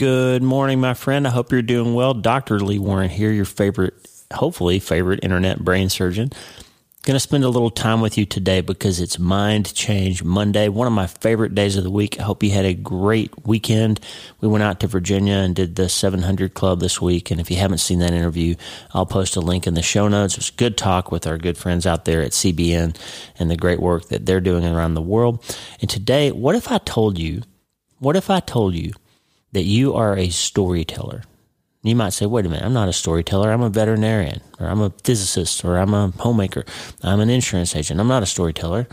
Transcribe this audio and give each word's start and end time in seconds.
Good 0.00 0.42
morning, 0.42 0.80
my 0.80 0.94
friend. 0.94 1.26
I 1.26 1.30
hope 1.30 1.52
you're 1.52 1.60
doing 1.60 1.92
well. 1.92 2.14
Dr. 2.14 2.58
Lee 2.58 2.78
Warren 2.78 3.10
here, 3.10 3.30
your 3.30 3.44
favorite, 3.44 3.92
hopefully, 4.32 4.78
favorite 4.78 5.20
internet 5.22 5.62
brain 5.62 5.90
surgeon. 5.90 6.30
Going 7.02 7.16
to 7.16 7.20
spend 7.20 7.44
a 7.44 7.50
little 7.50 7.68
time 7.68 8.00
with 8.00 8.16
you 8.16 8.24
today 8.24 8.62
because 8.62 8.98
it's 8.98 9.18
Mind 9.18 9.74
Change 9.74 10.24
Monday, 10.24 10.70
one 10.70 10.86
of 10.86 10.94
my 10.94 11.06
favorite 11.06 11.54
days 11.54 11.76
of 11.76 11.84
the 11.84 11.90
week. 11.90 12.18
I 12.18 12.22
hope 12.22 12.42
you 12.42 12.50
had 12.50 12.64
a 12.64 12.72
great 12.72 13.46
weekend. 13.46 14.00
We 14.40 14.48
went 14.48 14.64
out 14.64 14.80
to 14.80 14.86
Virginia 14.86 15.34
and 15.34 15.54
did 15.54 15.76
the 15.76 15.90
700 15.90 16.54
Club 16.54 16.80
this 16.80 16.98
week. 16.98 17.30
And 17.30 17.38
if 17.38 17.50
you 17.50 17.58
haven't 17.58 17.76
seen 17.76 17.98
that 17.98 18.14
interview, 18.14 18.54
I'll 18.94 19.04
post 19.04 19.36
a 19.36 19.40
link 19.40 19.66
in 19.66 19.74
the 19.74 19.82
show 19.82 20.08
notes. 20.08 20.32
It 20.32 20.38
was 20.38 20.48
good 20.48 20.78
talk 20.78 21.12
with 21.12 21.26
our 21.26 21.36
good 21.36 21.58
friends 21.58 21.86
out 21.86 22.06
there 22.06 22.22
at 22.22 22.32
CBN 22.32 22.96
and 23.38 23.50
the 23.50 23.56
great 23.56 23.80
work 23.80 24.08
that 24.08 24.24
they're 24.24 24.40
doing 24.40 24.64
around 24.64 24.94
the 24.94 25.02
world. 25.02 25.44
And 25.82 25.90
today, 25.90 26.32
what 26.32 26.54
if 26.54 26.72
I 26.72 26.78
told 26.78 27.18
you, 27.18 27.42
what 27.98 28.16
if 28.16 28.30
I 28.30 28.40
told 28.40 28.74
you 28.74 28.94
that 29.52 29.64
you 29.64 29.94
are 29.94 30.16
a 30.16 30.30
storyteller? 30.30 31.22
You 31.82 31.96
might 31.96 32.12
say, 32.12 32.26
wait 32.26 32.44
a 32.44 32.48
minute, 32.48 32.64
I'm 32.64 32.74
not 32.74 32.90
a 32.90 32.92
storyteller. 32.92 33.50
I'm 33.50 33.62
a 33.62 33.70
veterinarian, 33.70 34.42
or 34.58 34.66
I'm 34.66 34.82
a 34.82 34.92
physicist, 35.02 35.64
or 35.64 35.78
I'm 35.78 35.94
a 35.94 36.08
homemaker. 36.18 36.64
I'm 37.02 37.20
an 37.20 37.30
insurance 37.30 37.74
agent. 37.74 38.00
I'm 38.00 38.08
not 38.08 38.22
a 38.22 38.26
storyteller. 38.26 38.86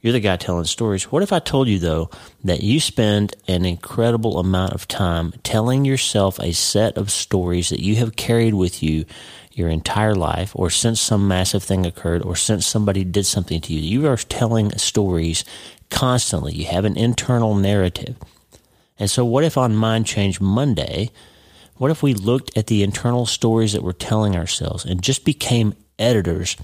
You're 0.00 0.14
the 0.14 0.20
guy 0.20 0.36
telling 0.36 0.64
stories. 0.64 1.12
What 1.12 1.22
if 1.22 1.34
I 1.34 1.40
told 1.40 1.68
you, 1.68 1.78
though, 1.78 2.08
that 2.42 2.62
you 2.62 2.80
spend 2.80 3.36
an 3.46 3.66
incredible 3.66 4.38
amount 4.38 4.72
of 4.72 4.88
time 4.88 5.34
telling 5.42 5.84
yourself 5.84 6.38
a 6.40 6.52
set 6.52 6.96
of 6.96 7.10
stories 7.10 7.68
that 7.68 7.80
you 7.80 7.96
have 7.96 8.16
carried 8.16 8.54
with 8.54 8.82
you 8.82 9.04
your 9.52 9.68
entire 9.68 10.14
life, 10.14 10.52
or 10.54 10.70
since 10.70 10.98
some 10.98 11.28
massive 11.28 11.62
thing 11.62 11.84
occurred, 11.84 12.22
or 12.22 12.34
since 12.34 12.66
somebody 12.66 13.04
did 13.04 13.26
something 13.26 13.60
to 13.60 13.74
you? 13.74 13.80
You 13.80 14.08
are 14.08 14.16
telling 14.16 14.70
stories 14.78 15.44
constantly. 15.90 16.54
You 16.54 16.64
have 16.66 16.86
an 16.86 16.96
internal 16.96 17.54
narrative. 17.54 18.16
And 19.00 19.10
so, 19.10 19.24
what 19.24 19.44
if 19.44 19.56
on 19.56 19.74
Mind 19.74 20.06
Change 20.06 20.40
Monday, 20.40 21.10
what 21.76 21.90
if 21.90 22.02
we 22.02 22.12
looked 22.12 22.56
at 22.56 22.66
the 22.66 22.82
internal 22.82 23.24
stories 23.24 23.72
that 23.72 23.82
we're 23.82 23.92
telling 23.92 24.36
ourselves 24.36 24.84
and 24.84 25.02
just 25.02 25.24
became 25.24 25.74
editors 25.98 26.56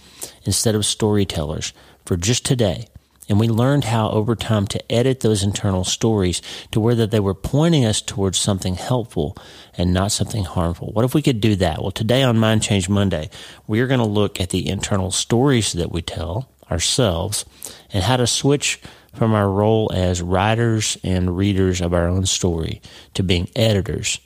instead 0.44 0.74
of 0.74 0.84
storytellers 0.84 1.72
for 2.04 2.18
just 2.18 2.44
today? 2.44 2.88
And 3.28 3.40
we 3.40 3.48
learned 3.48 3.84
how 3.84 4.10
over 4.10 4.36
time 4.36 4.66
to 4.68 4.92
edit 4.92 5.20
those 5.20 5.42
internal 5.42 5.82
stories 5.82 6.42
to 6.70 6.78
where 6.78 6.94
that 6.94 7.10
they 7.10 7.18
were 7.18 7.34
pointing 7.34 7.84
us 7.84 8.00
towards 8.00 8.38
something 8.38 8.74
helpful 8.74 9.36
and 9.76 9.92
not 9.92 10.12
something 10.12 10.44
harmful. 10.44 10.92
What 10.92 11.04
if 11.04 11.14
we 11.14 11.22
could 11.22 11.40
do 11.40 11.56
that? 11.56 11.80
Well, 11.80 11.90
today 11.90 12.22
on 12.22 12.38
Mind 12.38 12.62
Change 12.62 12.88
Monday, 12.88 13.30
we 13.66 13.80
are 13.80 13.88
going 13.88 14.00
to 14.00 14.06
look 14.06 14.40
at 14.40 14.50
the 14.50 14.68
internal 14.68 15.10
stories 15.10 15.72
that 15.72 15.90
we 15.90 16.02
tell 16.02 16.50
ourselves 16.70 17.44
and 17.92 18.04
how 18.04 18.16
to 18.16 18.26
switch 18.26 18.80
from 19.16 19.34
our 19.34 19.50
role 19.50 19.90
as 19.94 20.22
writers 20.22 20.98
and 21.02 21.36
readers 21.36 21.80
of 21.80 21.94
our 21.94 22.06
own 22.06 22.26
story 22.26 22.80
to 23.14 23.22
being 23.22 23.48
editors 23.56 24.20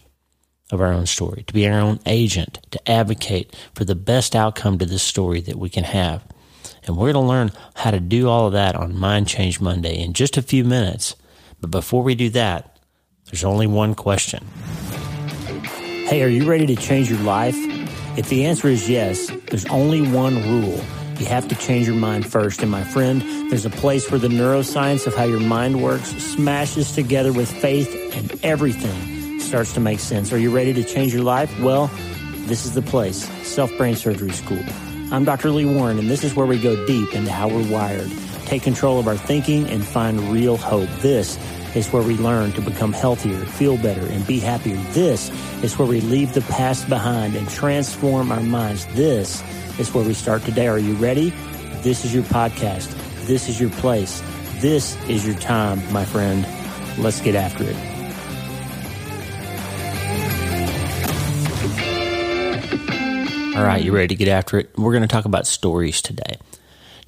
of 0.73 0.81
our 0.81 0.93
own 0.93 1.07
story, 1.07 1.43
to 1.47 1.55
be 1.55 1.67
our 1.67 1.81
own 1.81 2.01
agent, 2.07 2.59
to 2.71 2.91
advocate 2.91 3.57
for 3.75 3.85
the 3.85 3.95
best 3.95 4.37
outcome 4.37 4.79
to 4.79 4.87
this 4.87 5.03
story 5.03 5.41
that 5.41 5.57
we 5.57 5.69
can 5.69 5.85
have. 5.85 6.25
And 6.87 6.97
we're 6.97 7.13
going 7.13 7.25
to 7.25 7.29
learn 7.29 7.53
how 7.77 7.91
to 7.91 8.01
do 8.01 8.29
all 8.29 8.47
of 8.47 8.53
that 8.53 8.75
on 8.75 8.97
Mind 8.97 9.29
Change 9.29 9.61
Monday 9.61 10.01
in 10.01 10.13
just 10.13 10.37
a 10.37 10.43
few 10.43 10.65
minutes. 10.65 11.17
But 11.61 11.71
before 11.71 12.03
we 12.03 12.15
do 12.15 12.31
that, 12.31 12.79
there's 13.27 13.45
only 13.45 13.67
one 13.67 13.95
question. 13.95 14.45
Hey, 16.07 16.23
are 16.23 16.29
you 16.29 16.49
ready 16.49 16.67
to 16.67 16.77
change 16.77 17.11
your 17.11 17.21
life? 17.21 17.57
If 18.19 18.29
the 18.29 18.47
answer 18.47 18.69
is 18.69 18.89
yes, 18.89 19.31
there's 19.49 19.67
only 19.67 20.03
one 20.11 20.43
rule. 20.49 20.81
You 21.21 21.27
have 21.27 21.49
to 21.49 21.55
change 21.55 21.87
your 21.87 21.97
mind 21.97 22.25
first. 22.25 22.63
And 22.63 22.71
my 22.71 22.83
friend, 22.83 23.21
there's 23.51 23.67
a 23.67 23.71
place 23.71 24.11
where 24.11 24.19
the 24.19 24.29
neuroscience 24.29 25.07
of 25.07 25.15
how 25.15 25.25
your 25.25 25.39
mind 25.39 25.83
works 25.83 26.09
smashes 26.17 26.93
together 26.93 27.31
with 27.31 27.53
faith 27.53 27.95
and 28.17 28.43
everything 28.43 29.39
starts 29.39 29.75
to 29.75 29.81
make 29.81 30.01
sense. 30.01 30.33
Are 30.33 30.39
you 30.39 30.51
ready 30.51 30.73
to 30.73 30.83
change 30.83 31.13
your 31.13 31.23
life? 31.23 31.53
Well, 31.61 31.91
this 32.47 32.65
is 32.65 32.73
the 32.73 32.81
place 32.81 33.29
Self 33.47 33.71
Brain 33.77 33.97
Surgery 33.97 34.31
School. 34.31 34.65
I'm 35.13 35.27
Dr. 35.27 35.51
Lee 35.51 35.67
Warren, 35.67 35.99
and 35.99 36.09
this 36.09 36.25
is 36.25 36.35
where 36.35 36.47
we 36.47 36.59
go 36.59 36.87
deep 36.87 37.13
into 37.13 37.31
how 37.31 37.49
we're 37.49 37.71
wired, 37.71 38.11
take 38.47 38.63
control 38.63 38.99
of 38.99 39.07
our 39.07 39.19
thinking, 39.19 39.69
and 39.69 39.85
find 39.85 40.19
real 40.33 40.57
hope. 40.57 40.89
This 41.01 41.39
is 41.77 41.93
where 41.93 42.03
we 42.03 42.17
learn 42.17 42.53
to 42.53 42.63
become 42.63 42.95
healthier, 42.95 43.39
feel 43.45 43.77
better, 43.77 44.07
and 44.07 44.27
be 44.27 44.39
happier. 44.39 44.77
This 44.93 45.29
is 45.63 45.79
where 45.79 45.87
we 45.87 46.01
leave 46.01 46.33
the 46.33 46.41
past 46.43 46.89
behind 46.89 47.37
and 47.37 47.47
transform 47.51 48.33
our 48.33 48.41
minds. 48.41 48.87
This 48.95 49.43
is 49.81 49.95
where 49.95 50.05
we 50.05 50.13
start 50.13 50.43
today. 50.45 50.69
Are 50.69 50.79
you 50.79 50.95
ready? 50.95 51.31
This 51.83 52.05
is 52.05 52.13
your 52.15 52.23
podcast. 52.25 52.95
This 53.27 53.49
is 53.49 53.59
your 53.59 53.71
place. 53.71 54.23
This 54.59 54.97
is 55.09 55.27
your 55.27 55.37
time, 55.37 55.81
my 55.93 56.05
friend. 56.05 56.47
Let's 56.99 57.21
get 57.23 57.35
after 57.35 57.65
it. 57.65 57.77
All 63.57 63.67
right, 63.67 63.83
you 63.83 63.93
ready 63.93 64.09
to 64.09 64.15
get 64.15 64.29
after 64.29 64.59
it? 64.59 64.71
We're 64.77 64.93
going 64.93 65.03
to 65.03 65.09
talk 65.09 65.25
about 65.25 65.47
stories 65.47 66.03
today. 66.03 66.37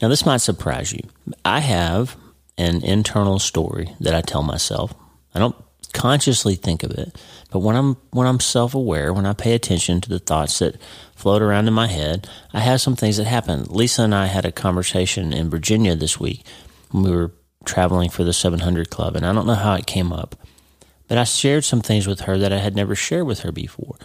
Now, 0.00 0.09
this 0.09 0.25
might 0.25 0.39
surprise 0.39 0.93
you. 0.93 1.03
I 1.44 1.60
have 1.60 2.16
an 2.56 2.83
internal 2.83 3.39
story 3.39 3.94
that 4.00 4.15
I 4.15 4.22
tell 4.22 4.43
myself. 4.43 4.94
I 5.34 5.39
don't 5.39 5.56
consciously 5.93 6.54
think 6.54 6.83
of 6.83 6.91
it, 6.93 7.16
but 7.53 7.59
when 7.59 7.77
I'm 7.77 7.97
when 8.11 8.27
I'm 8.27 8.41
self-aware, 8.41 9.13
when 9.13 9.27
I 9.27 9.35
pay 9.35 9.55
attention 9.55 10.01
to 10.01 10.09
the 10.09 10.19
thoughts 10.19 10.59
that 10.61 10.81
float 11.15 11.43
around 11.43 11.69
in 11.69 11.75
my 11.75 11.87
head, 11.87 12.29
I 12.53 12.61
have 12.61 12.81
some 12.81 12.97
things 12.97 13.19
that 13.19 13.27
happen. 13.27 13.65
Lisa 13.65 14.03
and 14.03 14.15
I 14.15 14.27
had 14.27 14.47
a 14.47 14.53
conversation 14.53 15.33
in 15.35 15.51
Virginia 15.51 15.95
this 15.95 16.19
week 16.19 16.45
when 16.91 17.05
we 17.05 17.11
were 17.11 17.33
traveling 17.65 18.09
for 18.09 18.25
the 18.25 18.33
700 18.33 18.91
Club, 18.91 19.17
and 19.17 19.27
I 19.27 19.33
don't 19.33 19.47
know 19.47 19.55
how 19.55 19.75
it 19.75 19.87
came 19.87 20.13
up, 20.13 20.35
but 21.09 21.19
I 21.19 21.25
shared 21.25 21.65
some 21.65 21.83
things 21.83 22.07
with 22.07 22.23
her 22.23 22.39
that 22.39 22.53
I 22.53 22.59
had 22.59 22.75
never 22.75 22.95
shared 22.95 23.27
with 23.27 23.41
her 23.41 23.53
before. 23.53 23.97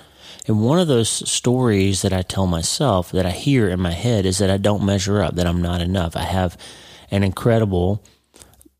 And 0.46 0.62
one 0.62 0.79
of 0.79 0.88
those 0.88 1.09
stories 1.09 2.02
that 2.02 2.14
I 2.14 2.22
tell 2.22 2.47
myself 2.47 3.12
that 3.12 3.25
I 3.25 3.31
hear 3.31 3.69
in 3.69 3.79
my 3.79 3.91
head 3.91 4.25
is 4.25 4.38
that 4.38 4.50
I 4.50 4.58
don't 4.58 4.85
measure 4.85 5.22
up, 5.22 5.35
that 5.35 5.47
I'm 5.47 5.62
not 5.62 5.81
enough. 5.81 6.16
I 6.16 6.22
have 6.22 6.58
an 7.12 7.24
incredible 7.24 8.03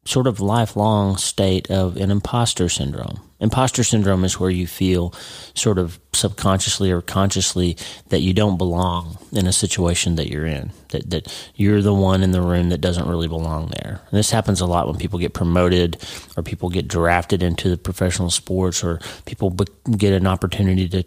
sort 0.06 0.28
of 0.28 0.40
lifelong 0.40 1.18
state 1.18 1.70
of 1.72 1.98
an 1.98 2.12
imposter 2.12 2.70
syndrome. 2.70 3.22
Imposter 3.40 3.84
syndrome 3.84 4.24
is 4.24 4.40
where 4.40 4.50
you 4.50 4.66
feel 4.66 5.14
sort 5.54 5.78
of 5.78 6.00
subconsciously 6.14 6.92
or 6.92 7.02
consciously 7.02 7.78
that 8.10 8.22
you 8.22 8.34
don't 8.34 8.58
belong 8.58 9.18
in 9.32 9.46
a 9.46 9.54
situation 9.54 10.16
that 10.16 10.28
you're 10.28 10.46
in, 10.46 10.72
that, 10.90 11.10
that 11.12 11.52
you're 11.56 11.82
the 11.82 11.94
one 11.94 12.24
in 12.24 12.32
the 12.32 12.42
room 12.42 12.70
that 12.70 12.82
doesn't 12.82 13.08
really 13.08 13.28
belong 13.28 13.72
there. 13.82 14.02
And 14.10 14.18
this 14.18 14.32
happens 14.32 14.60
a 14.60 14.66
lot 14.66 14.88
when 14.88 14.98
people 14.98 15.20
get 15.20 15.34
promoted 15.34 15.98
or 16.36 16.42
people 16.42 16.70
get 16.70 16.88
drafted 16.88 17.44
into 17.44 17.70
the 17.70 17.78
professional 17.78 18.32
sports 18.32 18.84
or 18.84 19.00
people 19.26 19.52
get 19.52 20.14
an 20.14 20.28
opportunity 20.28 20.90
to 20.90 21.04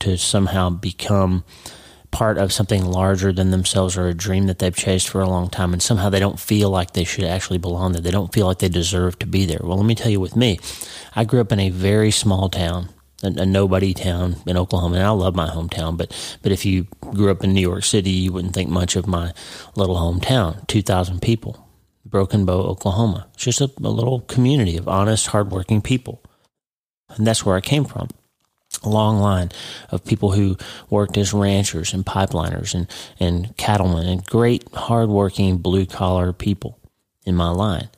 to 0.00 0.18
somehow 0.18 0.68
become 0.68 1.44
part 2.12 2.38
of 2.38 2.52
something 2.52 2.84
larger 2.84 3.32
than 3.32 3.50
themselves 3.50 3.96
or 3.96 4.06
a 4.06 4.14
dream 4.14 4.46
that 4.46 4.58
they've 4.60 4.76
chased 4.76 5.08
for 5.08 5.20
a 5.20 5.28
long 5.28 5.48
time 5.48 5.72
and 5.72 5.82
somehow 5.82 6.08
they 6.08 6.20
don't 6.20 6.38
feel 6.38 6.70
like 6.70 6.92
they 6.92 7.04
should 7.04 7.24
actually 7.24 7.58
belong 7.58 7.92
there. 7.92 8.02
They 8.02 8.10
don't 8.10 8.32
feel 8.32 8.46
like 8.46 8.58
they 8.58 8.68
deserve 8.68 9.18
to 9.18 9.26
be 9.26 9.46
there. 9.46 9.60
Well, 9.62 9.78
let 9.78 9.86
me 9.86 9.94
tell 9.96 10.10
you 10.10 10.20
with 10.20 10.36
me, 10.36 10.60
I 11.16 11.24
grew 11.24 11.40
up 11.40 11.50
in 11.50 11.58
a 11.58 11.70
very 11.70 12.10
small 12.10 12.50
town, 12.50 12.90
a, 13.22 13.28
a 13.28 13.46
nobody 13.46 13.94
town 13.94 14.36
in 14.46 14.58
Oklahoma, 14.58 14.96
and 14.96 15.06
I 15.06 15.10
love 15.10 15.34
my 15.34 15.48
hometown, 15.48 15.96
but, 15.96 16.38
but 16.42 16.52
if 16.52 16.66
you 16.66 16.86
grew 17.00 17.30
up 17.30 17.42
in 17.42 17.54
New 17.54 17.62
York 17.62 17.84
City, 17.84 18.10
you 18.10 18.32
wouldn't 18.32 18.54
think 18.54 18.68
much 18.68 18.94
of 18.94 19.06
my 19.06 19.32
little 19.74 19.96
hometown, 19.96 20.66
2,000 20.68 21.22
people, 21.22 21.66
Broken 22.04 22.44
Bow, 22.44 22.60
Oklahoma. 22.60 23.26
It's 23.34 23.44
just 23.44 23.62
a, 23.62 23.70
a 23.82 23.88
little 23.88 24.20
community 24.20 24.76
of 24.76 24.86
honest, 24.86 25.28
hardworking 25.28 25.80
people. 25.80 26.22
And 27.16 27.26
that's 27.26 27.44
where 27.44 27.56
I 27.56 27.60
came 27.62 27.86
from 27.86 28.08
long 28.84 29.18
line 29.18 29.50
of 29.90 30.04
people 30.04 30.32
who 30.32 30.56
worked 30.90 31.16
as 31.16 31.32
ranchers 31.32 31.92
and 31.94 32.04
pipeliners 32.04 32.74
and, 32.74 32.88
and 33.20 33.56
cattlemen 33.56 34.06
and 34.06 34.24
great 34.24 34.64
hardworking 34.74 35.58
blue 35.58 35.86
collar 35.86 36.32
people 36.32 36.78
in 37.24 37.34
my 37.34 37.50
line. 37.50 37.88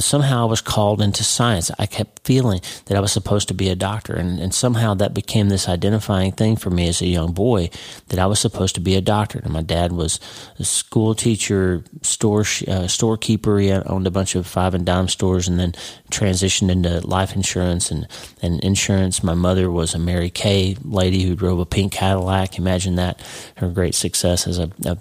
But 0.00 0.04
somehow 0.04 0.44
I 0.44 0.48
was 0.48 0.62
called 0.62 1.02
into 1.02 1.22
science. 1.22 1.70
I 1.78 1.84
kept 1.84 2.26
feeling 2.26 2.62
that 2.86 2.96
I 2.96 3.00
was 3.00 3.12
supposed 3.12 3.48
to 3.48 3.54
be 3.54 3.68
a 3.68 3.76
doctor. 3.76 4.14
And, 4.14 4.40
and 4.40 4.54
somehow 4.54 4.94
that 4.94 5.12
became 5.12 5.50
this 5.50 5.68
identifying 5.68 6.32
thing 6.32 6.56
for 6.56 6.70
me 6.70 6.88
as 6.88 7.02
a 7.02 7.06
young 7.06 7.32
boy 7.32 7.68
that 8.08 8.18
I 8.18 8.24
was 8.24 8.40
supposed 8.40 8.76
to 8.76 8.80
be 8.80 8.96
a 8.96 9.02
doctor. 9.02 9.40
And 9.40 9.52
my 9.52 9.60
dad 9.60 9.92
was 9.92 10.18
a 10.58 10.64
school 10.64 11.14
teacher, 11.14 11.84
store, 12.00 12.46
uh, 12.66 12.86
storekeeper. 12.88 13.58
He 13.58 13.70
owned 13.72 14.06
a 14.06 14.10
bunch 14.10 14.34
of 14.36 14.46
five 14.46 14.72
and 14.72 14.86
dime 14.86 15.08
stores 15.08 15.48
and 15.48 15.60
then 15.60 15.72
transitioned 16.10 16.70
into 16.70 17.06
life 17.06 17.36
insurance 17.36 17.90
and, 17.90 18.08
and 18.40 18.58
insurance. 18.60 19.22
My 19.22 19.34
mother 19.34 19.70
was 19.70 19.94
a 19.94 19.98
Mary 19.98 20.30
Kay 20.30 20.78
lady 20.82 21.24
who 21.24 21.36
drove 21.36 21.58
a 21.58 21.66
pink 21.66 21.92
Cadillac. 21.92 22.56
Imagine 22.56 22.94
that, 22.94 23.20
her 23.58 23.68
great 23.68 23.94
success 23.94 24.46
as 24.46 24.58
a, 24.58 24.70
a 24.86 24.96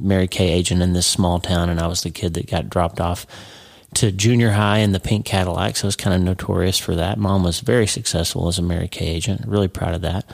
Mary 0.00 0.28
Kay 0.28 0.52
agent 0.52 0.80
in 0.80 0.92
this 0.92 1.08
small 1.08 1.40
town. 1.40 1.70
And 1.70 1.80
I 1.80 1.88
was 1.88 2.02
the 2.02 2.12
kid 2.12 2.34
that 2.34 2.48
got 2.48 2.70
dropped 2.70 3.00
off 3.00 3.26
to 3.94 4.12
junior 4.12 4.50
high 4.50 4.78
in 4.78 4.92
the 4.92 5.00
pink 5.00 5.24
Cadillac, 5.24 5.76
so 5.76 5.86
I 5.86 5.88
was 5.88 5.96
kind 5.96 6.14
of 6.14 6.22
notorious 6.22 6.78
for 6.78 6.94
that. 6.96 7.18
Mom 7.18 7.44
was 7.44 7.60
very 7.60 7.86
successful 7.86 8.48
as 8.48 8.58
a 8.58 8.62
Mary 8.62 8.88
Kay 8.88 9.06
agent, 9.06 9.46
really 9.46 9.68
proud 9.68 9.94
of 9.94 10.02
that. 10.02 10.24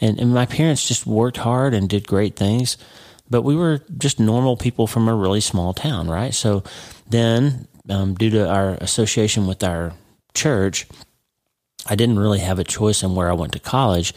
And, 0.00 0.18
and 0.18 0.32
my 0.32 0.46
parents 0.46 0.86
just 0.86 1.06
worked 1.06 1.38
hard 1.38 1.74
and 1.74 1.88
did 1.88 2.06
great 2.06 2.36
things, 2.36 2.76
but 3.28 3.42
we 3.42 3.56
were 3.56 3.80
just 3.98 4.20
normal 4.20 4.56
people 4.56 4.86
from 4.86 5.08
a 5.08 5.14
really 5.14 5.40
small 5.40 5.74
town, 5.74 6.08
right? 6.08 6.34
So 6.34 6.62
then, 7.08 7.66
um, 7.88 8.14
due 8.14 8.30
to 8.30 8.48
our 8.48 8.74
association 8.74 9.46
with 9.46 9.62
our 9.62 9.92
church, 10.34 10.86
I 11.86 11.96
didn't 11.96 12.18
really 12.18 12.40
have 12.40 12.58
a 12.58 12.64
choice 12.64 13.02
in 13.02 13.14
where 13.14 13.30
I 13.30 13.34
went 13.34 13.52
to 13.54 13.58
college. 13.58 14.14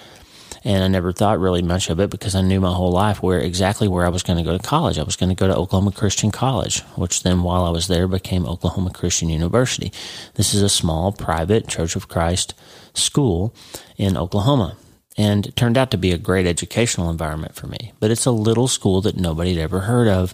And 0.66 0.84
I 0.84 0.88
never 0.88 1.12
thought 1.12 1.40
really 1.40 1.62
much 1.62 1.90
of 1.90 2.00
it 2.00 2.10
because 2.10 2.36
I 2.36 2.42
knew 2.42 2.62
my 2.62 2.74
whole 2.74 2.92
life 2.92 3.22
where 3.22 3.40
exactly 3.40 3.88
where 3.88 4.06
I 4.06 4.10
was 4.10 4.24
going 4.24 4.38
to 4.38 4.44
go 4.44 4.58
to 4.58 4.64
college. 4.64 4.98
I 4.98 5.04
was 5.04 5.18
going 5.18 5.30
to 5.30 5.36
go 5.36 5.48
to 5.48 5.56
Oklahoma 5.56 5.92
Christian 5.92 6.32
College, 6.32 6.82
which 6.96 7.24
then 7.24 7.44
while 7.44 7.66
I 7.66 7.70
was 7.70 7.88
there 7.88 8.08
became 8.08 8.46
Oklahoma 8.46 8.92
Christian 8.92 9.30
University. 9.30 9.92
This 10.36 10.54
is 10.54 10.62
a 10.62 10.70
small 10.70 11.12
private 11.12 11.68
Church 11.68 11.96
of 11.96 12.08
Christ 12.08 12.54
school 12.94 13.54
in 13.98 14.16
Oklahoma. 14.16 14.78
And 15.18 15.46
it 15.46 15.56
turned 15.56 15.78
out 15.78 15.92
to 15.92 15.98
be 15.98 16.12
a 16.12 16.18
great 16.18 16.48
educational 16.48 17.10
environment 17.10 17.56
for 17.56 17.68
me. 17.68 17.92
But 18.00 18.10
it's 18.10 18.26
a 18.26 18.32
little 18.32 18.68
school 18.68 19.02
that 19.02 19.16
nobody 19.16 19.54
had 19.54 19.64
ever 19.64 19.82
heard 19.82 20.08
of 20.08 20.34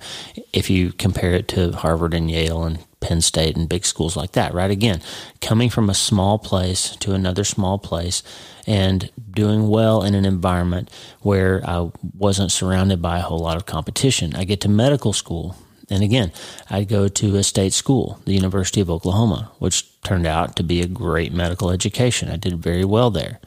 if 0.53 0.69
you 0.69 0.93
compare 0.93 1.33
it 1.33 1.47
to 1.49 1.73
Harvard 1.73 2.13
and 2.13 2.31
Yale 2.31 2.63
and 2.63 2.79
Penn 3.01 3.21
State 3.21 3.55
and 3.55 3.67
big 3.67 3.85
schools 3.85 4.15
like 4.15 4.33
that, 4.33 4.53
right? 4.53 4.71
Again, 4.71 5.01
coming 5.41 5.69
from 5.69 5.89
a 5.89 5.93
small 5.93 6.37
place 6.37 6.95
to 6.97 7.13
another 7.13 7.43
small 7.43 7.77
place 7.77 8.23
and 8.67 9.09
doing 9.31 9.67
well 9.67 10.03
in 10.03 10.15
an 10.15 10.25
environment 10.25 10.89
where 11.21 11.61
I 11.67 11.89
wasn't 12.17 12.51
surrounded 12.51 13.01
by 13.01 13.19
a 13.19 13.23
whole 13.23 13.39
lot 13.39 13.57
of 13.57 13.65
competition. 13.65 14.35
I 14.35 14.43
get 14.43 14.61
to 14.61 14.69
medical 14.69 15.13
school. 15.13 15.55
And 15.89 16.03
again, 16.03 16.31
I 16.69 16.83
go 16.83 17.07
to 17.07 17.35
a 17.37 17.43
state 17.43 17.73
school, 17.73 18.19
the 18.25 18.33
University 18.33 18.79
of 18.79 18.91
Oklahoma, 18.91 19.51
which 19.59 19.85
turned 20.03 20.27
out 20.27 20.55
to 20.57 20.63
be 20.63 20.81
a 20.81 20.87
great 20.87 21.33
medical 21.33 21.71
education. 21.71 22.29
I 22.29 22.35
did 22.35 22.61
very 22.61 22.85
well 22.85 23.09
there. 23.09 23.39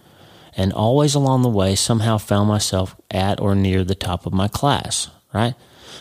And 0.56 0.72
always 0.72 1.14
along 1.14 1.43
the 1.43 1.49
way, 1.49 1.75
somehow 1.75 2.19
found 2.19 2.49
myself 2.49 2.96
at 3.10 3.40
or 3.40 3.54
near 3.54 3.84
the 3.84 3.94
top 3.94 4.26
of 4.26 4.32
my 4.32 4.49
class, 4.49 5.08
right? 5.32 5.54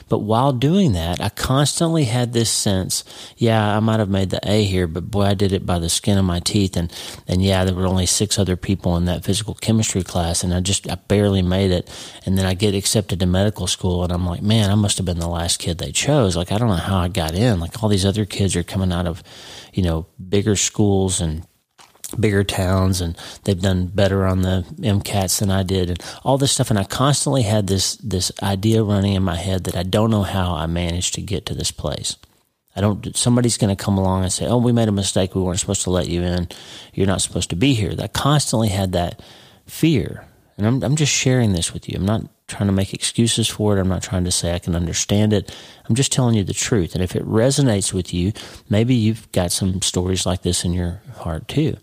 But 0.10 0.20
while 0.20 0.52
doing 0.52 0.94
that, 0.94 1.22
I 1.22 1.30
constantly 1.30 2.06
had 2.06 2.34
this 2.34 2.50
sense, 2.50 3.04
yeah, 3.38 3.76
I 3.76 3.80
might 3.80 4.00
have 4.00 4.10
made 4.10 4.30
the 4.30 4.40
A 4.44 4.64
here, 4.64 4.88
but 4.88 5.10
boy, 5.10 5.24
I 5.24 5.34
did 5.34 5.54
it 5.54 5.66
by 5.66 5.80
the 5.80 5.90
skin 5.90 6.18
of 6.18 6.26
my 6.26 6.40
teeth. 6.40 6.76
And, 6.76 6.92
and 7.28 7.42
yeah, 7.42 7.64
there 7.64 7.76
were 7.76 7.88
only 7.88 8.06
six 8.06 8.38
other 8.38 8.56
people 8.56 8.98
in 8.98 9.06
that 9.06 9.24
physical 9.24 9.54
chemistry 9.54 10.04
class 10.04 10.44
and 10.44 10.54
I 10.54 10.60
just, 10.60 10.90
I 10.90 10.96
barely 10.96 11.42
made 11.42 11.72
it. 11.72 11.90
And 12.26 12.38
then 12.38 12.46
I 12.46 12.54
get 12.54 12.76
accepted 12.76 13.20
to 13.20 13.26
medical 13.26 13.68
school 13.68 14.04
and 14.04 14.12
I'm 14.12 14.26
like, 14.26 14.42
man, 14.42 14.70
I 14.70 14.76
must 14.76 14.98
have 14.98 15.06
been 15.06 15.20
the 15.20 15.28
last 15.28 15.60
kid 15.60 15.78
they 15.78 15.92
chose. 15.92 16.36
Like, 16.36 16.52
I 16.52 16.58
don't 16.58 16.70
know 16.70 16.76
how 16.76 16.98
I 16.98 17.08
got 17.08 17.34
in. 17.34 17.60
Like 17.60 17.82
all 17.82 17.90
these 17.90 18.06
other 18.06 18.26
kids 18.26 18.56
are 18.56 18.64
coming 18.64 18.92
out 18.92 19.08
of, 19.08 19.24
you 19.74 19.84
know, 19.84 20.08
bigger 20.30 20.56
schools 20.56 21.22
and 21.22 21.46
bigger 22.20 22.44
towns 22.44 23.02
and 23.02 23.18
they've 23.44 23.62
done 23.62 23.88
better 23.88 24.26
on 24.26 24.42
the 24.42 24.66
MCATs 24.80 25.40
than 25.40 25.52
I 25.52 25.64
did 25.64 25.90
and 25.90 26.04
all 26.24 26.38
this 26.38 26.52
stuff. 26.52 26.70
And 26.70 26.80
I 26.80 26.84
constantly 26.84 27.44
had 27.44 27.68
this, 27.68 27.96
this 27.98 28.32
idea 28.42 28.84
running 28.84 29.14
in 29.14 29.24
my 29.24 29.36
head 29.36 29.64
that 29.66 29.76
I 29.76 29.84
don't 29.84 30.12
know 30.12 30.24
how 30.24 30.56
I 30.56 30.66
managed 30.66 31.14
to 31.16 31.22
get 31.22 31.46
to 31.48 31.56
this 31.56 31.72
place. 31.72 32.16
I 32.76 32.82
don't, 32.82 33.16
somebody's 33.16 33.58
going 33.58 33.76
to 33.76 33.84
come 33.84 33.98
along 33.98 34.24
and 34.24 34.32
say, 34.32 34.48
Oh, 34.48 34.58
we 34.58 34.72
made 34.72 34.88
a 34.88 34.94
mistake. 34.94 35.36
We 35.36 35.42
weren't 35.42 35.60
supposed 35.60 35.84
to 35.84 35.90
let 35.90 36.08
you 36.08 36.22
in. 36.22 36.48
You're 36.94 37.08
not 37.08 37.22
supposed 37.22 37.50
to 37.50 37.56
be 37.56 37.74
here. 37.74 37.94
I 38.00 38.08
constantly 38.08 38.70
had 38.70 38.94
that 38.94 39.22
fear. 39.66 40.26
And 40.58 40.68
I'm, 40.68 40.84
I'm 40.84 40.96
just 40.96 41.12
sharing 41.12 41.54
this 41.54 41.74
with 41.74 41.90
you. 41.90 41.96
I'm 41.98 42.06
not 42.06 42.24
trying 42.48 42.68
to 42.68 42.74
make 42.74 42.94
excuses 42.94 43.48
for 43.48 43.76
it. 43.76 43.82
I'm 43.82 43.88
not 43.88 44.04
trying 44.04 44.26
to 44.26 44.32
say 44.32 44.54
I 44.54 44.60
can 44.60 44.76
understand 44.76 45.34
it. 45.34 45.56
I'm 45.90 45.96
just 45.96 46.12
telling 46.12 46.36
you 46.36 46.44
the 46.44 46.54
truth. 46.54 46.94
And 46.94 47.04
if 47.04 47.16
it 47.16 47.26
resonates 47.26 47.94
with 47.94 48.14
you, 48.14 48.34
maybe 48.70 48.94
you've 48.94 49.32
got 49.32 49.52
some 49.52 49.82
stories 49.82 50.26
like 50.26 50.44
this 50.44 50.64
in 50.64 50.74
your 50.74 51.02
heart 51.16 51.48
too. 51.48 51.78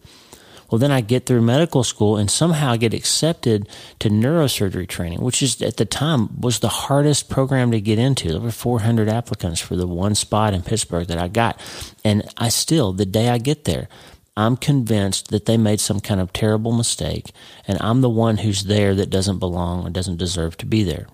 Well, 0.70 0.79
then 0.79 0.91
I 0.91 1.00
get 1.00 1.25
through 1.25 1.43
medical 1.43 1.82
school 1.82 2.17
and 2.17 2.31
somehow 2.31 2.76
get 2.76 2.93
accepted 2.93 3.69
to 4.00 4.11
neurosurgery 4.11 4.87
training, 4.87 5.20
which 5.20 5.43
is 5.43 5.62
at 5.62 5.79
the 5.79 5.87
time 5.87 6.41
was 6.41 6.59
the 6.59 6.69
hardest 6.69 7.31
program 7.31 7.70
to 7.70 7.81
get 7.81 7.99
into. 7.99 8.32
There 8.32 8.41
were 8.41 8.50
400 8.50 9.09
applicants 9.09 9.61
for 9.61 9.76
the 9.76 9.87
one 9.87 10.15
spot 10.15 10.53
in 10.53 10.62
Pittsburgh 10.62 11.06
that 11.09 11.19
I 11.19 11.29
got. 11.29 11.59
And 12.05 12.23
I 12.37 12.50
still, 12.50 12.93
the 12.93 13.06
day 13.06 13.29
I 13.31 13.38
get 13.38 13.65
there, 13.65 13.88
I'm 14.37 14.56
convinced 14.56 15.29
that 15.29 15.47
they 15.47 15.56
made 15.56 15.81
some 15.81 16.00
kind 16.00 16.20
of 16.20 16.32
terrible 16.32 16.73
mistake 16.73 17.32
and 17.67 17.79
I'm 17.81 18.03
the 18.03 18.11
one 18.11 18.37
who's 18.37 18.64
there 18.64 18.94
that 18.94 19.11
doesn't 19.11 19.38
belong 19.41 19.87
or 19.87 19.91
doesn't 19.91 20.19
deserve 20.19 20.56
to 20.59 20.67
be 20.67 20.85
there. 20.85 21.06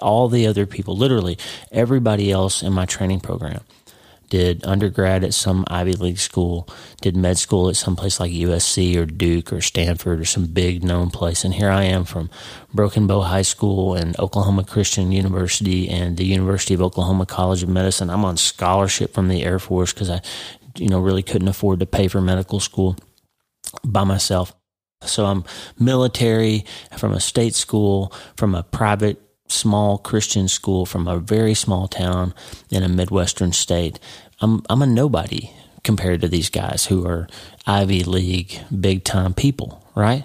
All 0.00 0.28
the 0.28 0.46
other 0.46 0.66
people, 0.66 0.96
literally 0.96 1.36
everybody 1.72 2.30
else 2.30 2.62
in 2.62 2.72
my 2.72 2.86
training 2.86 3.20
program 3.20 3.64
did 4.30 4.64
undergrad 4.64 5.22
at 5.22 5.34
some 5.34 5.64
Ivy 5.68 5.92
League 5.94 6.18
school, 6.18 6.66
did 7.02 7.16
med 7.16 7.36
school 7.36 7.68
at 7.68 7.76
some 7.76 7.96
place 7.96 8.18
like 8.18 8.32
USC 8.32 8.96
or 8.96 9.04
Duke 9.04 9.52
or 9.52 9.60
Stanford 9.60 10.20
or 10.20 10.24
some 10.24 10.46
big 10.46 10.82
known 10.82 11.10
place. 11.10 11.44
And 11.44 11.52
here 11.52 11.68
I 11.68 11.82
am 11.82 12.04
from 12.04 12.30
Broken 12.72 13.06
Bow 13.06 13.20
High 13.20 13.42
School 13.42 13.94
and 13.94 14.18
Oklahoma 14.18 14.64
Christian 14.64 15.12
University 15.12 15.88
and 15.88 16.16
the 16.16 16.24
University 16.24 16.72
of 16.72 16.80
Oklahoma 16.80 17.26
College 17.26 17.62
of 17.62 17.68
Medicine. 17.68 18.08
I'm 18.08 18.24
on 18.24 18.36
scholarship 18.36 19.12
from 19.12 19.28
the 19.28 19.42
Air 19.42 19.58
Force 19.58 19.92
because 19.92 20.08
I, 20.08 20.22
you 20.76 20.88
know, 20.88 21.00
really 21.00 21.22
couldn't 21.22 21.48
afford 21.48 21.80
to 21.80 21.86
pay 21.86 22.08
for 22.08 22.20
medical 22.20 22.60
school 22.60 22.96
by 23.84 24.04
myself. 24.04 24.54
So 25.02 25.26
I'm 25.26 25.44
military 25.78 26.64
from 26.96 27.12
a 27.12 27.20
state 27.20 27.54
school, 27.54 28.12
from 28.36 28.54
a 28.54 28.62
private 28.62 29.29
small 29.50 29.98
Christian 29.98 30.48
school 30.48 30.86
from 30.86 31.08
a 31.08 31.18
very 31.18 31.54
small 31.54 31.88
town 31.88 32.34
in 32.70 32.82
a 32.82 32.88
Midwestern 32.88 33.52
state. 33.52 33.98
I'm, 34.40 34.62
I'm 34.70 34.82
a 34.82 34.86
nobody 34.86 35.50
compared 35.82 36.20
to 36.20 36.28
these 36.28 36.50
guys 36.50 36.86
who 36.86 37.06
are 37.06 37.28
Ivy 37.66 38.04
League 38.04 38.60
big 38.80 39.04
time 39.04 39.34
people, 39.34 39.84
right? 39.94 40.24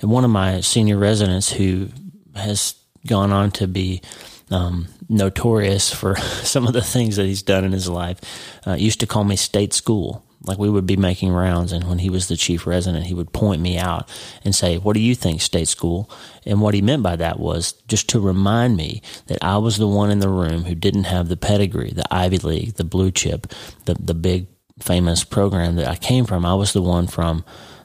And 0.00 0.10
one 0.10 0.24
of 0.24 0.30
my 0.30 0.60
senior 0.60 0.96
residents 0.96 1.52
who 1.52 1.88
has 2.34 2.74
gone 3.06 3.32
on 3.32 3.50
to 3.52 3.66
be 3.66 4.02
um, 4.50 4.88
notorious 5.08 5.92
for 5.92 6.16
some 6.42 6.66
of 6.66 6.72
the 6.72 6.82
things 6.82 7.16
that 7.16 7.26
he's 7.26 7.42
done 7.42 7.64
in 7.64 7.72
his 7.72 7.88
life 7.88 8.18
uh, 8.66 8.74
used 8.74 9.00
to 9.00 9.06
call 9.06 9.24
me 9.24 9.36
state 9.36 9.72
school 9.72 10.24
like 10.44 10.58
we 10.58 10.70
would 10.70 10.86
be 10.86 10.96
making 10.96 11.32
rounds, 11.32 11.72
and 11.72 11.88
when 11.88 11.98
he 11.98 12.10
was 12.10 12.28
the 12.28 12.36
chief 12.36 12.66
resident, 12.66 13.06
he 13.06 13.14
would 13.14 13.32
point 13.32 13.62
me 13.62 13.78
out 13.78 14.08
and 14.44 14.54
say, 14.54 14.78
What 14.78 14.94
do 14.94 15.00
you 15.00 15.14
think, 15.14 15.40
state 15.40 15.68
school? 15.68 16.10
And 16.44 16.60
what 16.60 16.74
he 16.74 16.82
meant 16.82 17.02
by 17.02 17.16
that 17.16 17.38
was 17.38 17.72
just 17.88 18.08
to 18.10 18.20
remind 18.20 18.76
me 18.76 19.02
that 19.26 19.42
I 19.42 19.58
was 19.58 19.76
the 19.76 19.88
one 19.88 20.10
in 20.10 20.18
the 20.18 20.28
room 20.28 20.64
who 20.64 20.74
didn't 20.74 21.04
have 21.04 21.28
the 21.28 21.36
pedigree, 21.36 21.92
the 21.92 22.12
Ivy 22.12 22.38
League, 22.38 22.74
the 22.74 22.84
blue 22.84 23.10
chip, 23.10 23.46
the, 23.84 23.94
the 23.94 24.14
big 24.14 24.46
famous 24.80 25.24
program 25.24 25.76
that 25.76 25.88
I 25.88 25.96
came 25.96 26.24
from. 26.24 26.44
I 26.44 26.54
was 26.54 26.72
the 26.72 26.82
one 26.82 27.06
from 27.06 27.44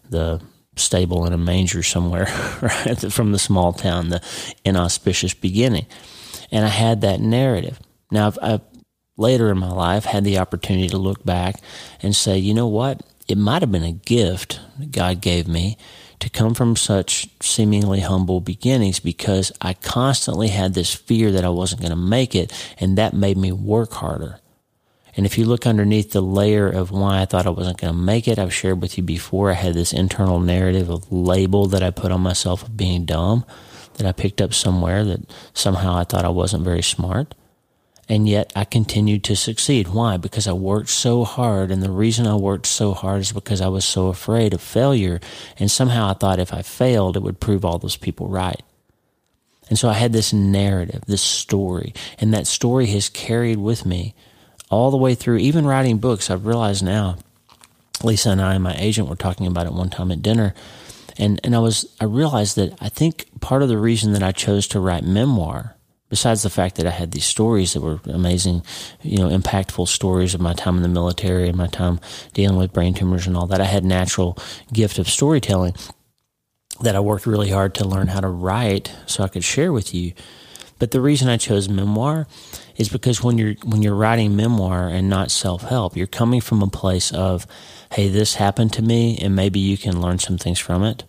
the 0.10 0.42
stable 0.76 1.26
in 1.26 1.34
a 1.34 1.38
manger 1.38 1.84
somewhere, 1.84 2.26
right? 2.62 3.12
From 3.12 3.32
the 3.32 3.40
small 3.40 3.74
town, 3.74 4.10
the 4.10 4.22
inauspicious 4.66 5.34
beginning. 5.34 5.86
And 6.52 6.66
I 6.66 6.70
had 6.70 7.02
that 7.02 7.20
narrative. 7.20 7.80
Now, 8.12 8.28
I've, 8.28 8.40
I've 8.42 8.62
later 9.18 9.50
in 9.52 9.58
my 9.58 9.72
life 9.72 10.06
had 10.06 10.24
the 10.24 10.38
opportunity 10.38 10.88
to 10.90 10.98
look 10.98 11.26
back 11.26 11.60
and 12.02 12.16
say, 12.16 12.38
you 12.38 12.54
know 12.54 12.68
what? 12.68 13.02
It 13.28 13.38
might 13.38 13.62
have 13.62 13.72
been 13.72 13.84
a 13.84 13.92
gift 13.92 14.62
God 14.92 15.20
gave 15.22 15.48
me 15.48 15.78
to 16.20 16.30
come 16.30 16.54
from 16.54 16.76
such 16.76 17.30
seemingly 17.42 18.00
humble 18.00 18.40
beginnings 18.40 19.00
because 19.00 19.52
I 19.62 19.74
constantly 19.74 20.48
had 20.48 20.74
this 20.74 20.94
fear 20.94 21.32
that 21.32 21.46
I 21.46 21.50
wasn't 21.50 21.82
going 21.82 21.92
to 21.92 21.98
make 21.98 22.34
it, 22.34 22.52
and 22.80 22.98
that 22.98 23.14
made 23.14 23.38
me 23.38 23.52
work 23.52 23.94
harder. 23.94 24.40
And 25.16 25.26
if 25.26 25.38
you 25.38 25.46
look 25.46 25.66
underneath 25.66 26.12
the 26.12 26.22
layer 26.22 26.70
of 26.70 26.92
why 26.92 27.22
I 27.22 27.26
thought 27.26 27.48
I 27.48 27.52
wasn't 27.52 27.82
going 27.82 27.94
to 27.94 28.00
make 28.00 28.28
it, 28.28 28.38
I've 28.38 28.54
shared 28.54 28.82
with 28.82 28.98
you 28.98 29.04
before, 29.04 29.50
I 29.50 29.56
had 29.56 29.74
this 29.74 29.94
internal 29.94 30.40
narrative 30.40 30.90
of 30.90 31.12
label 31.12 31.66
that 31.68 31.84
I 31.84 31.90
put 31.90 32.12
on 32.12 32.22
myself 32.22 32.64
of 32.64 32.78
being 32.78 33.06
dumb 33.06 33.44
that 33.96 34.06
I 34.06 34.12
picked 34.12 34.42
up 34.42 34.54
somewhere 34.54 35.04
that 35.04 35.22
somehow 35.54 35.96
I 35.96 36.04
thought 36.04 36.26
I 36.26 36.30
wasn't 36.30 36.64
very 36.64 36.84
smart. 36.84 37.34
And 38.10 38.28
yet 38.28 38.54
I 38.56 38.64
continued 38.64 39.24
to 39.26 39.36
succeed. 39.36 39.90
Why? 39.90 40.18
Because 40.18 40.48
I 40.48 40.54
worked 40.54 40.90
so 40.90 41.26
hard. 41.26 41.72
And 41.72 41.84
the 41.84 41.92
reason 41.92 42.26
I 42.26 42.36
worked 42.36 42.66
so 42.66 42.94
hard 42.94 43.22
is 43.22 43.34
because 43.34 43.60
I 43.60 43.68
was 43.68 43.84
so 43.84 44.08
afraid 44.08 44.54
of 44.54 44.62
failure. 44.62 45.20
And 45.60 45.70
somehow 45.70 46.10
I 46.10 46.14
thought 46.14 46.40
if 46.40 46.54
I 46.54 46.62
failed, 46.62 47.18
it 47.18 47.24
would 47.24 47.42
prove 47.42 47.66
all 47.66 47.80
those 47.80 47.98
people 47.98 48.30
right. 48.30 48.62
And 49.70 49.78
so 49.78 49.90
I 49.90 49.94
had 49.94 50.14
this 50.14 50.32
narrative, 50.32 51.04
this 51.08 51.22
story, 51.22 51.94
and 52.20 52.34
that 52.34 52.48
story 52.48 52.86
has 52.88 53.10
carried 53.10 53.58
with 53.58 53.86
me 53.86 54.16
all 54.70 54.92
the 54.92 54.98
way 54.98 55.16
through, 55.16 55.38
even 55.38 55.66
writing 55.66 55.98
books. 55.98 56.30
I've 56.30 56.46
realized 56.46 56.84
now, 56.84 57.18
Lisa 58.04 58.30
and 58.30 58.42
I 58.42 58.54
and 58.54 58.64
my 58.64 58.76
agent 58.76 59.10
were 59.10 59.16
talking 59.16 59.48
about 59.48 59.66
it 59.66 59.74
one 59.74 59.90
time 59.90 60.12
at 60.12 60.22
dinner. 60.22 60.54
And, 61.18 61.40
and 61.44 61.56
I 61.56 61.60
was, 61.60 61.94
I 62.00 62.06
realized 62.06 62.56
that 62.58 62.78
I 62.80 62.90
think 62.90 63.28
part 63.42 63.64
of 63.64 63.70
the 63.70 63.78
reason 63.78 64.14
that 64.14 64.24
I 64.24 64.32
chose 64.32 64.68
to 64.70 64.80
write 64.80 65.04
memoir 65.04 65.76
besides 66.10 66.44
the 66.44 66.50
fact 66.50 66.76
that 66.76 66.88
I 66.88 66.92
had 66.92 67.12
these 67.12 67.26
stories 67.26 67.74
that 67.74 67.82
were 67.82 68.00
amazing, 68.06 68.64
you 69.02 69.18
know, 69.18 69.30
impactful 69.30 69.88
stories 69.88 70.34
of 70.34 70.42
my 70.42 70.54
time 70.54 70.78
in 70.78 70.84
the 70.84 70.90
military 70.90 71.48
and 71.48 71.58
my 71.58 71.68
time 71.68 72.00
dealing 72.34 72.58
with 72.58 72.74
brain 72.74 72.94
tumors 72.94 73.28
and 73.28 73.36
all 73.36 73.48
that, 73.48 73.62
I 73.62 73.66
had 73.66 73.84
natural 73.84 74.38
gift 74.72 75.00
of 75.00 75.10
storytelling 75.10 75.76
that 76.82 76.96
I 76.96 77.00
worked 77.00 77.26
really 77.26 77.50
hard 77.50 77.76
to 77.76 77.88
learn 77.88 78.08
how 78.08 78.20
to 78.20 78.28
write 78.28 78.94
so 79.06 79.24
I 79.24 79.28
could 79.28 79.44
share 79.44 79.74
with 79.74 79.94
you. 79.94 80.14
But 80.80 80.92
the 80.92 81.02
reason 81.02 81.28
I 81.28 81.38
chose 81.38 81.68
memoir 81.68 82.28
is 82.76 82.88
because 82.88 83.24
when 83.24 83.40
you're 83.40 83.56
when 83.64 83.82
you're 83.82 83.96
writing 83.96 84.36
memoir 84.36 84.88
and 84.88 85.10
not 85.10 85.32
self-help, 85.32 85.98
you're 85.98 86.06
coming 86.06 86.40
from 86.40 86.62
a 86.62 86.68
place 86.68 87.12
of, 87.12 87.48
hey, 87.94 88.10
this 88.10 88.36
happened 88.36 88.74
to 88.74 88.84
me 88.84 89.18
and 89.18 89.36
maybe 89.36 89.60
you 89.60 89.78
can 89.78 90.00
learn 90.00 90.20
some 90.20 90.38
things 90.38 90.60
from 90.60 90.84
it 90.84 91.04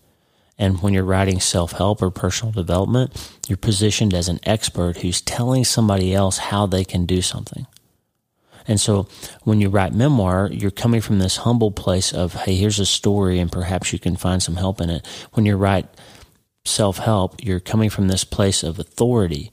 and 0.59 0.83
when 0.83 0.93
you're 0.93 1.05
writing 1.05 1.41
self 1.41 1.73
help 1.73 2.03
or 2.03 2.11
personal 2.11 2.53
development, 2.53 3.33
you're 3.47 3.57
positioned 3.57 4.13
as 4.13 4.29
an 4.29 4.41
expert 4.43 4.99
who's 4.99 5.21
telling 5.21 5.65
somebody 5.65 6.15
else 6.15 6.39
how 6.39 6.67
they 6.67 6.85
can 6.85 7.07
do 7.07 7.23
something. 7.23 7.67
And 8.67 8.79
so 8.79 9.09
when 9.45 9.61
you 9.61 9.71
write 9.71 9.95
memoir, 9.95 10.51
you're 10.53 10.71
coming 10.71 11.01
from 11.01 11.21
this 11.21 11.39
humble 11.39 11.71
place 11.71 12.13
of, 12.13 12.35
hey, 12.35 12.57
here's 12.57 12.79
a 12.79 12.85
story 12.85 13.39
and 13.39 13.51
perhaps 13.51 13.93
you 13.93 13.99
can 13.99 14.17
find 14.17 14.43
some 14.43 14.57
help 14.57 14.81
in 14.81 14.91
it. 14.91 15.07
When 15.33 15.47
you 15.47 15.57
write 15.57 15.87
self 16.65 16.99
help, 16.99 17.43
you're 17.43 17.61
coming 17.61 17.89
from 17.89 18.09
this 18.09 18.25
place 18.25 18.63
of 18.63 18.79
authority. 18.79 19.51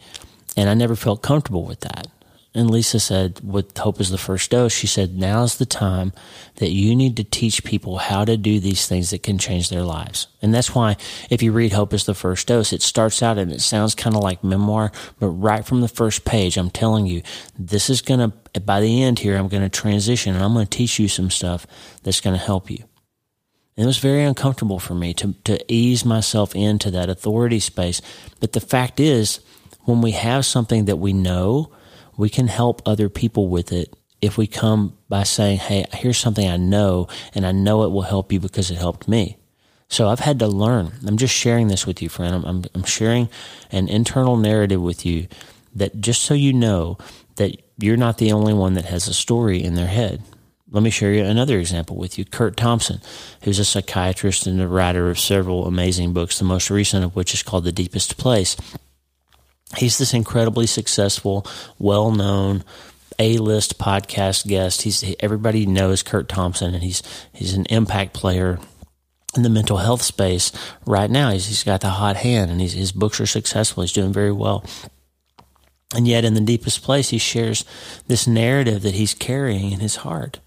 And 0.58 0.70
I 0.70 0.74
never 0.74 0.96
felt 0.96 1.22
comfortable 1.22 1.66
with 1.66 1.82
that. 1.82 2.08
And 2.56 2.72
Lisa 2.72 3.02
said, 3.02 3.42
with 3.44 3.78
Hope 3.78 4.00
is 4.00 4.10
the 4.10 4.18
First 4.18 4.50
Dose, 4.50 4.72
she 4.72 4.88
said, 4.88 5.18
now's 5.18 5.58
the 5.58 5.66
time 5.66 6.14
that 6.56 6.72
you 6.72 6.96
need 6.96 7.18
to 7.18 7.24
teach 7.26 7.66
people 7.66 7.98
how 7.98 8.24
to 8.24 8.38
do 8.38 8.62
these 8.62 8.88
things 8.88 9.10
that 9.10 9.24
can 9.24 9.38
change 9.38 9.70
their 9.70 9.84
lives. 9.84 10.28
And 10.42 10.54
that's 10.54 10.74
why 10.74 10.96
if 11.30 11.44
you 11.44 11.52
read 11.52 11.74
Hope 11.74 11.94
is 11.94 12.06
the 12.06 12.14
First 12.14 12.48
Dose, 12.48 12.72
it 12.72 12.82
starts 12.82 13.22
out 13.22 13.38
and 13.38 13.52
it 13.52 13.60
sounds 13.60 13.94
kind 13.94 14.16
of 14.16 14.24
like 14.24 14.42
memoir, 14.42 14.94
but 15.20 15.28
right 15.28 15.66
from 15.66 15.82
the 15.82 15.90
first 15.90 16.24
page, 16.24 16.56
I'm 16.56 16.70
telling 16.70 17.06
you, 17.06 17.24
this 17.60 17.90
is 17.90 18.02
going 18.02 18.32
to, 18.32 18.62
by 18.62 18.80
the 18.80 19.04
end 19.04 19.20
here, 19.20 19.36
I'm 19.36 19.50
going 19.50 19.64
to 19.64 19.70
transition 19.70 20.34
and 20.34 20.42
I'm 20.42 20.54
going 20.54 20.66
to 20.66 20.78
teach 20.78 20.98
you 20.98 21.10
some 21.10 21.30
stuff 21.30 21.68
that's 22.04 22.22
going 22.22 22.38
to 22.40 22.46
help 22.46 22.72
you. 22.72 22.86
And 23.76 23.84
it 23.84 23.88
was 23.88 23.98
very 23.98 24.24
uncomfortable 24.24 24.80
for 24.80 24.96
me 24.96 25.14
to, 25.16 25.34
to 25.44 25.60
ease 25.68 26.06
myself 26.06 26.56
into 26.56 26.90
that 26.92 27.10
authority 27.10 27.60
space. 27.60 28.02
But 28.40 28.54
the 28.54 28.62
fact 28.62 29.02
is, 29.02 29.42
when 29.82 30.02
we 30.02 30.12
have 30.12 30.46
something 30.46 30.86
that 30.86 30.96
we 30.96 31.12
know, 31.12 31.72
we 32.18 32.30
can 32.30 32.48
help 32.48 32.82
other 32.86 33.10
people 33.10 33.48
with 33.48 33.72
it 33.72 33.94
if 34.22 34.38
we 34.38 34.48
come 34.48 34.98
by 35.10 35.24
saying, 35.24 35.60
Hey, 35.60 35.86
here's 35.94 36.18
something 36.18 36.48
I 36.48 36.58
know, 36.58 37.08
and 37.34 37.46
I 37.46 37.52
know 37.52 37.84
it 37.84 37.92
will 37.92 38.04
help 38.04 38.32
you 38.32 38.40
because 38.40 38.72
it 38.72 38.78
helped 38.78 39.08
me. 39.08 39.38
So 39.88 40.10
I've 40.10 40.20
had 40.20 40.40
to 40.40 40.48
learn. 40.48 40.94
I'm 41.06 41.18
just 41.18 41.34
sharing 41.34 41.68
this 41.68 41.86
with 41.86 42.02
you, 42.02 42.10
friend. 42.10 42.34
I'm, 42.36 42.44
I'm, 42.46 42.64
I'm 42.74 42.84
sharing 42.84 43.30
an 43.72 43.88
internal 43.88 44.36
narrative 44.36 44.82
with 44.82 45.06
you 45.06 45.28
that 45.76 46.02
just 46.02 46.24
so 46.24 46.34
you 46.34 46.54
know 46.54 46.98
that 47.36 47.62
you're 47.78 47.98
not 47.98 48.18
the 48.18 48.32
only 48.32 48.54
one 48.54 48.74
that 48.74 48.86
has 48.86 49.08
a 49.08 49.14
story 49.14 49.64
in 49.64 49.76
their 49.76 49.88
head. 49.88 50.24
Let 50.72 50.82
me 50.82 50.90
share 50.90 51.14
you 51.14 51.24
another 51.24 51.60
example 51.60 51.96
with 51.96 52.18
you. 52.18 52.26
Curt 52.26 52.58
Thompson, 52.58 53.00
who's 53.44 53.60
a 53.60 53.66
psychiatrist 53.66 54.48
and 54.48 54.60
a 54.60 54.68
writer 54.68 55.10
of 55.10 55.20
several 55.20 55.68
amazing 55.68 56.14
books, 56.14 56.40
the 56.40 56.46
most 56.46 56.72
recent 56.72 57.06
of 57.06 57.16
which 57.16 57.34
is 57.34 57.44
called 57.44 57.66
The 57.66 57.72
Deepest 57.72 58.18
Place 58.18 58.58
he's 59.78 59.98
this 59.98 60.14
incredibly 60.14 60.68
successful, 60.68 61.46
well 61.80 62.12
known, 62.12 62.64
a 63.20 63.38
list 63.38 63.80
podcast 63.80 64.48
guest. 64.48 64.84
He's 64.84 65.16
everybody 65.20 65.66
knows 65.66 66.04
Curt 66.04 66.28
Thompson, 66.28 66.74
and 66.74 66.84
he's 66.84 67.02
he's 67.34 67.54
an 67.54 67.66
impact 67.70 68.14
player 68.14 68.60
in 69.36 69.44
the 69.44 69.50
mental 69.50 69.78
health 69.78 70.02
space 70.02 70.52
right 70.86 71.10
now. 71.10 71.32
He's, 71.32 71.48
he's 71.48 71.64
got 71.64 71.82
the 71.82 71.90
hot 71.90 72.18
hand, 72.18 72.52
and 72.52 72.62
his 72.62 72.92
books 72.92 73.20
are 73.20 73.26
successful. 73.26 73.84
He's 73.84 73.92
doing 73.92 74.14
very 74.14 74.32
well. 74.32 74.64
And 75.96 76.08
yet, 76.08 76.26
in 76.26 76.34
the 76.34 76.42
deepest 76.42 76.84
place, 76.84 77.10
he 77.10 77.18
shares 77.18 77.64
this 78.08 78.28
narrative 78.28 78.82
that 78.82 78.96
he's 78.96 79.14
carrying 79.14 79.72
in 79.72 79.80
his 79.80 79.98
heart, 79.98 80.40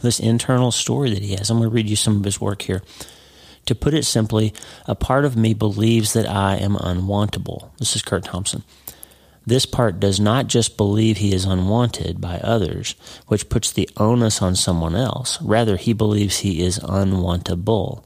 this 0.00 0.20
internal 0.20 0.70
story 0.70 1.10
that 1.10 1.22
he 1.22 1.34
has. 1.34 1.50
I'm 1.50 1.58
going 1.58 1.68
to 1.68 1.74
read 1.74 1.88
you 1.88 1.96
some 1.96 2.16
of 2.16 2.24
his 2.24 2.40
work 2.40 2.62
here. 2.62 2.82
To 3.66 3.74
put 3.74 3.94
it 3.94 4.04
simply, 4.04 4.52
a 4.86 4.94
part 4.94 5.24
of 5.24 5.36
me 5.36 5.54
believes 5.54 6.12
that 6.12 6.28
I 6.28 6.56
am 6.56 6.74
unwantable. 6.74 7.70
This 7.78 7.94
is 7.94 8.02
Curt 8.02 8.24
Thompson. 8.24 8.64
This 9.46 9.64
part 9.64 9.98
does 9.98 10.20
not 10.20 10.48
just 10.48 10.76
believe 10.76 11.16
he 11.16 11.34
is 11.34 11.44
unwanted 11.44 12.20
by 12.20 12.38
others, 12.38 12.94
which 13.26 13.48
puts 13.48 13.72
the 13.72 13.88
onus 13.96 14.42
on 14.42 14.54
someone 14.54 14.94
else. 14.94 15.40
Rather, 15.40 15.76
he 15.76 15.92
believes 15.92 16.38
he 16.38 16.62
is 16.62 16.78
unwantable, 16.80 18.04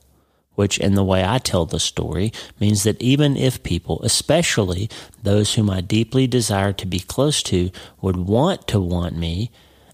which, 0.55 0.79
in 0.79 0.95
the 0.95 1.05
way 1.05 1.25
I 1.25 1.39
tell 1.39 1.67
the 1.67 1.81
story, 1.81 2.33
means 2.61 2.85
that 2.85 3.03
even 3.03 3.37
if 3.37 3.63
people, 3.63 4.01
especially 4.05 4.89
those 5.23 5.55
whom 5.55 5.71
I 5.71 5.81
deeply 5.81 6.27
desire 6.27 6.73
to 6.75 6.87
be 6.87 7.01
close 7.01 7.43
to, 7.45 7.71
would 8.01 8.17
want 8.17 8.69
to 8.69 8.81
want 8.81 9.17
me, 9.17 9.51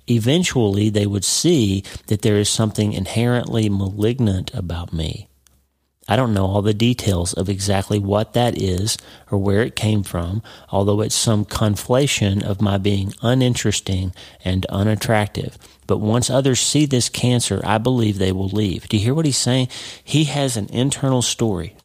eventually 0.08 0.90
they 0.90 1.06
would 1.06 1.24
see 1.24 1.82
that 2.08 2.22
there 2.22 2.36
is 2.36 2.50
something 2.50 2.92
inherently 2.92 3.70
malignant 3.70 4.52
about 4.52 4.92
me. 4.92 5.29
I 6.10 6.16
don't 6.16 6.34
know 6.34 6.44
all 6.44 6.60
the 6.60 6.74
details 6.74 7.32
of 7.34 7.48
exactly 7.48 8.00
what 8.00 8.32
that 8.32 8.60
is 8.60 8.98
or 9.30 9.38
where 9.38 9.62
it 9.62 9.76
came 9.76 10.02
from, 10.02 10.42
although 10.70 11.00
it's 11.02 11.14
some 11.14 11.44
conflation 11.44 12.42
of 12.42 12.60
my 12.60 12.78
being 12.78 13.14
uninteresting 13.22 14.12
and 14.44 14.66
unattractive. 14.66 15.56
But 15.86 15.98
once 15.98 16.28
others 16.28 16.58
see 16.58 16.84
this 16.84 17.08
cancer, 17.08 17.60
I 17.64 17.78
believe 17.78 18.18
they 18.18 18.32
will 18.32 18.48
leave. 18.48 18.88
Do 18.88 18.96
you 18.96 19.04
hear 19.04 19.14
what 19.14 19.24
he's 19.24 19.36
saying? 19.36 19.68
He 20.02 20.24
has 20.24 20.56
an 20.56 20.68
internal 20.70 21.22
story 21.22 21.76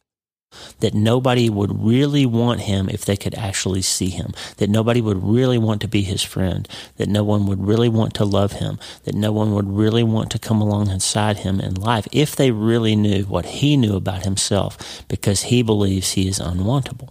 that 0.80 0.94
nobody 0.94 1.48
would 1.48 1.84
really 1.84 2.26
want 2.26 2.60
him 2.60 2.88
if 2.88 3.04
they 3.04 3.16
could 3.16 3.34
actually 3.34 3.82
see 3.82 4.08
him, 4.08 4.32
that 4.58 4.70
nobody 4.70 5.00
would 5.00 5.22
really 5.22 5.58
want 5.58 5.80
to 5.80 5.88
be 5.88 6.02
his 6.02 6.22
friend, 6.22 6.68
that 6.96 7.08
no 7.08 7.24
one 7.24 7.46
would 7.46 7.66
really 7.66 7.88
want 7.88 8.14
to 8.14 8.24
love 8.24 8.52
him, 8.52 8.78
that 9.04 9.14
no 9.14 9.32
one 9.32 9.54
would 9.54 9.68
really 9.68 10.02
want 10.02 10.30
to 10.30 10.38
come 10.38 10.60
alongside 10.60 11.38
him 11.38 11.60
in 11.60 11.74
life 11.74 12.06
if 12.12 12.36
they 12.36 12.50
really 12.50 12.96
knew 12.96 13.24
what 13.24 13.46
he 13.46 13.76
knew 13.76 13.96
about 13.96 14.24
himself 14.24 15.02
because 15.08 15.42
he 15.42 15.62
believes 15.62 16.12
he 16.12 16.28
is 16.28 16.38
unwantable. 16.38 17.10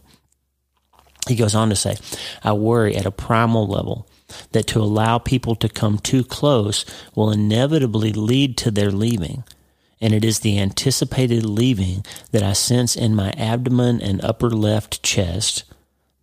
He 1.28 1.36
goes 1.36 1.56
on 1.56 1.70
to 1.70 1.75
say, 1.75 1.98
I 2.44 2.54
worry 2.54 2.96
at 2.96 3.06
a 3.06 3.12
primal 3.12 3.68
level 3.68 4.08
that 4.52 4.68
to 4.68 4.80
allow 4.80 5.18
people 5.18 5.56
to 5.56 5.70
come 5.70 6.00
too 6.00 6.24
close 6.24 6.86
will 7.16 7.32
inevitably 7.32 8.12
lead 8.14 8.58
to 8.58 8.72
their 8.72 8.92
leaving 8.92 9.44
and 10.06 10.14
it 10.14 10.24
is 10.24 10.42
the 10.42 10.60
anticipated 10.60 11.44
leaving 11.44 12.06
that 12.30 12.44
I 12.44 12.54
sense 12.54 12.96
in 12.96 13.16
my 13.16 13.32
abdomen 13.32 14.00
and 14.04 14.24
upper 14.24 14.52
left 14.52 15.02
chest 15.02 15.64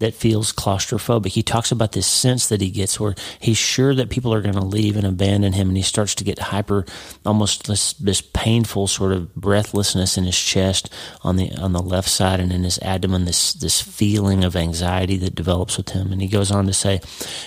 that 0.02 0.14
feels 0.14 0.52
claustrophobic. 0.52 1.28
He 1.28 1.44
talks 1.44 1.70
about 1.70 1.92
this 1.92 2.08
sense 2.08 2.48
that 2.48 2.60
he 2.60 2.70
gets 2.70 2.98
where 2.98 3.14
he's 3.38 3.56
sure 3.56 3.94
that 3.94 4.10
people 4.10 4.34
are 4.34 4.42
going 4.42 4.56
to 4.56 4.60
leave 4.60 4.96
and 4.96 5.06
abandon 5.06 5.52
him, 5.52 5.68
and 5.68 5.76
he 5.76 5.82
starts 5.82 6.14
to 6.16 6.24
get 6.24 6.38
hyper, 6.38 6.84
almost 7.24 7.68
this, 7.68 7.92
this 7.94 8.20
painful 8.20 8.88
sort 8.88 9.12
of 9.12 9.32
breathlessness 9.36 10.18
in 10.18 10.24
his 10.24 10.38
chest 10.38 10.92
on 11.22 11.36
the 11.36 11.52
on 11.54 11.72
the 11.72 11.82
left 11.82 12.08
side 12.08 12.40
and 12.40 12.52
in 12.52 12.64
his 12.64 12.80
abdomen. 12.80 13.24
This 13.24 13.52
this 13.52 13.80
feeling 13.80 14.42
of 14.42 14.56
anxiety 14.56 15.16
that 15.18 15.36
develops 15.36 15.76
with 15.76 15.90
him, 15.90 16.12
and 16.12 16.20
he 16.20 16.28
goes 16.28 16.50
on 16.50 16.66
to 16.66 16.72
say, 16.72 17.00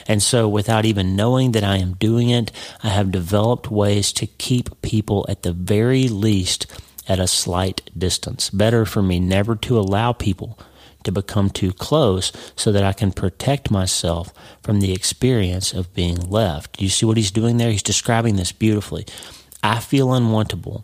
and 0.07 0.23
so 0.23 0.47
without 0.47 0.85
even 0.85 1.15
knowing 1.15 1.51
that 1.51 1.63
I 1.63 1.77
am 1.77 1.95
doing 1.95 2.29
it, 2.29 2.51
I 2.81 2.89
have 2.89 3.11
developed 3.11 3.69
ways 3.69 4.13
to 4.13 4.27
keep 4.27 4.81
people 4.81 5.25
at 5.27 5.43
the 5.43 5.51
very 5.51 6.07
least 6.07 6.67
at 7.07 7.19
a 7.19 7.27
slight 7.27 7.81
distance. 7.97 8.49
Better 8.49 8.85
for 8.85 9.01
me 9.01 9.19
never 9.19 9.55
to 9.57 9.77
allow 9.77 10.13
people 10.13 10.57
to 11.05 11.11
become 11.11 11.49
too 11.49 11.71
close 11.71 12.31
so 12.55 12.71
that 12.71 12.83
I 12.83 12.93
can 12.93 13.11
protect 13.11 13.71
myself 13.71 14.33
from 14.61 14.79
the 14.79 14.93
experience 14.93 15.73
of 15.73 15.93
being 15.93 16.29
left. 16.29 16.81
You 16.81 16.89
see 16.89 17.05
what 17.05 17.17
he's 17.17 17.31
doing 17.31 17.57
there? 17.57 17.71
He's 17.71 17.83
describing 17.83 18.35
this 18.35 18.51
beautifully. 18.51 19.05
I 19.63 19.79
feel 19.79 20.09
unwantable. 20.09 20.83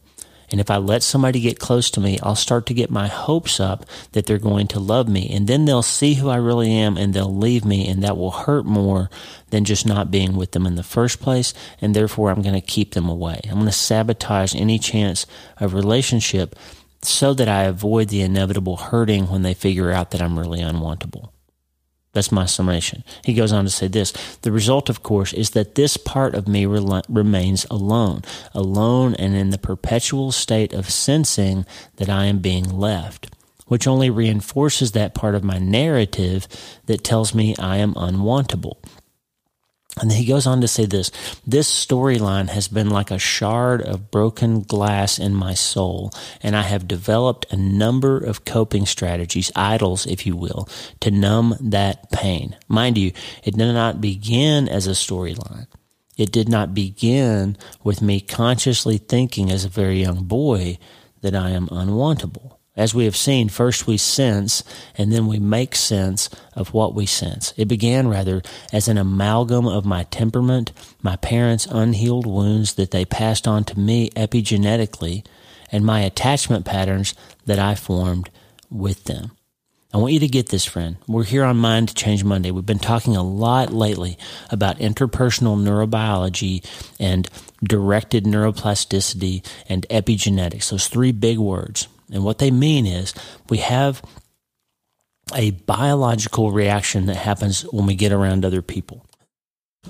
And 0.51 0.59
if 0.59 0.69
I 0.69 0.77
let 0.77 1.01
somebody 1.01 1.39
get 1.39 1.59
close 1.59 1.89
to 1.91 2.01
me, 2.01 2.19
I'll 2.21 2.35
start 2.35 2.65
to 2.65 2.73
get 2.73 2.91
my 2.91 3.07
hopes 3.07 3.59
up 3.59 3.85
that 4.11 4.25
they're 4.25 4.37
going 4.37 4.67
to 4.67 4.79
love 4.79 5.07
me. 5.07 5.33
And 5.33 5.47
then 5.47 5.63
they'll 5.63 5.81
see 5.81 6.15
who 6.15 6.29
I 6.29 6.35
really 6.35 6.71
am 6.71 6.97
and 6.97 7.13
they'll 7.13 7.33
leave 7.33 7.63
me. 7.63 7.87
And 7.87 8.03
that 8.03 8.17
will 8.17 8.31
hurt 8.31 8.65
more 8.65 9.09
than 9.49 9.63
just 9.63 9.85
not 9.85 10.11
being 10.11 10.35
with 10.35 10.51
them 10.51 10.65
in 10.65 10.75
the 10.75 10.83
first 10.83 11.21
place. 11.21 11.53
And 11.79 11.95
therefore, 11.95 12.31
I'm 12.31 12.41
going 12.41 12.59
to 12.59 12.61
keep 12.61 12.93
them 12.93 13.07
away. 13.07 13.39
I'm 13.45 13.55
going 13.55 13.65
to 13.67 13.71
sabotage 13.71 14.53
any 14.53 14.77
chance 14.77 15.25
of 15.57 15.73
relationship 15.73 16.55
so 17.03 17.34
that 17.34 17.48
I 17.48 17.63
avoid 17.63 18.10
the 18.10 18.22
inevitable 18.22 18.77
hurting 18.77 19.29
when 19.29 19.41
they 19.41 19.53
figure 19.53 19.91
out 19.91 20.12
that 20.12 20.22
I'm 20.22 20.38
really 20.38 20.60
unwantable. 20.60 21.29
That's 22.13 22.31
my 22.31 22.46
summation. 22.46 23.03
He 23.24 23.34
goes 23.34 23.53
on 23.53 23.63
to 23.63 23.70
say 23.70 23.88
this 23.88 24.12
The 24.41 24.51
result, 24.51 24.89
of 24.89 25.01
course, 25.01 25.31
is 25.34 25.51
that 25.51 25.75
this 25.75 25.98
part 25.98 26.36
of 26.36 26.48
me 26.48 26.65
re- 26.65 27.01
remains 27.08 27.65
alone, 27.72 28.24
alone 28.53 29.15
and 29.15 29.34
in 29.34 29.50
the 29.51 29.58
perpetual 29.58 30.31
state 30.31 30.74
of 30.74 30.89
sensing 30.89 31.65
that 31.96 32.10
I 32.10 32.25
am 32.25 32.39
being 32.39 32.65
left, 32.65 33.34
which 33.67 33.88
only 33.88 34.10
reinforces 34.10 34.91
that 34.91 35.15
part 35.15 35.36
of 35.36 35.43
my 35.43 35.58
narrative 35.58 36.48
that 36.88 37.03
tells 37.03 37.34
me 37.34 37.55
I 37.58 37.77
am 37.77 37.93
unwantable. 37.93 38.75
And 40.00 40.12
he 40.12 40.25
goes 40.25 40.48
on 40.48 40.62
to 40.62 40.67
say 40.67 40.86
this 40.86 41.12
this 41.45 41.69
storyline 41.69 42.48
has 42.50 42.67
been 42.67 42.89
like 42.89 43.12
a 43.12 43.19
shard 43.19 43.81
of 43.81 44.10
broken 44.10 44.62
glass 44.62 45.19
in 45.19 45.36
my 45.36 45.53
soul, 45.53 46.12
and 46.41 46.55
I 46.55 46.62
have 46.62 46.88
developed 46.88 47.51
a 47.51 47.57
number 47.57 48.17
of 48.17 48.45
coping 48.45 48.86
strategies, 48.86 49.51
idols, 49.55 50.05
if 50.05 50.25
you 50.25 50.36
will, 50.36 50.69
to 51.01 51.12
numb 51.12 51.57
that 51.60 52.10
pain. 52.12 52.55
Mind 52.67 52.98
you, 52.98 53.12
it 53.43 53.57
did 53.57 53.74
not 53.74 54.00
begin 54.00 54.69
as 54.69 54.88
a 54.88 54.91
storyline. 54.91 55.67
It 56.17 56.31
did 56.31 56.48
not 56.48 56.74
begin 56.74 57.57
with 57.83 58.01
me 58.01 58.21
consciously 58.21 58.98
thinking 58.98 59.51
as 59.51 59.65
a 59.65 59.69
very 59.69 60.01
young 60.01 60.24
boy 60.24 60.77
that 61.21 61.36
I 61.36 61.50
am 61.50 61.67
unwantable. 61.67 62.61
As 62.81 62.95
we 62.95 63.05
have 63.05 63.15
seen, 63.15 63.47
first 63.47 63.85
we 63.85 63.97
sense 63.97 64.63
and 64.97 65.13
then 65.13 65.27
we 65.27 65.38
make 65.38 65.75
sense 65.75 66.31
of 66.55 66.73
what 66.73 66.95
we 66.95 67.05
sense. 67.05 67.53
It 67.55 67.67
began 67.67 68.07
rather 68.07 68.41
as 68.73 68.88
an 68.88 68.97
amalgam 68.97 69.67
of 69.67 69.85
my 69.85 70.05
temperament, 70.05 70.71
my 71.00 71.15
parents' 71.15 71.67
unhealed 71.67 72.25
wounds 72.25 72.73
that 72.73 72.89
they 72.89 73.05
passed 73.05 73.47
on 73.47 73.65
to 73.65 73.79
me 73.79 74.09
epigenetically, 74.15 75.23
and 75.71 75.85
my 75.85 76.00
attachment 76.00 76.65
patterns 76.65 77.13
that 77.45 77.59
I 77.59 77.75
formed 77.75 78.31
with 78.71 79.03
them. 79.03 79.38
I 79.93 79.97
want 79.97 80.13
you 80.13 80.19
to 80.21 80.27
get 80.27 80.50
this, 80.50 80.65
friend. 80.65 80.95
We're 81.07 81.23
here 81.23 81.43
on 81.43 81.57
Mind 81.57 81.89
to 81.89 81.93
Change 81.93 82.23
Monday. 82.23 82.50
We've 82.50 82.65
been 82.65 82.79
talking 82.79 83.15
a 83.15 83.21
lot 83.21 83.71
lately 83.71 84.17
about 84.50 84.79
interpersonal 84.79 85.61
neurobiology 85.61 86.65
and 87.00 87.29
directed 87.63 88.23
neuroplasticity 88.23 89.45
and 89.69 89.85
epigenetics, 89.91 90.71
those 90.71 90.88
three 90.88 91.11
big 91.11 91.38
words. 91.38 91.88
And 92.12 92.24
what 92.24 92.39
they 92.39 92.51
mean 92.51 92.86
is 92.86 93.13
we 93.50 93.58
have 93.60 94.01
a 95.34 95.51
biological 95.51 96.51
reaction 96.51 97.06
that 97.06 97.15
happens 97.15 97.62
when 97.72 97.86
we 97.86 97.96
get 97.96 98.12
around 98.12 98.44
other 98.44 98.62
people. 98.62 99.06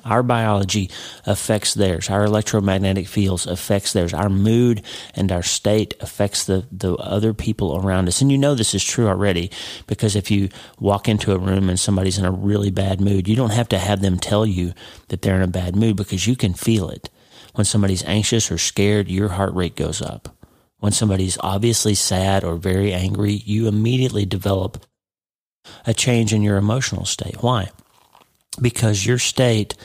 Our 0.06 0.24
biology 0.24 0.90
affects 1.26 1.74
theirs. 1.74 2.10
Our 2.10 2.24
electromagnetic 2.24 3.08
fields 3.08 3.46
affects 3.46 3.92
theirs. 3.92 4.14
Our 4.14 4.30
mood 4.30 4.84
and 5.16 5.30
our 5.34 5.44
state 5.44 5.96
affects 6.00 6.46
the, 6.46 6.66
the 6.72 6.96
other 6.96 7.34
people 7.34 7.76
around 7.76 8.08
us. 8.08 8.22
And 8.22 8.32
you 8.32 8.38
know 8.38 8.56
this 8.56 8.74
is 8.74 8.86
true 8.86 9.08
already 9.08 9.52
because 9.88 10.16
if 10.16 10.32
you 10.32 10.48
walk 10.80 11.10
into 11.10 11.34
a 11.34 11.38
room 11.38 11.68
and 11.70 11.78
somebody's 11.78 12.18
in 12.18 12.24
a 12.24 12.32
really 12.32 12.72
bad 12.72 13.02
mood, 13.02 13.28
you 13.28 13.36
don't 13.36 13.52
have 13.52 13.68
to 13.70 13.78
have 13.78 14.02
them 14.02 14.18
tell 14.18 14.46
you 14.46 14.74
that 15.10 15.24
they're 15.24 15.36
in 15.36 15.42
a 15.42 15.48
bad 15.48 15.76
mood 15.76 15.98
because 15.98 16.26
you 16.26 16.38
can 16.38 16.54
feel 16.54 16.90
it. 16.90 17.10
When 17.56 17.66
somebody's 17.66 18.06
anxious 18.06 18.50
or 18.50 18.58
scared, 18.58 19.10
your 19.10 19.30
heart 19.30 19.54
rate 19.54 19.76
goes 19.76 20.02
up. 20.02 20.38
When 20.82 20.92
somebody's 20.92 21.38
obviously 21.40 21.96
sad 21.96 22.44
or 22.44 22.58
very 22.58 22.94
angry, 22.94 23.32
you 23.46 23.68
immediately 23.68 24.26
develop 24.26 24.86
a 25.88 25.94
change 25.94 26.34
in 26.34 26.42
your 26.42 26.58
emotional 26.58 27.06
state. 27.06 27.38
Why? 27.42 27.70
because 28.60 29.06
your 29.06 29.20
state 29.20 29.76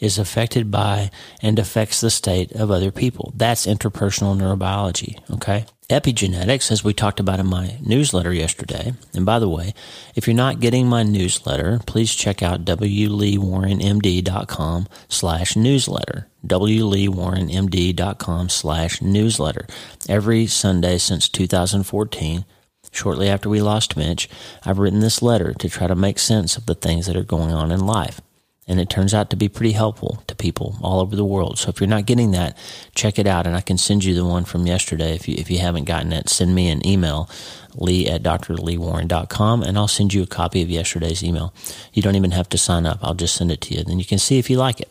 is 0.00 0.18
affected 0.18 0.70
by 0.70 1.10
and 1.42 1.58
affects 1.58 2.00
the 2.00 2.10
state 2.10 2.52
of 2.52 2.70
other 2.70 2.90
people. 2.90 3.32
That's 3.36 3.66
interpersonal 3.66 4.36
neurobiology. 4.36 5.18
Okay. 5.34 5.64
Epigenetics, 5.90 6.72
as 6.72 6.82
we 6.82 6.94
talked 6.94 7.20
about 7.20 7.40
in 7.40 7.46
my 7.46 7.76
newsletter 7.82 8.32
yesterday. 8.32 8.94
And 9.12 9.26
by 9.26 9.38
the 9.38 9.50
way, 9.50 9.74
if 10.14 10.26
you're 10.26 10.34
not 10.34 10.60
getting 10.60 10.86
my 10.86 11.02
newsletter, 11.02 11.78
please 11.86 12.14
check 12.14 12.42
out 12.42 12.64
wleewarrenmd.com 12.64 14.88
slash 15.08 15.56
newsletter. 15.56 16.26
wleewarrenmd.com 16.46 18.48
slash 18.48 19.02
newsletter. 19.02 19.66
Every 20.08 20.46
Sunday 20.46 20.96
since 20.96 21.28
2014, 21.28 22.46
shortly 22.90 23.28
after 23.28 23.50
we 23.50 23.60
lost 23.60 23.94
Mitch, 23.94 24.30
I've 24.64 24.78
written 24.78 25.00
this 25.00 25.20
letter 25.20 25.52
to 25.52 25.68
try 25.68 25.86
to 25.86 25.94
make 25.94 26.18
sense 26.18 26.56
of 26.56 26.64
the 26.64 26.74
things 26.74 27.04
that 27.06 27.16
are 27.16 27.24
going 27.24 27.52
on 27.52 27.70
in 27.70 27.80
life. 27.80 28.22
And 28.66 28.80
it 28.80 28.88
turns 28.88 29.12
out 29.12 29.28
to 29.30 29.36
be 29.36 29.48
pretty 29.48 29.72
helpful 29.72 30.22
to 30.26 30.34
people 30.34 30.78
all 30.80 31.00
over 31.00 31.14
the 31.14 31.24
world. 31.24 31.58
So 31.58 31.68
if 31.68 31.80
you're 31.80 31.88
not 31.88 32.06
getting 32.06 32.30
that, 32.30 32.56
check 32.94 33.18
it 33.18 33.26
out. 33.26 33.46
And 33.46 33.54
I 33.54 33.60
can 33.60 33.76
send 33.76 34.04
you 34.04 34.14
the 34.14 34.24
one 34.24 34.44
from 34.44 34.66
yesterday. 34.66 35.14
If 35.14 35.28
you, 35.28 35.34
if 35.36 35.50
you 35.50 35.58
haven't 35.58 35.84
gotten 35.84 36.12
it, 36.14 36.30
send 36.30 36.54
me 36.54 36.70
an 36.70 36.86
email, 36.86 37.28
lee 37.74 38.08
at 38.08 38.22
drleewarren.com, 38.22 39.62
and 39.62 39.76
I'll 39.76 39.88
send 39.88 40.14
you 40.14 40.22
a 40.22 40.26
copy 40.26 40.62
of 40.62 40.70
yesterday's 40.70 41.22
email. 41.22 41.52
You 41.92 42.00
don't 42.00 42.16
even 42.16 42.30
have 42.30 42.48
to 42.50 42.58
sign 42.58 42.86
up. 42.86 43.00
I'll 43.02 43.14
just 43.14 43.34
send 43.34 43.52
it 43.52 43.60
to 43.62 43.74
you. 43.74 43.84
Then 43.84 43.98
you 43.98 44.06
can 44.06 44.18
see 44.18 44.38
if 44.38 44.48
you 44.48 44.56
like 44.56 44.80
it. 44.80 44.90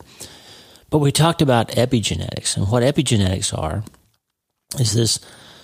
But 0.88 0.98
we 0.98 1.10
talked 1.10 1.42
about 1.42 1.70
epigenetics. 1.70 2.56
And 2.56 2.70
what 2.70 2.84
epigenetics 2.84 3.56
are 3.58 3.82
is 4.78 4.92
this 4.92 5.18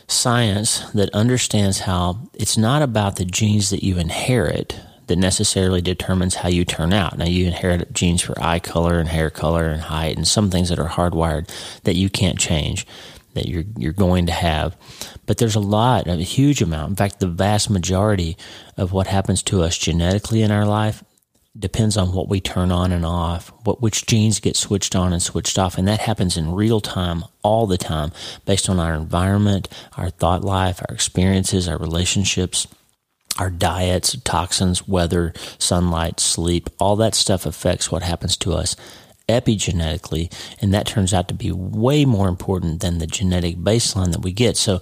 science 0.09 0.81
that 0.91 1.11
understands 1.15 1.81
how 1.81 2.19
it's 2.35 2.59
not 2.59 2.83
about 2.83 3.17
the 3.17 3.25
genes 3.25 3.71
that 3.71 3.85
you 3.85 3.99
inherit 3.99 4.81
that 5.11 5.17
necessarily 5.17 5.83
determines 5.83 6.37
how 6.37 6.49
you 6.49 6.65
turn 6.65 6.93
out. 6.93 7.19
Now, 7.19 7.25
you 7.25 7.45
inherit 7.45 7.93
genes 7.93 8.23
for 8.23 8.41
eye 8.41 8.61
color 8.61 9.01
and 9.01 9.09
hair 9.09 9.29
color 9.29 9.67
and 9.67 9.83
height, 9.83 10.17
and 10.17 10.27
some 10.27 10.51
things 10.51 10.69
that 10.69 10.79
are 10.79 10.89
hardwired 10.89 11.51
that 11.83 11.97
you 11.97 12.09
can't 12.09 12.39
change, 12.39 12.87
that 13.35 13.49
you're 13.49 13.65
you're 13.77 13.93
going 13.93 14.27
to 14.27 14.33
have. 14.33 14.77
But 15.27 15.39
there's 15.39 15.57
a 15.57 15.61
lot, 15.61 16.07
a 16.07 16.15
huge 16.15 16.63
amount. 16.63 16.91
In 16.91 16.97
fact, 16.97 17.19
the 17.19 17.27
vast 17.27 17.71
majority 17.71 18.37
of 18.77 18.93
what 18.93 19.09
happens 19.09 19.43
to 19.45 19.63
us 19.63 19.77
genetically 19.77 20.43
in 20.43 20.53
our 20.53 20.65
life 20.65 21.03
depends 21.59 21.97
on 21.97 22.15
what 22.15 22.29
we 22.29 22.41
turn 22.41 22.71
on 22.71 22.93
and 22.93 23.05
off, 23.05 23.53
what 23.65 23.83
which 23.83 24.07
genes 24.07 24.39
get 24.39 24.57
switched 24.57 24.95
on 24.95 25.13
and 25.13 25.21
switched 25.21 25.59
off, 25.59 25.77
and 25.77 25.89
that 25.89 25.99
happens 25.99 26.37
in 26.37 26.55
real 26.55 26.81
time 26.81 27.25
all 27.43 27.67
the 27.67 27.77
time 27.77 28.13
based 28.47 28.69
on 28.69 28.79
our 28.79 28.95
environment, 28.95 29.69
our 29.97 30.09
thought 30.09 30.45
life, 30.45 30.81
our 30.89 30.95
experiences, 30.95 31.67
our 31.67 31.79
relationships, 31.79 32.69
our 33.39 33.51
diets, 33.51 34.17
toxins, 34.25 34.87
weather, 34.87 35.33
sunlight, 35.59 36.21
sleep, 36.21 36.69
all 36.79 36.97
that 36.97 37.15
stuff 37.15 37.47
affects 37.47 37.91
what 37.91 38.03
happens 38.03 38.37
to 38.39 38.53
us 38.53 38.77
epigenetically, 39.31 40.33
and 40.61 40.75
that 40.75 40.87
turns 40.87 41.15
out 41.15 41.29
to 41.29 41.35
be 41.35 41.53
way 41.53 42.05
more 42.05 42.29
important 42.29 42.81
than 42.81 42.99
the 42.99 43.07
genetic 43.07 43.57
baseline 43.57 44.13
that 44.13 44.23
we 44.23 44.33
get. 44.33 44.57
So, 44.57 44.81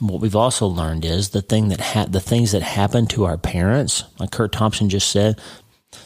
what 0.00 0.20
we've 0.20 0.36
also 0.36 0.66
learned 0.66 1.04
is 1.04 1.30
the 1.30 1.42
thing 1.42 1.68
that 1.68 1.80
ha- 1.80 2.06
the 2.06 2.20
things 2.20 2.52
that 2.52 2.62
happen 2.62 3.06
to 3.08 3.24
our 3.24 3.36
parents, 3.36 4.04
like 4.18 4.30
Curt 4.30 4.52
Thompson 4.52 4.88
just 4.88 5.10
said, 5.10 5.38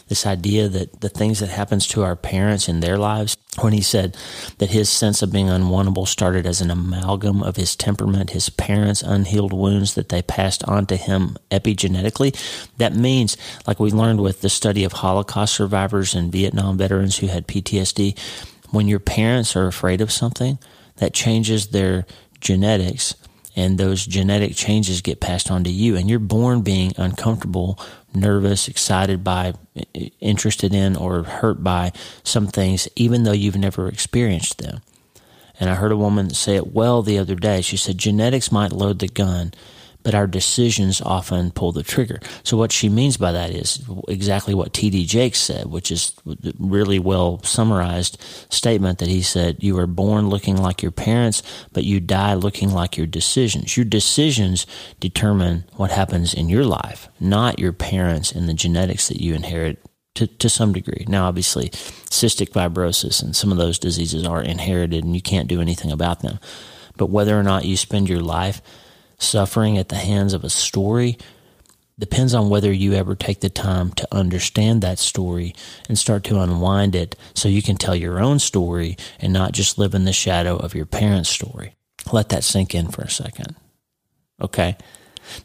this 0.09 0.27
idea 0.27 0.69
that 0.69 1.01
the 1.01 1.09
things 1.09 1.40
that 1.40 1.49
happens 1.49 1.87
to 1.87 2.03
our 2.03 2.17
parents 2.17 2.69
in 2.69 2.81
their 2.81 2.99
lives 2.99 3.37
when 3.61 3.73
he 3.73 3.81
said 3.81 4.17
that 4.59 4.71
his 4.71 4.90
sense 4.90 5.23
of 5.23 5.33
being 5.33 5.47
unwantable 5.47 6.07
started 6.07 6.47
as 6.47 6.61
an 6.61 6.71
amalgam 6.71 7.43
of 7.43 7.57
his 7.57 7.77
temperament 7.77 8.31
his 8.31 8.49
parents 8.51 9.03
unhealed 9.03 9.53
wounds 9.53 9.95
that 9.95 10.09
they 10.09 10.23
passed 10.23 10.64
on 10.64 10.87
to 10.87 10.97
him 10.97 11.37
epigenetically 11.51 12.35
that 12.79 12.95
means 12.95 13.37
like 13.67 13.81
we 13.81 13.90
learned 13.90 14.21
with 14.21 14.40
the 14.40 14.49
study 14.49 14.85
of 14.85 14.93
holocaust 14.93 15.55
survivors 15.55 16.14
and 16.14 16.33
vietnam 16.33 16.77
veterans 16.77 17.19
who 17.19 17.27
had 17.27 17.47
ptsd 17.47 18.19
when 18.71 18.88
your 18.88 19.01
parents 19.01 19.55
are 19.55 19.67
afraid 19.67 20.01
of 20.01 20.11
something 20.11 20.59
that 20.97 21.14
changes 21.14 21.69
their 21.69 22.07
genetics 22.40 23.14
and 23.57 23.79
those 23.79 24.05
genetic 24.05 24.57
changes 24.57 25.01
get 25.01 25.21
passed 25.21 25.51
on 25.51 25.64
to 25.64 25.71
you. 25.71 25.97
And 25.97 26.11
you're 26.11 26.19
born 26.19 26.62
being 26.62 26.93
uncomfortable 26.97 27.79
nervous 28.14 28.68
excited 28.68 29.24
by 29.24 29.55
interested 30.20 30.74
in 30.74 30.96
or 30.96 31.22
hurt 31.22 31.62
by 31.62 31.92
some 32.22 32.46
things 32.46 32.88
even 32.96 33.24
though 33.24 33.33
you've 33.33 33.57
never 33.57 33.88
experienced 33.88 34.59
them. 34.59 34.81
And 35.61 35.70
i 35.70 35.74
heard 35.74 35.92
a 35.92 35.96
woman 35.96 36.31
say 36.31 36.57
it 36.57 36.72
well 36.72 37.03
the 37.03 37.18
other 37.18 37.35
day. 37.35 37.61
She 37.61 37.77
said 37.77 37.98
genetics 37.98 38.50
might 38.50 38.72
load 38.72 38.98
the 38.98 39.09
gun 39.09 39.53
but 40.05 40.14
our 40.14 40.27
decisions 40.29 41.01
often 41.01 41.51
pull 41.51 41.73
the 41.73 41.83
trigger. 41.83 42.21
So 42.45 42.57
what 42.57 42.71
she 42.71 42.88
means 42.88 43.17
by 43.17 43.33
that 43.33 43.51
is 43.51 43.83
exactly 44.07 44.55
what 44.55 44.73
T.D. 44.73 45.07
Jakes 45.07 45.40
said, 45.40 45.67
which 45.67 45.90
is 45.90 46.12
really 46.59 46.99
well 46.99 47.43
summarized 47.43 48.23
statement 48.51 48.99
that 48.99 49.09
he 49.09 49.23
said, 49.23 49.64
you 49.64 49.77
are 49.79 49.87
born 49.87 50.29
looking 50.29 50.57
like 50.57 50.83
your 50.83 50.93
parents, 50.93 51.43
but 51.73 51.85
you 51.85 51.99
die 52.01 52.35
looking 52.35 52.71
like 52.71 52.97
your 52.97 53.07
decisions. 53.07 53.77
Your 53.77 53.87
decisions 53.87 54.67
determine 55.01 55.64
what 55.77 55.90
happens 55.90 56.35
in 56.35 56.49
your 56.51 56.64
life, 56.64 57.09
not 57.19 57.59
your 57.59 57.73
parents 57.73 58.31
and 58.31 58.47
the 58.47 58.55
genetics 58.55 59.09
that 59.09 59.23
you 59.23 59.35
inherit 59.35 59.83
to, 60.17 60.27
to 60.27 60.49
some 60.51 60.75
degree. 60.75 61.07
Now, 61.09 61.27
obviously, 61.27 61.71
cystic 62.11 62.51
fibrosis 62.51 63.23
and 63.23 63.35
some 63.35 63.51
of 63.51 63.59
those 63.59 63.79
diseases 63.79 64.27
are 64.27 64.43
inherited 64.43 65.03
and 65.03 65.14
you 65.14 65.23
can't 65.23 65.49
do 65.49 65.62
anything 65.62 65.90
about 65.90 66.21
them. 66.21 66.38
But 66.99 67.11
whether 67.11 67.38
or 67.38 67.43
not 67.43 67.64
you 67.64 67.77
spend 67.77 68.09
your 68.09 68.21
life 68.21 68.61
suffering 69.18 69.79
at 69.79 69.88
the 69.88 69.96
hands 69.96 70.35
of 70.35 70.44
a 70.44 70.50
story 70.50 71.18
depends 71.98 72.35
on 72.35 72.48
whether 72.48 72.72
you 72.72 72.92
ever 72.94 73.14
take 73.14 73.40
the 73.40 73.50
time 73.50 73.92
to 73.92 74.09
understand 74.11 74.83
that 74.83 74.98
story 74.98 75.55
and 75.88 75.98
start 75.98 76.24
to 76.24 76.40
unwind 76.40 76.94
it 76.94 77.16
so 77.35 77.48
you 77.48 77.62
can 77.62 77.77
tell 77.77 77.94
your 77.94 78.20
own 78.20 78.38
story 78.38 78.96
and 79.20 79.33
not 79.33 79.53
just 79.53 79.79
live 79.79 79.94
in 79.94 80.05
the 80.05 80.12
shadow 80.12 80.57
of 80.57 80.74
your 80.74 80.87
parents' 80.87 81.29
story. 81.29 81.74
Let 82.12 82.31
that 82.31 82.44
sink 82.44 82.74
in 82.74 82.88
for 82.88 83.03
a 83.03 83.11
second. 83.11 83.55
Okay. 84.40 84.77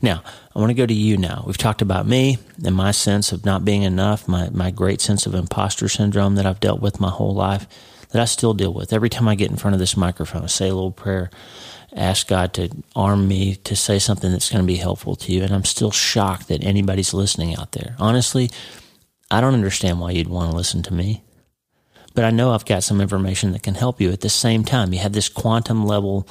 Now, 0.02 0.24
I 0.54 0.60
want 0.60 0.72
to 0.72 0.76
go 0.76 0.86
to 0.86 0.94
you 0.94 1.18
now. 1.18 1.44
We've 1.46 1.58
talked 1.58 1.82
about 1.82 2.08
me 2.08 2.38
and 2.66 2.76
my 2.76 2.92
sense 2.92 3.32
of 3.32 3.46
not 3.46 3.64
being 3.64 3.84
enough, 3.84 4.28
my, 4.28 4.50
my 4.50 4.72
great 4.72 5.00
sense 5.00 5.26
of 5.26 5.36
imposter 5.36 5.88
syndrome 5.88 6.36
that 6.36 6.46
I've 6.46 6.60
dealt 6.60 6.82
with 6.82 7.00
my 7.00 7.10
whole 7.10 7.34
life, 7.34 7.68
that 8.10 8.22
I 8.22 8.26
still 8.26 8.54
deal 8.54 8.74
with. 8.74 8.92
Every 8.92 9.10
time 9.10 9.28
I 9.28 9.36
get 9.36 9.52
in 9.52 9.58
front 9.58 9.76
of 9.76 9.80
this 9.80 9.96
microphone, 9.96 10.44
I 10.44 10.48
say 10.48 10.68
a 10.68 10.74
little 10.74 10.92
prayer 10.92 11.30
ask 11.96 12.28
God 12.28 12.54
to 12.54 12.70
arm 12.96 13.28
me 13.28 13.56
to 13.56 13.76
say 13.76 14.00
something 14.00 14.32
that's 14.32 14.52
going 14.52 14.64
to 14.64 14.68
be 14.68 14.78
helpful 14.78 15.16
to 15.16 15.32
you. 15.32 15.44
And 15.44 15.54
I'm 15.54 15.66
still 15.66 15.92
shocked 15.92 16.48
that 16.48 16.64
anybody's 16.64 17.14
listening 17.14 17.56
out 17.56 17.72
there. 17.72 17.96
Honestly, 18.00 18.50
I 19.32 19.42
don't 19.42 19.54
understand 19.54 20.00
why 20.00 20.12
you'd 20.12 20.28
want 20.28 20.52
to 20.52 20.58
listen 20.58 20.84
to 20.84 20.94
me. 20.94 21.24
But 22.16 22.26
I 22.26 22.32
know 22.32 22.52
I've 22.52 22.66
got 22.66 22.84
some 22.84 23.02
information 23.02 23.52
that 23.52 23.64
can 23.64 23.76
help 23.76 24.02
you 24.02 24.12
at 24.12 24.22
the 24.22 24.30
same 24.30 24.64
time. 24.64 24.94
You 24.94 25.00
have 25.00 25.14
this 25.14 25.30
quantum 25.30 25.86
level 25.86 26.28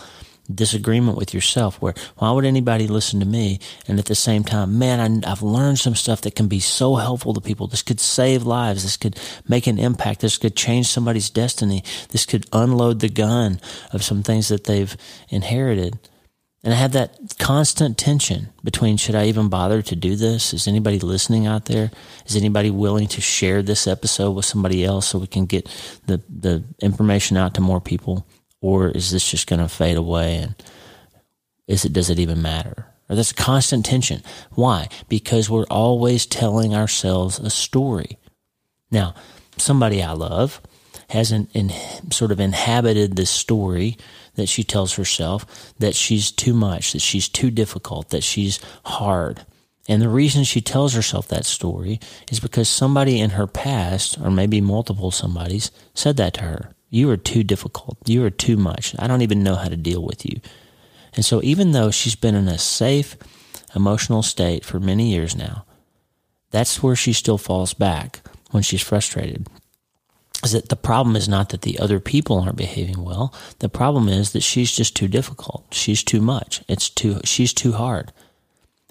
disagreement 0.52 1.18
with 1.18 1.34
yourself 1.34 1.80
where 1.80 1.94
why 2.16 2.30
would 2.30 2.44
anybody 2.44 2.86
listen 2.86 3.20
to 3.20 3.26
me 3.26 3.60
and 3.86 3.98
at 3.98 4.06
the 4.06 4.14
same 4.14 4.42
time 4.42 4.78
man 4.78 5.22
I, 5.24 5.28
have 5.28 5.42
learned 5.42 5.78
some 5.78 5.94
stuff 5.94 6.22
that 6.22 6.34
can 6.34 6.48
be 6.48 6.60
so 6.60 6.96
helpful 6.96 7.34
to 7.34 7.40
people 7.40 7.66
this 7.66 7.82
could 7.82 8.00
save 8.00 8.44
lives 8.44 8.82
this 8.82 8.96
could 8.96 9.18
make 9.46 9.66
an 9.66 9.78
impact 9.78 10.20
this 10.20 10.38
could 10.38 10.56
change 10.56 10.86
somebody's 10.86 11.28
destiny 11.30 11.84
this 12.10 12.24
could 12.24 12.46
unload 12.52 13.00
the 13.00 13.08
gun 13.08 13.60
of 13.92 14.02
some 14.02 14.22
things 14.22 14.48
that 14.48 14.64
they've 14.64 14.96
inherited 15.28 15.98
and 16.64 16.74
I 16.74 16.76
have 16.76 16.92
that 16.92 17.36
constant 17.38 17.96
tension 17.96 18.48
between 18.64 18.96
should 18.96 19.14
I 19.14 19.26
even 19.26 19.48
bother 19.48 19.80
to 19.80 19.94
do 19.94 20.16
this? 20.16 20.52
Is 20.52 20.66
anybody 20.66 20.98
listening 20.98 21.46
out 21.46 21.66
there? 21.66 21.92
Is 22.26 22.34
anybody 22.34 22.70
willing 22.70 23.06
to 23.08 23.20
share 23.20 23.62
this 23.62 23.86
episode 23.86 24.32
with 24.32 24.44
somebody 24.44 24.84
else 24.84 25.06
so 25.08 25.18
we 25.18 25.28
can 25.28 25.46
get 25.46 25.68
the, 26.06 26.20
the 26.28 26.64
information 26.80 27.36
out 27.36 27.54
to 27.54 27.60
more 27.60 27.80
people? 27.80 28.26
Or 28.60 28.88
is 28.88 29.10
this 29.10 29.30
just 29.30 29.46
going 29.46 29.60
to 29.60 29.68
fade 29.68 29.96
away 29.96 30.36
and 30.36 30.54
is 31.66 31.84
it 31.84 31.92
does 31.92 32.10
it 32.10 32.18
even 32.18 32.42
matter 32.42 32.86
or 33.08 33.16
that's 33.16 33.30
a 33.30 33.34
constant 33.34 33.86
tension. 33.86 34.22
Why? 34.50 34.88
Because 35.08 35.48
we're 35.48 35.66
always 35.70 36.26
telling 36.26 36.74
ourselves 36.74 37.38
a 37.38 37.50
story. 37.50 38.18
Now, 38.90 39.14
somebody 39.56 40.02
I 40.02 40.12
love 40.12 40.60
has 41.10 41.32
not 41.32 41.48
in, 41.54 41.70
sort 42.10 42.32
of 42.32 42.40
inhabited 42.40 43.16
this 43.16 43.30
story 43.30 43.96
that 44.34 44.48
she 44.48 44.62
tells 44.62 44.94
herself 44.94 45.74
that 45.78 45.94
she's 45.94 46.30
too 46.30 46.52
much, 46.52 46.92
that 46.92 47.00
she's 47.00 47.28
too 47.28 47.50
difficult, 47.50 48.10
that 48.10 48.22
she's 48.22 48.60
hard. 48.84 49.44
And 49.88 50.02
the 50.02 50.08
reason 50.08 50.44
she 50.44 50.60
tells 50.60 50.92
herself 50.92 51.28
that 51.28 51.46
story 51.46 51.98
is 52.30 52.40
because 52.40 52.68
somebody 52.68 53.20
in 53.20 53.30
her 53.30 53.46
past, 53.46 54.18
or 54.20 54.30
maybe 54.30 54.60
multiple 54.60 55.10
somebodies, 55.10 55.70
said 55.94 56.18
that 56.18 56.34
to 56.34 56.42
her. 56.42 56.74
You 56.90 57.10
are 57.10 57.16
too 57.16 57.42
difficult. 57.42 57.98
You 58.06 58.24
are 58.24 58.30
too 58.30 58.56
much. 58.56 58.94
I 58.98 59.06
don't 59.06 59.22
even 59.22 59.42
know 59.42 59.56
how 59.56 59.68
to 59.68 59.76
deal 59.76 60.02
with 60.02 60.24
you. 60.24 60.40
And 61.14 61.24
so, 61.24 61.42
even 61.42 61.72
though 61.72 61.90
she's 61.90 62.14
been 62.14 62.34
in 62.34 62.48
a 62.48 62.58
safe 62.58 63.16
emotional 63.74 64.22
state 64.22 64.64
for 64.64 64.80
many 64.80 65.10
years 65.10 65.36
now, 65.36 65.64
that's 66.50 66.82
where 66.82 66.96
she 66.96 67.12
still 67.12 67.38
falls 67.38 67.74
back 67.74 68.20
when 68.50 68.62
she's 68.62 68.82
frustrated. 68.82 69.46
Is 70.44 70.52
that 70.52 70.68
the 70.68 70.76
problem 70.76 71.16
is 71.16 71.28
not 71.28 71.48
that 71.48 71.62
the 71.62 71.78
other 71.78 71.98
people 71.98 72.40
aren't 72.40 72.56
behaving 72.56 73.02
well. 73.02 73.34
The 73.58 73.68
problem 73.68 74.08
is 74.08 74.32
that 74.32 74.42
she's 74.42 74.70
just 74.70 74.94
too 74.94 75.08
difficult. 75.08 75.66
She's 75.72 76.02
too 76.04 76.20
much. 76.20 76.62
It's 76.68 76.88
too, 76.88 77.20
she's 77.24 77.52
too 77.52 77.72
hard. 77.72 78.12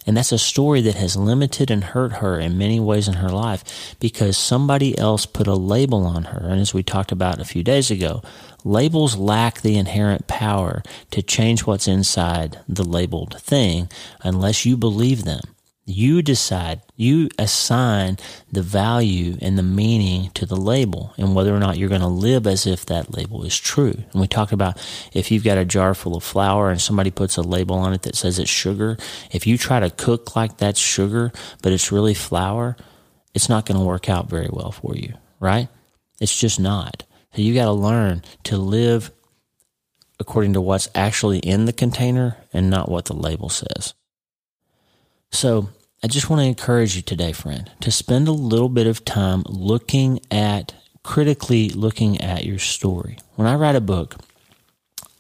And 0.08 0.16
that's 0.16 0.32
a 0.32 0.40
story 0.40 0.80
that 0.82 0.96
has 0.96 1.18
limited 1.18 1.70
and 1.70 1.84
hurt 1.84 2.14
her 2.14 2.40
in 2.40 2.58
many 2.58 2.80
ways 2.80 3.10
in 3.10 3.16
her 3.16 3.30
life 3.30 3.96
because 4.00 4.38
somebody 4.38 4.98
else 4.98 5.26
put 5.26 5.48
a 5.48 5.54
label 5.54 6.06
on 6.06 6.24
her. 6.24 6.48
And 6.48 6.62
as 6.62 6.74
we 6.74 6.82
talked 6.82 7.12
about 7.12 7.42
a 7.42 7.46
few 7.46 7.62
days 7.62 7.92
ago, 7.92 8.24
labels 8.64 9.18
lack 9.18 9.62
the 9.62 9.78
inherent 9.78 10.26
power 10.28 10.82
to 11.12 11.22
change 11.22 11.66
what's 11.66 11.90
inside 11.90 12.60
the 12.70 12.88
labeled 12.88 13.40
thing 13.42 13.90
unless 14.24 14.66
you 14.66 14.78
believe 14.78 15.26
them. 15.26 15.42
You 15.90 16.22
decide, 16.22 16.82
you 16.98 17.30
assign 17.40 18.18
the 18.52 18.62
value 18.62 19.38
and 19.42 19.58
the 19.58 19.64
meaning 19.64 20.32
to 20.32 20.46
the 20.46 20.58
label 20.58 21.14
and 21.18 21.34
whether 21.34 21.56
or 21.56 21.60
not 21.60 21.78
you're 21.78 21.88
going 21.88 22.02
to 22.02 22.08
live 22.08 22.46
as 22.46 22.68
if 22.68 22.86
that 22.88 23.16
label 23.16 23.46
is 23.46 23.58
true. 23.58 23.94
And 24.12 24.20
we 24.20 24.28
talked 24.28 24.52
about 24.52 24.78
if 25.14 25.32
you've 25.32 25.46
got 25.46 25.58
a 25.58 25.64
jar 25.64 25.94
full 25.94 26.18
of 26.18 26.26
flour 26.26 26.70
and 26.70 26.82
somebody 26.82 27.10
puts 27.10 27.38
a 27.38 27.42
label 27.42 27.78
on 27.78 27.94
it 27.94 28.02
that 28.02 28.18
says 28.18 28.38
it's 28.38 28.50
sugar, 28.50 28.98
if 29.32 29.48
you 29.48 29.58
try 29.58 29.80
to 29.80 29.90
cook 29.90 30.36
like 30.36 30.58
that's 30.58 30.78
sugar, 30.78 31.32
but 31.62 31.72
it's 31.72 31.90
really 31.90 32.14
flour, 32.14 32.76
it's 33.34 33.48
not 33.48 33.66
going 33.66 33.80
to 33.80 33.86
work 33.86 34.10
out 34.10 34.30
very 34.30 34.50
well 34.52 34.74
for 34.74 34.94
you, 34.94 35.14
right? 35.40 35.70
It's 36.20 36.38
just 36.38 36.60
not. 36.60 37.06
So 37.34 37.42
you 37.42 37.54
got 37.54 37.66
to 37.66 37.72
learn 37.72 38.24
to 38.44 38.58
live 38.58 39.12
according 40.20 40.52
to 40.52 40.60
what's 40.60 40.90
actually 40.94 41.40
in 41.40 41.64
the 41.64 41.72
container 41.72 42.36
and 42.52 42.70
not 42.70 42.90
what 42.90 43.06
the 43.06 43.16
label 43.16 43.48
says. 43.48 43.94
So 45.32 45.70
I 46.04 46.08
just 46.08 46.30
want 46.30 46.42
to 46.42 46.46
encourage 46.46 46.96
you 46.96 47.02
today, 47.02 47.32
friend, 47.32 47.72
to 47.82 47.90
spend 47.90 48.28
a 48.28 48.32
little 48.32 48.70
bit 48.70 48.86
of 48.86 49.04
time 49.04 49.44
looking 49.48 50.20
at, 50.30 50.76
critically 51.02 51.70
looking 51.70 52.22
at 52.22 52.46
your 52.46 52.60
story. 52.60 53.18
When 53.34 53.48
I 53.48 53.56
write 53.56 53.76
a 53.76 53.82
book, 53.82 54.16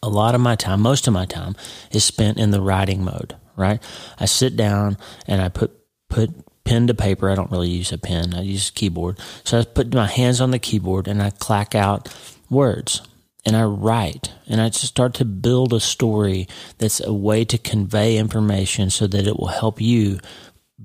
a 0.03 0.09
lot 0.09 0.35
of 0.35 0.41
my 0.41 0.55
time, 0.55 0.81
most 0.81 1.07
of 1.07 1.13
my 1.13 1.25
time, 1.25 1.55
is 1.91 2.05
spent 2.05 2.37
in 2.37 2.51
the 2.51 2.61
writing 2.61 3.03
mode, 3.03 3.35
right? 3.55 3.81
I 4.19 4.25
sit 4.25 4.55
down 4.55 4.97
and 5.25 5.41
I 5.41 5.49
put, 5.49 5.75
put 6.09 6.29
pen 6.63 6.85
to 6.87 6.93
paper. 6.93 7.31
I 7.31 7.35
don't 7.35 7.51
really 7.51 7.69
use 7.69 7.91
a 7.91 7.97
pen. 7.97 8.35
I 8.35 8.41
use 8.41 8.69
a 8.69 8.73
keyboard. 8.73 9.19
So 9.45 9.59
I 9.59 9.63
put 9.63 9.91
my 9.95 10.05
hands 10.05 10.39
on 10.39 10.51
the 10.51 10.59
keyboard 10.59 11.07
and 11.07 11.23
I 11.23 11.31
clack 11.31 11.73
out 11.73 12.15
words 12.51 13.01
and 13.47 13.55
I 13.55 13.63
write 13.63 14.33
and 14.45 14.59
I 14.59 14.69
start 14.71 15.13
to 15.15 15.25
build 15.25 15.71
a 15.71 15.79
story 15.79 16.49
that's 16.79 16.99
a 16.99 17.13
way 17.13 17.45
to 17.45 17.57
convey 17.57 18.17
information 18.17 18.89
so 18.89 19.07
that 19.07 19.25
it 19.25 19.39
will 19.39 19.47
help 19.47 19.79
you 19.79 20.19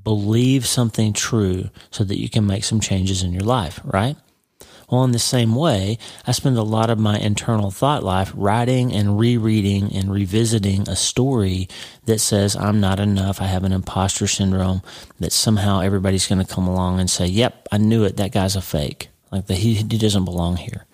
believe 0.01 0.67
something 0.67 1.13
true 1.13 1.71
so 1.91 2.05
that 2.05 2.19
you 2.19 2.29
can 2.29 2.47
make 2.47 2.65
some 2.65 2.81
changes 2.81 3.23
in 3.23 3.33
your 3.33 3.43
life, 3.43 3.81
right? 3.85 4.17
Well, 4.91 5.05
in 5.05 5.13
the 5.13 5.19
same 5.19 5.55
way, 5.55 5.97
I 6.27 6.33
spend 6.33 6.59
a 6.59 6.63
lot 6.63 6.91
of 6.91 6.99
my 6.99 7.19
internal 7.19 7.71
thought 7.71 8.03
life 8.03 8.31
writing 8.35 8.93
and 8.93 9.19
rereading 9.19 9.91
and 9.95 10.13
revisiting 10.13 10.87
a 10.87 10.97
story 10.97 11.67
that 12.05 12.19
says 12.19 12.55
I'm 12.55 12.79
not 12.79 13.01
enough. 13.01 13.41
I 13.41 13.47
have 13.47 13.65
an 13.65 13.73
imposter 13.73 14.27
syndrome 14.27 14.83
that 15.19 15.33
somehow 15.33 15.81
everybody's 15.81 16.27
going 16.27 16.45
to 16.45 16.55
come 16.55 16.69
along 16.69 17.01
and 17.01 17.09
say, 17.09 17.25
yep, 17.25 17.67
I 17.73 17.79
knew 17.79 18.05
it. 18.05 18.19
That 18.19 18.33
guy's 18.33 18.55
a 18.55 18.61
fake. 18.61 19.09
Like 19.31 19.47
the, 19.47 19.55
he, 19.55 19.75
he 19.75 19.85
doesn't 19.85 20.27
belong 20.27 20.57
here 20.57 20.85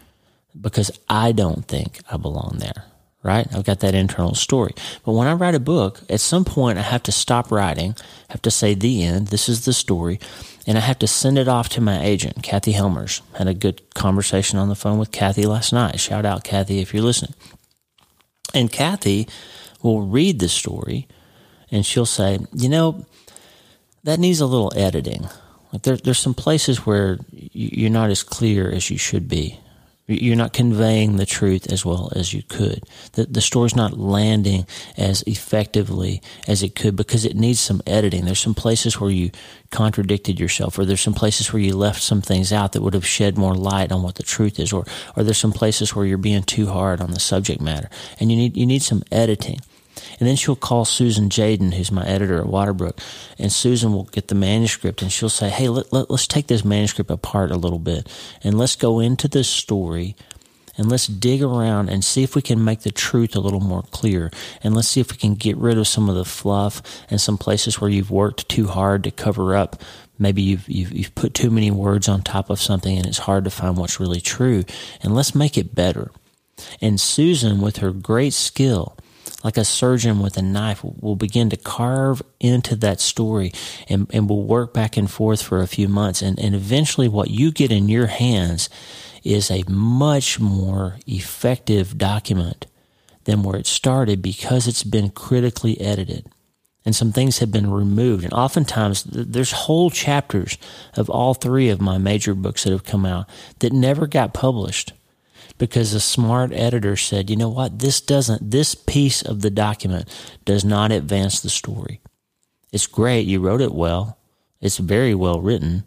because 0.60 0.96
I 1.08 1.32
don't 1.32 1.66
think 1.66 1.98
I 2.08 2.18
belong 2.18 2.58
there 2.58 2.84
right? 3.22 3.46
I've 3.54 3.64
got 3.64 3.80
that 3.80 3.94
internal 3.94 4.34
story. 4.34 4.74
But 5.04 5.12
when 5.12 5.26
I 5.26 5.32
write 5.32 5.54
a 5.54 5.60
book, 5.60 6.00
at 6.08 6.20
some 6.20 6.44
point 6.44 6.78
I 6.78 6.82
have 6.82 7.02
to 7.04 7.12
stop 7.12 7.50
writing, 7.50 7.96
have 8.30 8.42
to 8.42 8.50
say 8.50 8.74
the 8.74 9.02
end, 9.02 9.28
this 9.28 9.48
is 9.48 9.64
the 9.64 9.72
story, 9.72 10.20
and 10.66 10.78
I 10.78 10.82
have 10.82 10.98
to 11.00 11.06
send 11.06 11.38
it 11.38 11.48
off 11.48 11.68
to 11.70 11.80
my 11.80 12.02
agent, 12.02 12.42
Kathy 12.42 12.72
Helmers. 12.72 13.22
Had 13.34 13.48
a 13.48 13.54
good 13.54 13.94
conversation 13.94 14.58
on 14.58 14.68
the 14.68 14.74
phone 14.74 14.98
with 14.98 15.10
Kathy 15.10 15.46
last 15.46 15.72
night. 15.72 15.98
Shout 15.98 16.24
out 16.24 16.44
Kathy 16.44 16.80
if 16.80 16.92
you're 16.92 17.02
listening. 17.02 17.34
And 18.54 18.70
Kathy 18.70 19.28
will 19.82 20.02
read 20.02 20.40
the 20.40 20.48
story 20.48 21.06
and 21.70 21.84
she'll 21.84 22.06
say, 22.06 22.38
you 22.52 22.68
know, 22.68 23.06
that 24.04 24.18
needs 24.18 24.40
a 24.40 24.46
little 24.46 24.72
editing. 24.76 25.28
Like 25.72 25.82
there, 25.82 25.96
there's 25.96 26.18
some 26.18 26.34
places 26.34 26.86
where 26.86 27.18
you're 27.30 27.90
not 27.90 28.10
as 28.10 28.22
clear 28.22 28.70
as 28.70 28.90
you 28.90 28.98
should 28.98 29.28
be. 29.28 29.60
You're 30.10 30.36
not 30.36 30.54
conveying 30.54 31.16
the 31.16 31.26
truth 31.26 31.70
as 31.70 31.84
well 31.84 32.10
as 32.16 32.32
you 32.32 32.42
could. 32.42 32.82
The, 33.12 33.26
the 33.26 33.42
story's 33.42 33.76
not 33.76 33.98
landing 33.98 34.66
as 34.96 35.22
effectively 35.26 36.22
as 36.46 36.62
it 36.62 36.74
could 36.74 36.96
because 36.96 37.26
it 37.26 37.36
needs 37.36 37.60
some 37.60 37.82
editing. 37.86 38.24
There's 38.24 38.40
some 38.40 38.54
places 38.54 38.98
where 38.98 39.10
you 39.10 39.30
contradicted 39.70 40.40
yourself, 40.40 40.78
or 40.78 40.86
there's 40.86 41.02
some 41.02 41.12
places 41.12 41.52
where 41.52 41.60
you 41.60 41.76
left 41.76 42.00
some 42.00 42.22
things 42.22 42.54
out 42.54 42.72
that 42.72 42.80
would 42.80 42.94
have 42.94 43.06
shed 43.06 43.36
more 43.36 43.54
light 43.54 43.92
on 43.92 44.02
what 44.02 44.14
the 44.14 44.22
truth 44.22 44.58
is, 44.58 44.72
or, 44.72 44.86
or 45.14 45.24
there's 45.24 45.36
some 45.36 45.52
places 45.52 45.94
where 45.94 46.06
you're 46.06 46.16
being 46.16 46.42
too 46.42 46.68
hard 46.68 47.02
on 47.02 47.10
the 47.10 47.20
subject 47.20 47.60
matter. 47.60 47.90
And 48.18 48.30
you 48.32 48.36
need, 48.38 48.56
you 48.56 48.64
need 48.64 48.82
some 48.82 49.02
editing. 49.12 49.60
And 50.18 50.28
then 50.28 50.36
she'll 50.36 50.56
call 50.56 50.84
Susan 50.84 51.28
Tjaden, 51.28 51.74
who's 51.74 51.92
my 51.92 52.06
editor 52.06 52.40
at 52.40 52.46
Waterbrook, 52.46 52.98
and 53.38 53.52
Susan 53.52 53.92
will 53.92 54.04
get 54.04 54.28
the 54.28 54.34
manuscript 54.34 55.02
and 55.02 55.12
she'll 55.12 55.28
say, 55.28 55.48
Hey, 55.48 55.68
let, 55.68 55.92
let, 55.92 56.10
let's 56.10 56.26
take 56.26 56.48
this 56.48 56.64
manuscript 56.64 57.10
apart 57.10 57.50
a 57.50 57.56
little 57.56 57.78
bit 57.78 58.08
and 58.42 58.58
let's 58.58 58.76
go 58.76 59.00
into 59.00 59.28
this 59.28 59.48
story 59.48 60.16
and 60.78 60.88
let's 60.88 61.08
dig 61.08 61.42
around 61.42 61.88
and 61.90 62.04
see 62.04 62.22
if 62.22 62.36
we 62.36 62.40
can 62.40 62.64
make 62.64 62.80
the 62.80 62.92
truth 62.92 63.34
a 63.34 63.40
little 63.40 63.60
more 63.60 63.82
clear. 63.82 64.30
And 64.62 64.74
let's 64.74 64.88
see 64.88 65.00
if 65.00 65.10
we 65.10 65.18
can 65.18 65.34
get 65.34 65.56
rid 65.56 65.76
of 65.76 65.88
some 65.88 66.08
of 66.08 66.14
the 66.14 66.24
fluff 66.24 66.80
and 67.10 67.20
some 67.20 67.36
places 67.36 67.80
where 67.80 67.90
you've 67.90 68.12
worked 68.12 68.48
too 68.48 68.68
hard 68.68 69.02
to 69.04 69.10
cover 69.10 69.56
up. 69.56 69.82
Maybe 70.20 70.40
you've, 70.40 70.68
you've, 70.68 70.92
you've 70.92 71.14
put 71.16 71.34
too 71.34 71.50
many 71.50 71.72
words 71.72 72.08
on 72.08 72.22
top 72.22 72.48
of 72.48 72.60
something 72.60 72.96
and 72.96 73.06
it's 73.06 73.18
hard 73.18 73.44
to 73.44 73.50
find 73.50 73.76
what's 73.76 73.98
really 73.98 74.20
true. 74.20 74.64
And 75.02 75.16
let's 75.16 75.34
make 75.34 75.58
it 75.58 75.74
better. 75.74 76.12
And 76.80 77.00
Susan, 77.00 77.60
with 77.60 77.78
her 77.78 77.90
great 77.90 78.32
skill, 78.32 78.96
like 79.44 79.56
a 79.56 79.64
surgeon 79.64 80.20
with 80.20 80.36
a 80.36 80.42
knife, 80.42 80.82
will 80.82 81.16
begin 81.16 81.50
to 81.50 81.56
carve 81.56 82.22
into 82.40 82.74
that 82.76 83.00
story 83.00 83.52
and, 83.88 84.08
and 84.12 84.28
will 84.28 84.44
work 84.44 84.74
back 84.74 84.96
and 84.96 85.10
forth 85.10 85.42
for 85.42 85.60
a 85.60 85.66
few 85.66 85.88
months. 85.88 86.22
And, 86.22 86.38
and 86.40 86.54
eventually, 86.54 87.08
what 87.08 87.30
you 87.30 87.52
get 87.52 87.70
in 87.70 87.88
your 87.88 88.08
hands 88.08 88.68
is 89.22 89.50
a 89.50 89.64
much 89.68 90.40
more 90.40 90.96
effective 91.06 91.98
document 91.98 92.66
than 93.24 93.42
where 93.42 93.58
it 93.58 93.66
started 93.66 94.22
because 94.22 94.66
it's 94.66 94.84
been 94.84 95.10
critically 95.10 95.80
edited 95.80 96.26
and 96.88 96.96
some 96.96 97.12
things 97.12 97.40
have 97.40 97.52
been 97.52 97.70
removed. 97.70 98.24
And 98.24 98.32
oftentimes, 98.32 99.04
there's 99.04 99.52
whole 99.52 99.90
chapters 99.90 100.56
of 100.96 101.10
all 101.10 101.34
three 101.34 101.68
of 101.68 101.82
my 101.82 101.98
major 101.98 102.34
books 102.34 102.64
that 102.64 102.70
have 102.70 102.84
come 102.84 103.04
out 103.04 103.28
that 103.58 103.74
never 103.74 104.06
got 104.06 104.32
published 104.32 104.94
because 105.56 105.94
a 105.94 106.00
smart 106.00 106.52
editor 106.52 106.96
said, 106.96 107.30
you 107.30 107.36
know 107.36 107.48
what, 107.48 107.78
this 107.78 108.00
doesn't, 108.00 108.50
this 108.50 108.74
piece 108.74 109.22
of 109.22 109.40
the 109.40 109.50
document 109.50 110.08
does 110.44 110.64
not 110.64 110.92
advance 110.92 111.40
the 111.40 111.48
story. 111.48 112.00
It's 112.72 112.86
great, 112.86 113.26
you 113.26 113.40
wrote 113.40 113.60
it 113.60 113.72
well, 113.72 114.18
it's 114.60 114.78
very 114.78 115.14
well 115.14 115.40
written, 115.40 115.84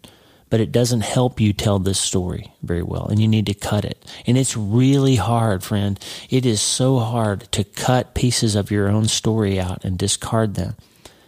but 0.50 0.60
it 0.60 0.72
doesn't 0.72 1.00
help 1.00 1.40
you 1.40 1.52
tell 1.52 1.78
this 1.78 1.98
story 1.98 2.52
very 2.62 2.82
well, 2.82 3.06
and 3.06 3.20
you 3.20 3.28
need 3.28 3.46
to 3.46 3.54
cut 3.54 3.84
it. 3.84 4.04
And 4.26 4.36
it's 4.36 4.56
really 4.56 5.16
hard, 5.16 5.62
friend. 5.62 5.98
It 6.28 6.44
is 6.44 6.60
so 6.60 6.98
hard 6.98 7.50
to 7.52 7.64
cut 7.64 8.14
pieces 8.14 8.54
of 8.54 8.70
your 8.70 8.88
own 8.88 9.06
story 9.06 9.58
out 9.58 9.84
and 9.84 9.96
discard 9.96 10.54
them 10.54 10.76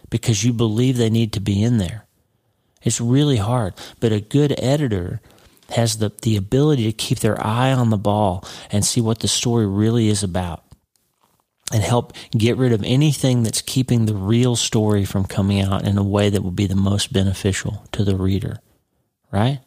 because 0.09 0.43
you 0.43 0.53
believe 0.53 0.97
they 0.97 1.09
need 1.09 1.33
to 1.33 1.39
be 1.39 1.63
in 1.63 1.77
there. 1.77 2.05
It's 2.83 3.01
really 3.01 3.37
hard, 3.37 3.73
but 3.99 4.11
a 4.11 4.21
good 4.21 4.53
editor 4.59 5.21
has 5.71 5.97
the, 5.97 6.11
the 6.21 6.37
ability 6.37 6.85
to 6.85 6.91
keep 6.91 7.19
their 7.19 7.41
eye 7.45 7.71
on 7.71 7.89
the 7.89 7.97
ball 7.97 8.43
and 8.71 8.85
see 8.85 9.01
what 9.01 9.19
the 9.19 9.27
story 9.27 9.65
really 9.65 10.09
is 10.09 10.23
about 10.23 10.63
and 11.71 11.81
help 11.81 12.13
get 12.31 12.57
rid 12.57 12.71
of 12.71 12.83
anything 12.83 13.43
that's 13.43 13.61
keeping 13.61 14.05
the 14.05 14.15
real 14.15 14.55
story 14.55 15.03
from 15.05 15.25
coming 15.25 15.61
out 15.61 15.83
in 15.83 15.97
a 15.97 16.03
way 16.03 16.29
that 16.29 16.43
will 16.43 16.51
be 16.51 16.67
the 16.67 16.75
most 16.75 17.11
beneficial 17.11 17.87
to 17.91 18.03
the 18.03 18.15
reader. 18.15 18.59
Right? 19.31 19.59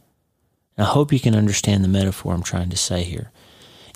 I 0.76 0.84
hope 0.84 1.12
you 1.12 1.18
can 1.18 1.34
understand 1.34 1.82
the 1.82 1.88
metaphor 1.88 2.32
I'm 2.32 2.42
trying 2.42 2.70
to 2.70 2.76
say 2.76 3.02
here. 3.02 3.32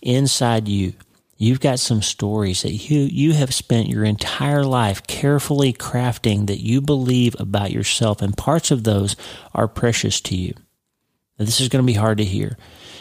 Inside 0.02 0.66
you, 0.68 0.94
You've 1.42 1.58
got 1.58 1.80
some 1.80 2.02
stories 2.02 2.62
that 2.62 2.70
you, 2.70 3.00
you 3.00 3.32
have 3.32 3.52
spent 3.52 3.88
your 3.88 4.04
entire 4.04 4.62
life 4.62 5.04
carefully 5.08 5.72
crafting 5.72 6.46
that 6.46 6.60
you 6.60 6.80
believe 6.80 7.34
about 7.36 7.72
yourself, 7.72 8.22
and 8.22 8.36
parts 8.36 8.70
of 8.70 8.84
those 8.84 9.16
are 9.52 9.66
precious 9.66 10.20
to 10.20 10.36
you. 10.36 10.54
This 11.44 11.60
is 11.60 11.68
going 11.68 11.82
to 11.82 11.86
be 11.86 11.98
hard 11.98 12.18
to 12.18 12.24
hear. 12.24 12.56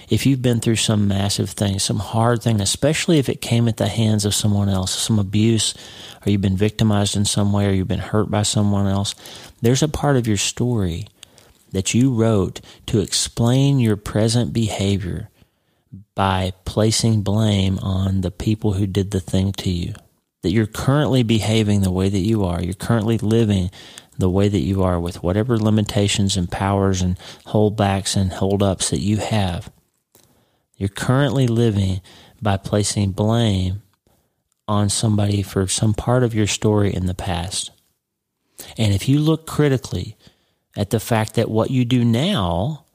If 0.10 0.26
you've 0.26 0.42
been 0.42 0.60
through 0.60 0.76
some 0.76 1.08
massive 1.08 1.52
thing, 1.52 1.80
some 1.80 2.00
hard 2.00 2.44
thing, 2.44 2.60
especially 2.60 3.18
if 3.18 3.30
it 3.30 3.40
came 3.40 3.68
at 3.70 3.78
the 3.78 3.88
hands 3.88 4.26
of 4.26 4.36
someone 4.36 4.68
else, 4.68 4.92
some 4.92 5.20
abuse, 5.20 5.74
or 6.26 6.32
you've 6.32 6.42
been 6.42 6.58
victimized 6.58 7.16
in 7.16 7.24
some 7.24 7.54
way, 7.54 7.68
or 7.68 7.72
you've 7.72 7.88
been 7.88 8.00
hurt 8.00 8.30
by 8.30 8.44
someone 8.44 8.88
else, 8.88 9.16
there's 9.62 9.82
a 9.82 9.88
part 9.88 10.18
of 10.18 10.28
your 10.28 10.38
story 10.38 11.08
that 11.72 11.94
you 11.94 12.14
wrote 12.14 12.60
to 12.88 13.00
explain 13.00 13.80
your 13.80 13.96
present 13.96 14.52
behavior 14.52 15.30
by 16.14 16.52
placing 16.66 17.22
blame 17.22 17.80
on 17.80 18.22
the 18.22 18.32
people 18.32 18.74
who 18.74 18.86
did 18.86 19.12
the 19.12 19.20
thing 19.22 19.54
to 19.54 19.70
you. 19.70 19.94
That 20.42 20.52
you're 20.52 20.68
currently 20.68 21.24
behaving 21.24 21.82
the 21.82 21.92
way 21.92 22.10
that 22.10 22.20
you 22.20 22.44
are. 22.44 22.62
You're 22.62 22.74
currently 22.74 23.18
living 23.18 23.70
the 24.18 24.30
way 24.30 24.48
that 24.48 24.60
you 24.60 24.84
are 24.84 25.00
with 25.00 25.24
whatever 25.24 25.58
limitations 25.58 26.38
and 26.38 26.52
powers 26.52 27.02
and 27.02 27.18
holdbacks 27.48 28.16
and 28.16 28.34
holdups 28.34 28.90
that 28.90 29.00
you 29.00 29.18
have. 29.18 29.72
You're 30.78 30.90
currently 30.90 31.48
living 31.48 32.02
by 32.42 32.58
placing 32.58 33.12
blame 33.12 33.82
on 34.68 34.90
somebody 34.90 35.42
for 35.42 35.68
some 35.68 35.94
part 35.94 36.24
of 36.24 36.34
your 36.34 36.48
story 36.48 36.94
in 36.94 37.06
the 37.06 37.14
past. 37.14 37.72
And 38.78 38.94
if 38.94 39.10
you 39.10 39.20
look 39.20 39.48
critically 39.48 40.18
at 40.76 40.90
the 40.90 41.00
fact 41.00 41.36
that 41.36 41.50
what 41.50 41.72
you 41.72 41.86
do 41.86 42.06
now 42.06 42.86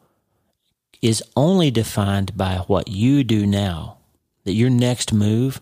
is 1.02 1.22
only 1.36 1.70
defined 1.70 2.36
by 2.36 2.56
what 2.66 2.88
you 2.88 3.22
do 3.24 3.46
now. 3.46 3.98
That 4.44 4.54
your 4.54 4.70
next 4.70 5.12
move 5.12 5.60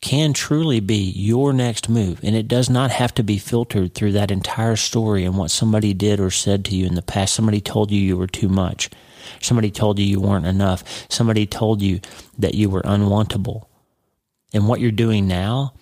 can 0.00 0.32
truly 0.32 0.80
be 0.80 1.10
your 1.10 1.52
next 1.52 1.88
move. 1.88 2.20
And 2.22 2.34
it 2.34 2.48
does 2.48 2.70
not 2.70 2.90
have 2.90 3.14
to 3.14 3.22
be 3.22 3.38
filtered 3.38 3.94
through 3.94 4.12
that 4.12 4.30
entire 4.30 4.76
story 4.76 5.24
and 5.24 5.36
what 5.36 5.50
somebody 5.50 5.92
did 5.92 6.20
or 6.20 6.30
said 6.30 6.64
to 6.66 6.74
you 6.74 6.86
in 6.86 6.94
the 6.94 7.02
past. 7.02 7.34
Somebody 7.34 7.60
told 7.60 7.90
you 7.90 8.00
you 8.00 8.16
were 8.16 8.26
too 8.26 8.48
much. 8.48 8.88
Somebody 9.40 9.70
told 9.70 9.98
you 9.98 10.06
you 10.06 10.20
weren't 10.20 10.46
enough. 10.46 10.82
Somebody 11.10 11.46
told 11.46 11.82
you 11.82 12.00
that 12.38 12.54
you 12.54 12.70
were 12.70 12.82
unwantable. 12.82 13.66
And 14.54 14.66
what 14.66 14.80
you're 14.80 14.90
doing 14.90 15.28
now, 15.28 15.74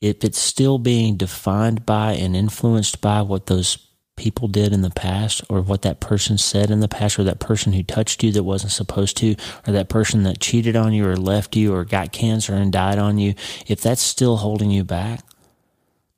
if 0.00 0.22
it's 0.22 0.38
still 0.38 0.78
being 0.78 1.16
defined 1.16 1.86
by 1.86 2.12
and 2.12 2.36
influenced 2.36 3.00
by 3.00 3.22
what 3.22 3.46
those 3.46 3.78
people 4.22 4.46
did 4.46 4.72
in 4.72 4.82
the 4.82 4.90
past 4.90 5.42
or 5.48 5.60
what 5.60 5.82
that 5.82 5.98
person 5.98 6.38
said 6.38 6.70
in 6.70 6.78
the 6.78 6.86
past 6.86 7.18
or 7.18 7.24
that 7.24 7.40
person 7.40 7.72
who 7.72 7.82
touched 7.82 8.22
you 8.22 8.30
that 8.30 8.44
wasn't 8.44 8.70
supposed 8.70 9.16
to 9.16 9.34
or 9.66 9.72
that 9.72 9.88
person 9.88 10.22
that 10.22 10.38
cheated 10.38 10.76
on 10.76 10.92
you 10.92 11.04
or 11.04 11.16
left 11.16 11.56
you 11.56 11.74
or 11.74 11.84
got 11.84 12.12
cancer 12.12 12.54
and 12.54 12.72
died 12.72 13.00
on 13.00 13.18
you, 13.18 13.34
if 13.66 13.80
that's 13.80 14.00
still 14.00 14.36
holding 14.36 14.70
you 14.70 14.84
back, 14.84 15.24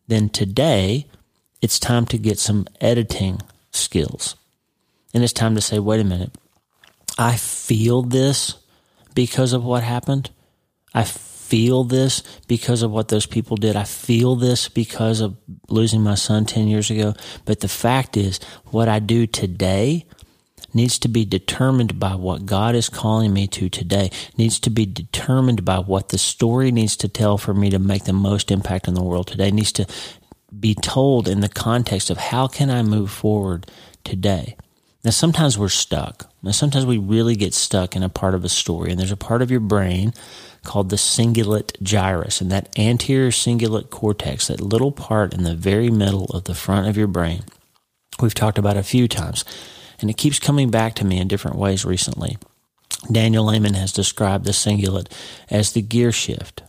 then 0.07 0.29
today 0.29 1.07
it's 1.63 1.79
time 1.79 2.05
to 2.05 2.19
get 2.19 2.39
some 2.39 2.67
editing 2.79 3.41
skills. 3.71 4.37
And 5.15 5.25
it's 5.25 5.33
time 5.33 5.55
to 5.55 5.63
say, 5.63 5.79
wait 5.79 6.01
a 6.01 6.05
minute, 6.05 6.37
I 7.17 7.37
feel 7.37 8.03
this 8.03 8.57
because 9.15 9.55
of 9.55 9.65
what 9.65 9.83
happened. 9.83 10.29
I 10.93 11.05
feel 11.45 11.85
this 11.85 12.23
because 12.49 12.83
of 12.83 12.91
what 12.91 13.09
those 13.09 13.27
people 13.27 13.57
did. 13.57 13.77
I 13.77 13.85
feel 13.85 14.35
this 14.35 14.69
because 14.69 15.21
of 15.21 15.37
losing 15.69 16.03
my 16.03 16.15
son 16.15 16.47
10 16.47 16.69
years 16.69 16.91
ago. 16.91 17.15
But 17.45 17.61
the 17.61 17.69
fact 17.69 18.17
is, 18.17 18.41
what 18.67 18.89
I 18.89 18.99
do 18.99 19.27
today 19.27 20.07
needs 20.73 20.99
to 21.01 21.09
be 21.09 21.25
determined 21.25 22.01
by 22.01 22.15
what 22.15 22.47
God 22.47 22.75
is 22.75 22.89
calling 22.89 23.33
me 23.33 23.47
to 23.49 23.69
today, 23.69 24.11
needs 24.37 24.59
to 24.61 24.71
be 24.71 24.87
determined 24.87 25.65
by 25.65 25.79
what 25.79 26.09
the 26.09 26.19
story 26.19 26.73
needs 26.73 26.97
to 26.97 27.09
tell 27.09 27.39
for 27.39 27.55
me 27.55 27.71
to 27.71 27.79
make 27.79 28.05
the 28.05 28.13
most 28.13 28.51
impact 28.51 28.89
in 28.89 28.95
the 28.95 29.03
world 29.03 29.27
today, 29.27 29.51
needs 29.51 29.73
to 29.73 29.87
be 30.59 30.75
told 30.75 31.29
in 31.29 31.41
the 31.41 31.49
context 31.49 32.11
of 32.11 32.17
how 32.17 32.47
can 32.49 32.71
I 32.71 32.83
move 32.83 33.11
forward 33.11 33.71
today. 34.03 34.57
Now, 35.05 35.11
sometimes 35.11 35.59
we're 35.59 35.69
stuck. 35.69 36.31
Now, 36.43 36.53
sometimes 36.53 36.87
we 36.87 36.97
really 36.97 37.37
get 37.37 37.53
stuck 37.53 37.95
in 37.95 38.03
a 38.03 38.09
part 38.09 38.35
of 38.35 38.43
a 38.43 38.49
story, 38.49 38.91
and 38.91 38.99
there's 38.99 39.13
a 39.13 39.19
part 39.19 39.43
of 39.43 39.51
your 39.51 39.61
brain 39.61 40.15
called 40.63 40.89
the 40.89 40.97
cingulate 40.97 41.81
gyrus. 41.83 42.41
And 42.41 42.51
that 42.51 42.77
anterior 42.79 43.31
cingulate 43.31 43.91
cortex, 43.91 44.49
that 44.49 44.63
little 44.63 44.93
part 44.93 45.35
in 45.35 45.43
the 45.43 45.55
very 45.55 45.91
middle 45.91 46.25
of 46.27 46.45
the 46.45 46.55
front 46.55 46.89
of 46.89 46.97
your 46.97 47.07
brain, 47.07 47.43
we've 48.21 48.35
talked 48.35 48.57
about 48.57 48.79
a 48.79 48.83
few 48.83 49.07
times. 49.07 49.45
And 50.01 50.09
it 50.09 50.17
keeps 50.17 50.39
coming 50.39 50.71
back 50.71 50.95
to 50.95 51.05
me 51.05 51.19
in 51.19 51.29
different 51.29 51.59
ways 51.59 51.85
recently. 51.85 52.39
Daniel 53.13 53.53
Amen 53.53 53.75
has 53.75 53.93
described 53.93 54.47
the 54.47 54.53
cingulate 54.53 55.13
as 55.51 55.73
the 55.73 55.83
gear 55.83 56.13
shift 56.13 56.63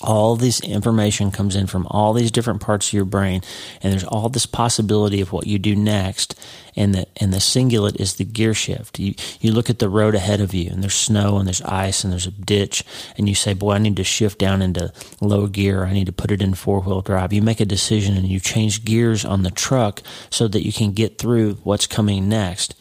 all 0.00 0.36
this 0.36 0.60
information 0.60 1.30
comes 1.30 1.54
in 1.54 1.66
from 1.66 1.86
all 1.88 2.12
these 2.12 2.30
different 2.30 2.60
parts 2.60 2.88
of 2.88 2.92
your 2.94 3.04
brain 3.04 3.42
and 3.82 3.92
there's 3.92 4.04
all 4.04 4.28
this 4.28 4.46
possibility 4.46 5.20
of 5.20 5.32
what 5.32 5.46
you 5.46 5.58
do 5.58 5.76
next 5.76 6.34
and 6.76 6.94
the 6.94 7.06
and 7.16 7.32
the 7.32 7.38
cingulate 7.38 8.00
is 8.00 8.14
the 8.14 8.24
gear 8.24 8.54
shift. 8.54 8.98
You 8.98 9.14
you 9.40 9.52
look 9.52 9.68
at 9.68 9.78
the 9.78 9.88
road 9.88 10.14
ahead 10.14 10.40
of 10.40 10.54
you 10.54 10.70
and 10.70 10.82
there's 10.82 10.94
snow 10.94 11.38
and 11.38 11.46
there's 11.46 11.62
ice 11.62 12.04
and 12.04 12.12
there's 12.12 12.26
a 12.26 12.30
ditch 12.30 12.84
and 13.18 13.28
you 13.28 13.34
say 13.34 13.52
boy 13.52 13.72
I 13.72 13.78
need 13.78 13.96
to 13.96 14.04
shift 14.04 14.38
down 14.38 14.62
into 14.62 14.92
low 15.20 15.46
gear. 15.46 15.84
I 15.84 15.92
need 15.92 16.06
to 16.06 16.12
put 16.12 16.30
it 16.30 16.42
in 16.42 16.54
four 16.54 16.80
wheel 16.80 17.02
drive. 17.02 17.32
You 17.32 17.42
make 17.42 17.60
a 17.60 17.66
decision 17.66 18.16
and 18.16 18.26
you 18.26 18.40
change 18.40 18.84
gears 18.84 19.24
on 19.24 19.42
the 19.42 19.50
truck 19.50 20.02
so 20.30 20.48
that 20.48 20.64
you 20.64 20.72
can 20.72 20.92
get 20.92 21.18
through 21.18 21.54
what's 21.64 21.86
coming 21.86 22.28
next. 22.28 22.74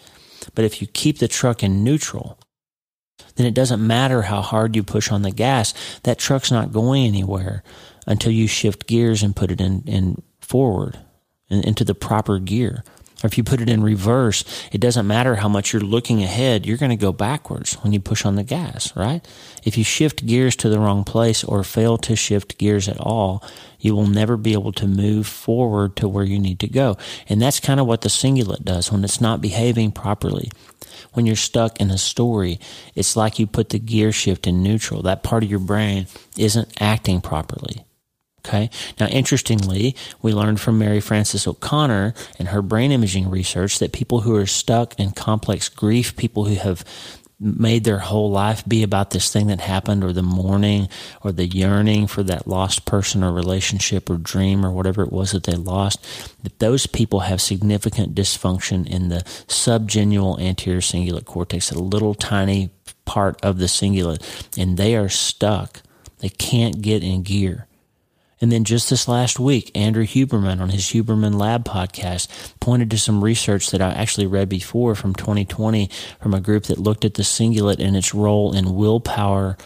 But 0.56 0.66
if 0.66 0.82
you 0.82 0.88
keep 0.88 1.18
the 1.18 1.28
truck 1.28 1.64
in 1.64 1.84
neutral 1.84 2.38
then 3.36 3.46
it 3.46 3.54
doesn't 3.54 3.86
matter 3.86 4.24
how 4.24 4.42
hard 4.42 4.76
you 4.76 4.84
push 4.84 5.12
on 5.12 5.22
the 5.22 5.32
gas. 5.32 5.74
That 6.04 6.20
truck's 6.20 6.52
not 6.52 6.72
going 6.72 7.06
anywhere 7.06 7.64
until 8.08 8.32
you 8.32 8.48
shift 8.48 8.88
gears 8.88 9.24
and 9.24 9.36
put 9.36 9.52
it 9.52 9.62
in, 9.62 9.84
in 9.86 10.22
forward 10.42 11.00
and 11.50 11.64
into 11.64 11.84
the 11.84 11.96
proper 11.96 12.40
gear. 12.40 12.84
Or 13.24 13.28
if 13.28 13.38
you 13.38 13.44
put 13.44 13.62
it 13.62 13.70
in 13.70 13.84
reverse, 13.84 14.44
it 14.72 14.80
doesn't 14.80 15.08
matter 15.08 15.36
how 15.36 15.50
much 15.50 15.74
you're 15.74 15.82
looking 15.82 16.24
ahead, 16.24 16.66
you're 16.66 16.78
going 16.78 16.90
to 16.90 16.96
go 16.96 17.12
backwards 17.12 17.74
when 17.76 17.92
you 17.94 18.00
push 18.00 18.26
on 18.26 18.36
the 18.36 18.44
gas, 18.44 18.96
right? 18.96 19.26
If 19.64 19.78
you 19.78 19.84
shift 19.84 20.26
gears 20.26 20.56
to 20.58 20.70
the 20.70 20.80
wrong 20.80 21.04
place 21.04 21.44
or 21.44 21.64
fail 21.64 21.98
to 22.00 22.16
shift 22.16 22.58
gears 22.58 22.88
at 22.88 23.00
all, 23.00 23.44
you 23.80 23.96
will 23.96 24.08
never 24.08 24.38
be 24.38 24.54
able 24.54 24.74
to 24.74 24.88
move 24.88 25.28
forward 25.28 25.96
to 25.98 26.08
where 26.08 26.24
you 26.24 26.40
need 26.40 26.60
to 26.60 26.68
go. 26.68 26.98
And 27.28 27.42
that's 27.42 27.60
kind 27.60 27.80
of 27.80 27.88
what 27.88 28.02
the 28.02 28.10
cingulate 28.10 28.64
does 28.64 28.92
when 28.92 29.04
it's 29.04 29.22
not 29.22 29.42
behaving 29.42 29.92
properly 29.92 30.50
when 31.14 31.26
you're 31.26 31.36
stuck 31.36 31.80
in 31.80 31.92
a 31.92 31.98
story, 31.98 32.60
it's 32.96 33.16
like 33.16 33.40
you 33.40 33.48
put 33.48 33.70
the 33.70 33.80
gear 33.80 34.12
shift 34.12 34.48
in 34.48 34.62
neutral. 34.62 35.02
That 35.02 35.24
part 35.24 35.44
of 35.44 35.50
your 35.50 35.60
brain 35.60 36.08
isn't 36.38 36.70
acting 36.80 37.22
properly. 37.22 37.84
Okay. 38.46 38.70
Now, 39.00 39.08
interestingly, 39.08 39.96
we 40.22 40.34
learned 40.34 40.60
from 40.60 40.80
Mary 40.80 41.02
Frances 41.02 41.46
O'Connor 41.46 42.14
and 42.38 42.48
her 42.50 42.62
brain 42.62 42.92
imaging 42.92 43.30
research 43.30 43.80
that 43.80 43.92
people 43.92 44.22
who 44.22 44.36
are 44.36 44.46
stuck 44.46 44.98
in 45.00 45.12
complex 45.12 45.68
grief, 45.68 46.16
people 46.16 46.46
who 46.46 46.56
have 46.56 46.84
made 47.40 47.86
their 47.86 48.00
whole 48.00 48.30
life 48.30 48.68
be 48.68 48.84
about 48.84 49.12
this 49.12 49.32
thing 49.32 49.48
that 49.48 49.62
happened 49.62 50.04
or 50.04 50.12
the 50.12 50.22
mourning 50.24 50.90
or 51.22 51.32
the 51.32 51.46
yearning 51.46 52.06
for 52.06 52.22
that 52.24 52.48
lost 52.48 52.86
person 52.86 53.24
or 53.24 53.32
relationship 53.32 54.10
or 54.10 54.18
dream 54.18 54.66
or 54.66 54.72
whatever 54.72 55.04
it 55.04 55.12
was 55.12 55.32
that 55.32 55.44
they 55.44 55.56
lost, 55.56 56.06
that 56.44 56.60
those 56.60 56.86
people 56.86 57.22
have 57.22 57.40
significant 57.40 58.14
dysfunction 58.14 58.86
in 58.86 59.08
the 59.08 59.24
subgenual 59.48 60.38
anterior 60.40 60.82
cingulate 60.82 61.26
cortex, 61.26 61.72
a 61.72 61.80
little 61.80 62.14
tiny 62.14 62.72
part 63.06 63.40
of 63.44 63.58
the 63.58 63.66
cingulate, 63.66 64.22
and 64.58 64.78
they 64.78 64.96
are 64.96 65.10
stuck. 65.10 65.82
They 66.20 66.30
can't 66.30 66.82
get 66.82 67.04
in 67.04 67.24
gear. 67.24 67.68
And 68.42 68.52
then 68.52 68.64
just 68.64 68.90
this 68.90 69.08
last 69.08 69.40
week, 69.40 69.72
Andrew 69.76 70.06
Huberman 70.06 70.62
on 70.62 70.70
his 70.70 70.86
Huberman 70.86 71.38
Lab 71.38 71.66
podcast 71.66 72.54
pointed 72.60 72.90
to 72.92 72.98
some 72.98 73.24
research 73.24 73.72
that 73.72 73.82
I 73.82 73.92
actually 73.92 74.28
read 74.28 74.48
before 74.48 74.96
from 74.96 75.14
2020 75.14 75.90
from 76.22 76.34
a 76.34 76.42
group 76.42 76.64
that 76.66 76.80
looked 76.80 77.04
at 77.04 77.16
the 77.16 77.24
cingulate 77.24 77.80
and 77.80 77.98
its 77.98 78.14
role 78.14 78.56
in 78.56 78.76
willpower 78.76 79.58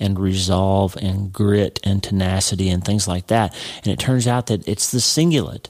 and 0.00 0.18
resolve 0.18 0.96
and 0.96 1.32
grit 1.32 1.78
and 1.84 2.02
tenacity 2.02 2.68
and 2.68 2.84
things 2.84 3.06
like 3.06 3.26
that. 3.28 3.54
And 3.84 3.92
it 3.92 3.98
turns 3.98 4.26
out 4.26 4.46
that 4.46 4.66
it's 4.66 4.90
the 4.90 4.98
cingulate 4.98 5.68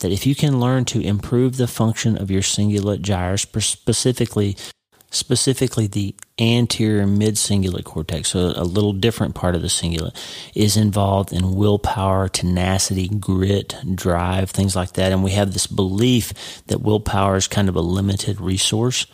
that 0.00 0.12
if 0.12 0.26
you 0.26 0.34
can 0.34 0.60
learn 0.60 0.84
to 0.84 1.00
improve 1.00 1.56
the 1.56 1.66
function 1.66 2.16
of 2.16 2.30
your 2.30 2.42
cingulate 2.42 3.00
gyrus, 3.00 3.42
specifically 3.42 4.56
specifically 5.14 5.86
the 5.86 6.14
anterior 6.38 7.06
mid 7.06 7.34
cingulate 7.34 7.84
cortex, 7.84 8.30
so 8.30 8.52
a 8.56 8.64
little 8.64 8.92
different 8.92 9.34
part 9.34 9.54
of 9.54 9.62
the 9.62 9.68
cingulate, 9.68 10.14
is 10.54 10.76
involved 10.76 11.32
in 11.32 11.54
willpower, 11.54 12.28
tenacity, 12.28 13.08
grit, 13.08 13.76
drive, 13.94 14.50
things 14.50 14.74
like 14.74 14.92
that. 14.92 15.12
And 15.12 15.22
we 15.22 15.32
have 15.32 15.52
this 15.52 15.66
belief 15.66 16.62
that 16.66 16.82
willpower 16.82 17.36
is 17.36 17.48
kind 17.48 17.68
of 17.68 17.76
a 17.76 17.80
limited 17.80 18.40
resource. 18.40 19.06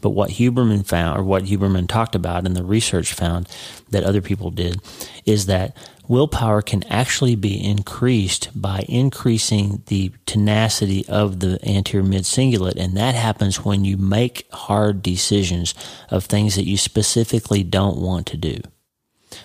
But 0.00 0.10
what 0.10 0.30
Huberman 0.30 0.84
found, 0.84 1.20
or 1.20 1.22
what 1.22 1.44
Huberman 1.44 1.88
talked 1.88 2.16
about, 2.16 2.44
and 2.44 2.56
the 2.56 2.64
research 2.64 3.12
found 3.12 3.48
that 3.90 4.02
other 4.02 4.20
people 4.20 4.50
did, 4.50 4.80
is 5.24 5.46
that 5.46 5.76
willpower 6.08 6.62
can 6.62 6.82
actually 6.84 7.36
be 7.36 7.62
increased 7.64 8.50
by 8.54 8.84
increasing 8.88 9.82
the 9.86 10.12
tenacity 10.26 11.06
of 11.08 11.40
the 11.40 11.58
anterior 11.68 12.06
mid 12.06 12.22
cingulate. 12.24 12.76
And 12.76 12.96
that 12.96 13.14
happens 13.14 13.64
when 13.64 13.84
you 13.84 13.96
make 13.96 14.46
hard 14.52 15.02
decisions 15.02 15.74
of 16.10 16.24
things 16.24 16.56
that 16.56 16.66
you 16.66 16.76
specifically 16.76 17.62
don't 17.62 17.98
want 17.98 18.26
to 18.28 18.36
do. 18.36 18.60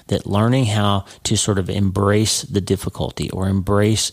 that 0.08 0.26
learning 0.26 0.66
how 0.66 1.06
to 1.24 1.38
sort 1.38 1.60
of 1.60 1.70
embrace 1.70 2.42
the 2.44 2.62
difficulty 2.62 3.30
or 3.32 3.48
embrace 3.48 4.12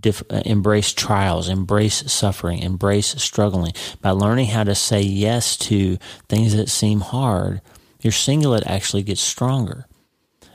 Dif- 0.00 0.22
uh, 0.30 0.40
embrace 0.46 0.94
trials, 0.94 1.50
embrace 1.50 2.10
suffering, 2.10 2.60
embrace 2.60 3.08
struggling. 3.22 3.74
By 4.00 4.10
learning 4.12 4.46
how 4.46 4.64
to 4.64 4.74
say 4.74 5.02
yes 5.02 5.54
to 5.68 5.98
things 6.30 6.54
that 6.56 6.70
seem 6.70 7.00
hard, 7.00 7.60
your 8.00 8.12
cingulate 8.12 8.66
actually 8.66 9.02
gets 9.02 9.20
stronger. 9.20 9.86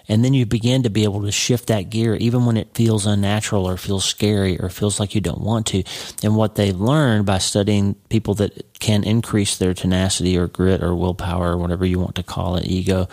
And 0.08 0.24
then 0.24 0.34
you 0.34 0.46
begin 0.46 0.84
to 0.84 0.90
be 0.90 1.04
able 1.04 1.22
to 1.24 1.32
shift 1.32 1.68
that 1.68 1.90
gear 1.90 2.16
even 2.16 2.46
when 2.46 2.58
it 2.58 2.74
feels 2.74 3.06
unnatural 3.06 3.68
or 3.68 3.78
feels 3.78 4.06
scary 4.06 4.60
or 4.60 4.70
feels 4.70 5.00
like 5.00 5.14
you 5.14 5.22
don't 5.22 5.42
want 5.42 5.68
to. 5.68 5.84
And 6.24 6.36
what 6.36 6.56
they've 6.56 6.80
learned 6.80 7.26
by 7.26 7.40
studying 7.40 7.96
people 8.10 8.34
that 8.36 8.80
can 8.80 9.04
increase 9.04 9.58
their 9.58 9.74
tenacity 9.74 10.38
or 10.38 10.48
grit 10.48 10.82
or 10.82 10.96
willpower 10.96 11.52
or 11.52 11.58
whatever 11.58 11.86
you 11.86 12.00
want 12.00 12.16
to 12.16 12.24
call 12.24 12.56
it, 12.56 12.66
ego 12.66 13.08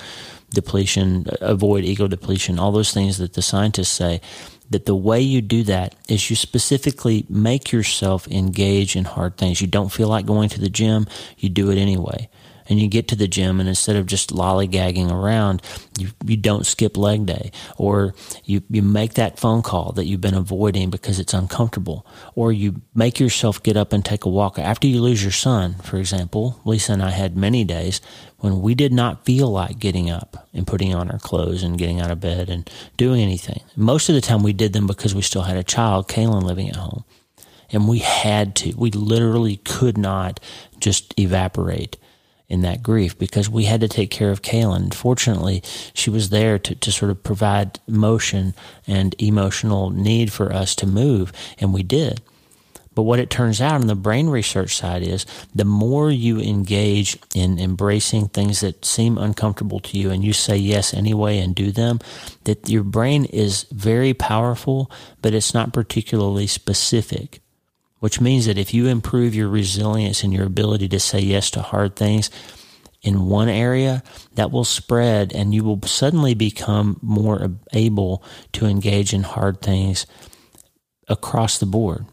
depletion, 0.51 1.27
avoid 1.41 1.85
ego 1.85 2.07
depletion, 2.07 2.59
all 2.59 2.71
those 2.71 2.95
things 2.95 3.19
that 3.19 3.33
the 3.33 3.43
scientists 3.43 3.89
say, 3.89 4.21
that 4.71 4.87
the 4.87 4.95
way 4.95 5.21
you 5.21 5.43
do 5.43 5.63
that 5.65 5.95
is 6.09 6.31
you 6.31 6.37
specifically 6.37 7.27
make 7.29 7.71
yourself 7.71 8.27
engage 8.29 8.97
in 8.97 9.05
hard 9.05 9.37
things. 9.37 9.61
You 9.61 9.67
don't 9.67 9.93
feel 9.93 10.09
like 10.09 10.27
going 10.27 10.49
to 10.51 10.61
the 10.61 10.71
gym, 10.71 11.07
you 11.37 11.49
do 11.49 11.71
it 11.71 11.77
anyway 11.77 12.29
and 12.69 12.81
you 12.81 12.89
get 12.89 13.09
to 13.09 13.17
the 13.17 13.29
gym 13.29 13.61
and 13.61 13.69
instead 13.69 13.97
of 13.97 14.07
just 14.07 14.31
lollygagging 14.31 15.11
around, 15.11 15.63
you, 15.99 16.09
you 16.25 16.37
don't 16.37 16.67
skip 16.67 16.97
leg 16.97 17.27
day 17.27 17.51
or 17.77 18.15
you, 18.45 18.63
you 18.71 18.83
make 18.83 19.15
that 19.15 19.39
phone 19.39 19.63
call 19.63 19.93
that 19.93 20.07
you've 20.07 20.21
been 20.21 20.35
avoiding 20.35 20.91
because 20.91 21.19
it's 21.19 21.35
uncomfortable 21.35 22.07
or 22.35 22.53
you 22.53 22.81
make 22.95 23.21
yourself 23.21 23.63
get 23.63 23.77
up 23.77 23.93
and 23.93 24.05
take 24.05 24.25
a 24.25 24.29
walk 24.29 24.59
after 24.59 24.87
you 24.87 25.01
lose 25.01 25.23
your 25.23 25.33
son, 25.33 25.75
for 25.83 25.97
example. 25.97 26.61
Lisa 26.65 26.93
and 26.93 27.03
I 27.03 27.11
had 27.11 27.37
many 27.37 27.65
days 27.65 28.01
when 28.39 28.61
we 28.61 28.75
did 28.75 28.93
not 28.93 29.25
feel 29.25 29.49
like 29.51 29.79
getting 29.79 30.11
up 30.11 30.49
and 30.53 30.67
putting 30.67 30.95
on 30.95 31.11
our 31.11 31.19
clothes 31.19 31.63
and 31.63 31.79
getting 31.79 32.01
out 32.01 32.11
of 32.11 32.21
bed 32.21 32.51
and 32.51 32.69
doing 32.97 33.23
anything. 33.23 33.63
Most 33.77 34.09
of 34.09 34.15
the 34.15 34.21
time 34.21 34.43
we 34.43 34.53
did 34.53 34.73
them 34.73 34.87
because 34.87 35.15
we 35.15 35.23
still 35.23 35.43
had 35.43 35.57
a 35.57 35.63
child, 35.63 36.09
Kaylin, 36.09 36.43
living 36.43 36.69
at 36.69 36.77
home. 36.77 37.05
And 37.71 37.89
we 37.89 38.01
had 38.01 38.55
to. 38.57 38.75
We 38.77 38.91
literally 38.91 39.57
could 39.57 39.97
not 39.97 40.39
just 40.79 41.19
evaporate 41.19 41.97
in 42.49 42.61
that 42.63 42.83
grief 42.83 43.19
because 43.19 43.49
we 43.49 43.65
had 43.65 43.81
to 43.81 43.89
take 43.89 44.11
care 44.11 44.31
of 44.31 44.43
Kaylin. 44.43 44.93
Fortunately, 44.93 45.63
she 45.95 46.11
was 46.11 46.29
there 46.29 46.59
to, 46.59 46.75
to 46.75 46.93
sort 46.93 47.11
of 47.11 47.23
provide 47.23 47.81
motion 47.87 48.55
and 48.87 49.15
emotional 49.19 49.91
need 49.91 50.33
for 50.33 50.53
us 50.53 50.75
to 50.77 50.87
move, 50.87 51.33
and 51.59 51.73
we 51.73 51.83
did. 51.83 52.21
But 52.95 53.03
what 53.03 53.19
it 53.19 53.31
turns 53.31 53.61
out 53.61 53.81
on 53.81 53.89
the 53.89 53.97
brain 53.97 54.29
research 54.29 54.77
side 54.77 55.03
is 55.03 55.27
the 55.55 55.65
more 55.65 56.11
you 56.11 56.39
engage 56.39 57.19
in 57.35 57.59
embracing 57.59 58.29
things 58.29 58.61
that 58.61 58.85
seem 58.85 59.19
uncomfortable 59.19 59.81
to 59.81 59.99
you 59.99 60.11
and 60.11 60.23
you 60.23 60.33
say 60.33 60.57
yes 60.57 60.95
anyway 60.95 61.39
and 61.39 61.55
do 61.55 61.73
them, 61.73 61.99
that 62.45 62.69
your 62.69 62.85
brain 62.85 63.25
is 63.25 63.65
very 63.73 64.15
powerful, 64.15 64.91
but 65.23 65.35
it's 65.35 65.55
not 65.55 65.73
particularly 65.73 66.47
specific 66.47 67.41
which 68.05 68.21
means 68.21 68.45
that 68.45 68.59
if 68.59 68.75
you 68.75 68.87
improve 68.87 69.35
your 69.35 69.49
resilience 69.49 70.23
and 70.23 70.31
your 70.31 70.45
ability 70.45 70.87
to 70.87 71.01
say 71.01 71.19
yes 71.19 71.51
to 71.51 71.63
hard 71.63 71.97
things 71.97 72.31
in 73.01 73.31
one 73.31 73.49
area, 73.49 74.03
that 74.35 74.51
will 74.51 74.63
spread 74.63 75.33
and 75.33 75.55
you 75.55 75.65
will 75.65 75.81
suddenly 75.87 76.35
become 76.35 77.01
more 77.01 77.51
able 77.73 78.23
to 78.53 78.67
engage 78.67 79.15
in 79.15 79.23
hard 79.23 79.63
things 79.63 80.05
across 81.09 81.57
the 81.57 81.65
board. 81.65 82.05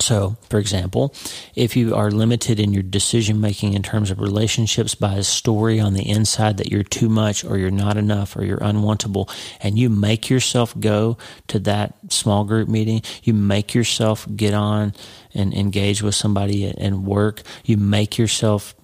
So, 0.00 0.36
for 0.50 0.58
example, 0.58 1.14
if 1.54 1.76
you 1.76 1.94
are 1.94 2.10
limited 2.10 2.58
in 2.58 2.72
your 2.72 2.82
decision 2.82 3.40
making 3.40 3.74
in 3.74 3.82
terms 3.82 4.10
of 4.10 4.20
relationships 4.20 4.94
by 4.94 5.14
a 5.14 5.22
story 5.22 5.78
on 5.78 5.94
the 5.94 6.08
inside 6.08 6.56
that 6.56 6.70
you're 6.70 6.82
too 6.82 7.08
much 7.08 7.44
or 7.44 7.58
you're 7.58 7.70
not 7.70 7.96
enough 7.96 8.36
or 8.36 8.44
you're 8.44 8.58
unwantable, 8.58 9.30
and 9.60 9.78
you 9.78 9.88
make 9.88 10.28
yourself 10.28 10.78
go 10.80 11.16
to 11.46 11.58
that 11.60 11.94
small 12.08 12.44
group 12.44 12.68
meeting, 12.68 13.02
you 13.22 13.34
make 13.34 13.72
yourself 13.72 14.26
get 14.34 14.52
on 14.52 14.94
and 15.32 15.54
engage 15.54 16.02
with 16.02 16.14
somebody 16.14 16.66
and 16.66 17.06
work, 17.06 17.42
you 17.64 17.76
make 17.76 18.18
yourself 18.18 18.74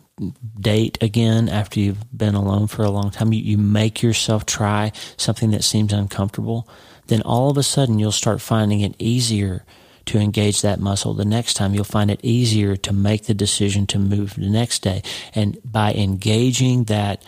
date 0.61 0.99
again 1.01 1.49
after 1.49 1.81
you've 1.81 2.16
been 2.16 2.35
alone 2.35 2.66
for 2.66 2.85
a 2.85 2.90
long 2.90 3.11
time, 3.11 3.33
you, 3.33 3.42
you 3.42 3.59
make 3.59 4.03
yourself 4.03 4.46
try 4.46 4.92
something 5.16 5.51
that 5.51 5.64
seems 5.64 5.92
uncomfortable, 5.92 6.68
then 7.07 7.23
all 7.23 7.51
of 7.51 7.57
a 7.57 7.62
sudden 7.62 7.99
you'll 7.99 8.12
start 8.12 8.40
finding 8.40 8.81
it 8.81 8.94
easier 8.99 9.64
to 10.06 10.18
engage 10.18 10.62
that 10.62 10.80
muscle 10.80 11.14
the 11.14 11.24
next 11.24 11.54
time, 11.54 11.74
you'll 11.74 11.84
find 11.84 12.10
it 12.10 12.20
easier 12.22 12.76
to 12.76 12.92
make 12.92 13.24
the 13.24 13.34
decision 13.34 13.86
to 13.88 13.98
move 13.98 14.34
the 14.34 14.50
next 14.50 14.80
day. 14.80 15.02
And 15.34 15.58
by 15.64 15.92
engaging 15.92 16.84
that, 16.84 17.22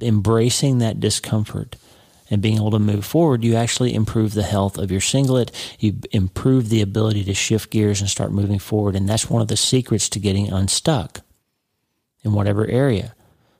embracing 0.00 0.78
that 0.78 1.00
discomfort, 1.00 1.76
and 2.30 2.42
being 2.42 2.56
able 2.56 2.72
to 2.72 2.78
move 2.78 3.04
forward, 3.04 3.44
you 3.44 3.54
actually 3.54 3.94
improve 3.94 4.34
the 4.34 4.42
health 4.42 4.78
of 4.78 4.90
your 4.90 5.00
cingulate. 5.00 5.50
You 5.78 6.00
improve 6.10 6.68
the 6.68 6.82
ability 6.82 7.24
to 7.24 7.34
shift 7.34 7.70
gears 7.70 8.00
and 8.00 8.10
start 8.10 8.32
moving 8.32 8.58
forward. 8.58 8.96
And 8.96 9.08
that's 9.08 9.30
one 9.30 9.42
of 9.42 9.48
the 9.48 9.56
secrets 9.56 10.08
to 10.10 10.18
getting 10.18 10.52
unstuck 10.52 11.20
in 12.24 12.32
whatever 12.32 12.66
area. 12.66 13.14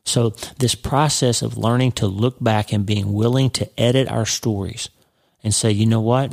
So, 0.04 0.30
this 0.58 0.76
process 0.76 1.42
of 1.42 1.58
learning 1.58 1.92
to 1.92 2.06
look 2.06 2.36
back 2.40 2.72
and 2.72 2.86
being 2.86 3.12
willing 3.12 3.50
to 3.50 3.80
edit 3.80 4.08
our 4.08 4.26
stories 4.26 4.88
and 5.42 5.52
say, 5.52 5.72
you 5.72 5.86
know 5.86 6.00
what? 6.00 6.32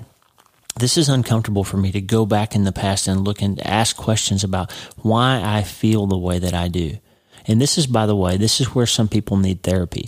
This 0.79 0.97
is 0.97 1.09
uncomfortable 1.09 1.63
for 1.63 1.77
me 1.77 1.91
to 1.91 2.01
go 2.01 2.25
back 2.25 2.55
in 2.55 2.63
the 2.63 2.71
past 2.71 3.07
and 3.07 3.23
look 3.23 3.41
and 3.41 3.65
ask 3.65 3.95
questions 3.95 4.43
about 4.43 4.71
why 4.97 5.41
I 5.43 5.62
feel 5.62 6.07
the 6.07 6.17
way 6.17 6.39
that 6.39 6.53
I 6.53 6.67
do. 6.67 6.97
And 7.45 7.62
this 7.62 7.77
is, 7.77 7.88
by 7.88 8.05
the 8.05 8.15
way, 8.15 8.38
this 8.38 8.59
is 8.59 8.73
where 8.73 8.86
some 8.86 9.07
people 9.07 9.38
need 9.38 9.63
therapy 9.63 10.07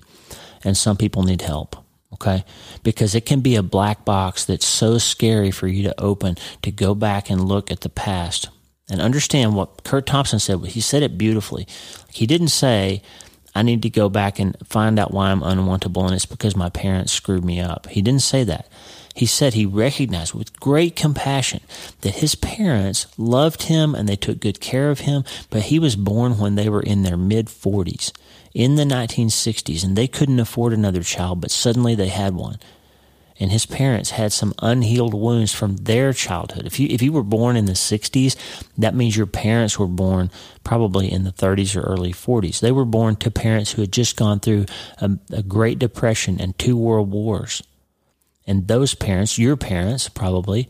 and 0.64 0.76
some 0.76 0.98
people 0.98 1.24
need 1.24 1.42
help. 1.42 1.76
Okay. 2.14 2.46
Because 2.82 3.14
it 3.14 3.26
can 3.26 3.42
be 3.42 3.56
a 3.56 3.64
black 3.64 4.06
box 4.06 4.46
that's 4.46 4.66
so 4.66 4.98
scary 4.98 5.52
for 5.52 5.68
you 5.68 5.84
to 5.84 6.02
open 6.02 6.38
to 6.62 6.72
go 6.72 6.96
back 6.96 7.30
and 7.30 7.48
look 7.48 7.72
at 7.72 7.82
the 7.82 7.90
past 7.90 8.50
and 8.90 9.02
understand 9.02 9.56
what 9.56 9.84
Curt 9.84 10.06
Thompson 10.06 10.40
said. 10.40 10.64
He 10.66 10.82
said 10.82 11.04
it 11.04 11.18
beautifully. 11.18 11.68
He 12.12 12.26
didn't 12.26 12.50
say, 12.50 13.02
I 13.54 13.64
need 13.64 13.82
to 13.84 13.90
go 13.90 14.10
back 14.10 14.40
and 14.40 14.56
find 14.66 14.98
out 14.98 15.14
why 15.14 15.30
I'm 15.30 15.42
unwantable 15.42 16.06
and 16.06 16.14
it's 16.14 16.26
because 16.26 16.56
my 16.56 16.70
parents 16.70 17.12
screwed 17.12 17.44
me 17.44 17.60
up. 17.60 17.88
He 17.88 18.02
didn't 18.02 18.22
say 18.22 18.44
that. 18.46 18.68
He 19.16 19.26
said 19.26 19.54
he 19.54 19.66
recognized 19.66 20.34
with 20.34 20.60
great 20.60 20.98
compassion 20.98 21.62
that 22.02 22.16
his 22.16 22.36
parents 22.36 23.08
loved 23.18 23.64
him 23.64 23.96
and 23.96 24.10
they 24.10 24.18
took 24.18 24.42
good 24.42 24.60
care 24.60 24.92
of 24.92 25.00
him, 25.00 25.24
but 25.50 25.64
he 25.64 25.80
was 25.80 25.96
born 25.96 26.38
when 26.38 26.56
they 26.56 26.68
were 26.68 26.82
in 26.82 27.04
their 27.04 27.16
mid 27.16 27.48
40s 27.48 28.12
in 28.54 28.76
the 28.76 28.84
1960s 28.84 29.86
and 29.86 29.96
they 29.96 30.10
couldn't 30.10 30.42
afford 30.42 30.74
another 30.74 31.02
child, 31.02 31.40
but 31.40 31.50
suddenly 31.50 31.96
they 31.96 32.10
had 32.10 32.36
one. 32.36 32.60
And 33.40 33.52
his 33.52 33.66
parents 33.66 34.12
had 34.12 34.34
some 34.34 34.54
unhealed 34.62 35.14
wounds 35.14 35.54
from 35.54 35.78
their 35.78 36.12
childhood. 36.12 36.66
If 36.66 36.78
you, 36.78 36.88
if 36.90 37.02
you 37.02 37.14
were 37.14 37.24
born 37.24 37.56
in 37.56 37.66
the 37.66 37.74
60s, 37.74 38.36
that 38.78 38.96
means 38.96 39.16
your 39.16 39.28
parents 39.28 39.80
were 39.80 39.88
born 39.88 40.30
probably 40.66 41.10
in 41.10 41.24
the 41.24 41.32
30s 41.32 41.76
or 41.78 41.82
early 41.82 42.12
40s. 42.12 42.60
They 42.60 42.72
were 42.72 42.86
born 42.86 43.16
to 43.18 43.32
parents 43.32 43.72
who 43.72 43.82
had 43.82 43.94
just 43.94 44.18
gone 44.18 44.42
through 44.42 44.66
a, 45.00 45.12
a 45.32 45.44
Great 45.44 45.80
Depression 45.80 46.40
and 46.40 46.58
two 46.58 46.76
world 46.76 47.12
wars. 47.12 47.62
And 48.48 48.68
those 48.68 48.94
parents, 48.94 49.40
your 49.40 49.58
parents 49.58 50.10
probably, 50.10 50.70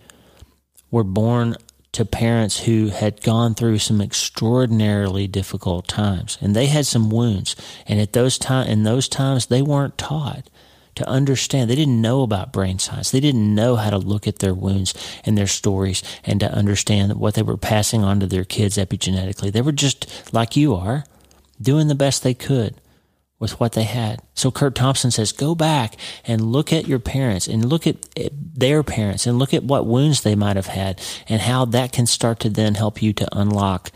were 0.91 1.03
born 1.03 1.55
to 1.91 2.03
parents 2.05 2.59
who 2.65 2.87
had 2.87 3.21
gone 3.21 3.55
through 3.55 3.79
some 3.79 4.01
extraordinarily 4.01 5.27
difficult 5.27 5.87
times 5.87 6.37
and 6.41 6.53
they 6.53 6.65
had 6.65 6.85
some 6.85 7.09
wounds. 7.09 7.55
And 7.87 8.01
at 8.01 8.11
those 8.11 8.37
time, 8.37 8.67
in 8.67 8.83
those 8.83 9.07
times, 9.07 9.45
they 9.45 9.61
weren't 9.61 9.97
taught 9.97 10.49
to 10.95 11.07
understand. 11.07 11.69
They 11.69 11.75
didn't 11.75 12.01
know 12.01 12.21
about 12.21 12.51
brain 12.51 12.79
science. 12.79 13.11
They 13.11 13.21
didn't 13.21 13.55
know 13.55 13.77
how 13.77 13.89
to 13.91 13.97
look 13.97 14.27
at 14.27 14.39
their 14.39 14.53
wounds 14.53 14.93
and 15.23 15.37
their 15.37 15.47
stories 15.47 16.03
and 16.25 16.39
to 16.41 16.51
understand 16.51 17.13
what 17.15 17.33
they 17.35 17.43
were 17.43 17.57
passing 17.57 18.03
on 18.03 18.19
to 18.19 18.27
their 18.27 18.45
kids 18.45 18.77
epigenetically. 18.77 19.51
They 19.51 19.61
were 19.61 19.71
just 19.71 20.33
like 20.33 20.57
you 20.57 20.75
are, 20.75 21.05
doing 21.61 21.87
the 21.87 21.95
best 21.95 22.23
they 22.23 22.33
could 22.33 22.75
with 23.39 23.59
what 23.59 23.73
they 23.73 23.83
had. 23.83 24.21
So 24.33 24.49
Curt 24.49 24.75
Thompson 24.75 25.11
says, 25.11 25.31
go 25.31 25.55
back 25.55 25.95
and 26.25 26.51
look 26.51 26.71
at 26.71 26.87
your 26.87 26.99
parents 26.99 27.47
and 27.47 27.65
look 27.65 27.85
at 27.85 27.97
eh, 28.15 28.29
their 28.31 28.81
parents 28.81 29.27
and 29.27 29.37
look 29.37 29.53
at 29.53 29.63
what 29.63 29.85
wounds 29.85 30.21
they 30.21 30.35
might 30.35 30.55
have 30.55 30.67
had 30.67 31.01
and 31.27 31.41
how 31.41 31.65
that 31.65 31.91
can 31.91 32.05
start 32.05 32.39
to 32.41 32.49
then 32.49 32.75
help 32.75 33.01
you 33.01 33.11
to 33.13 33.37
unlock 33.37 33.91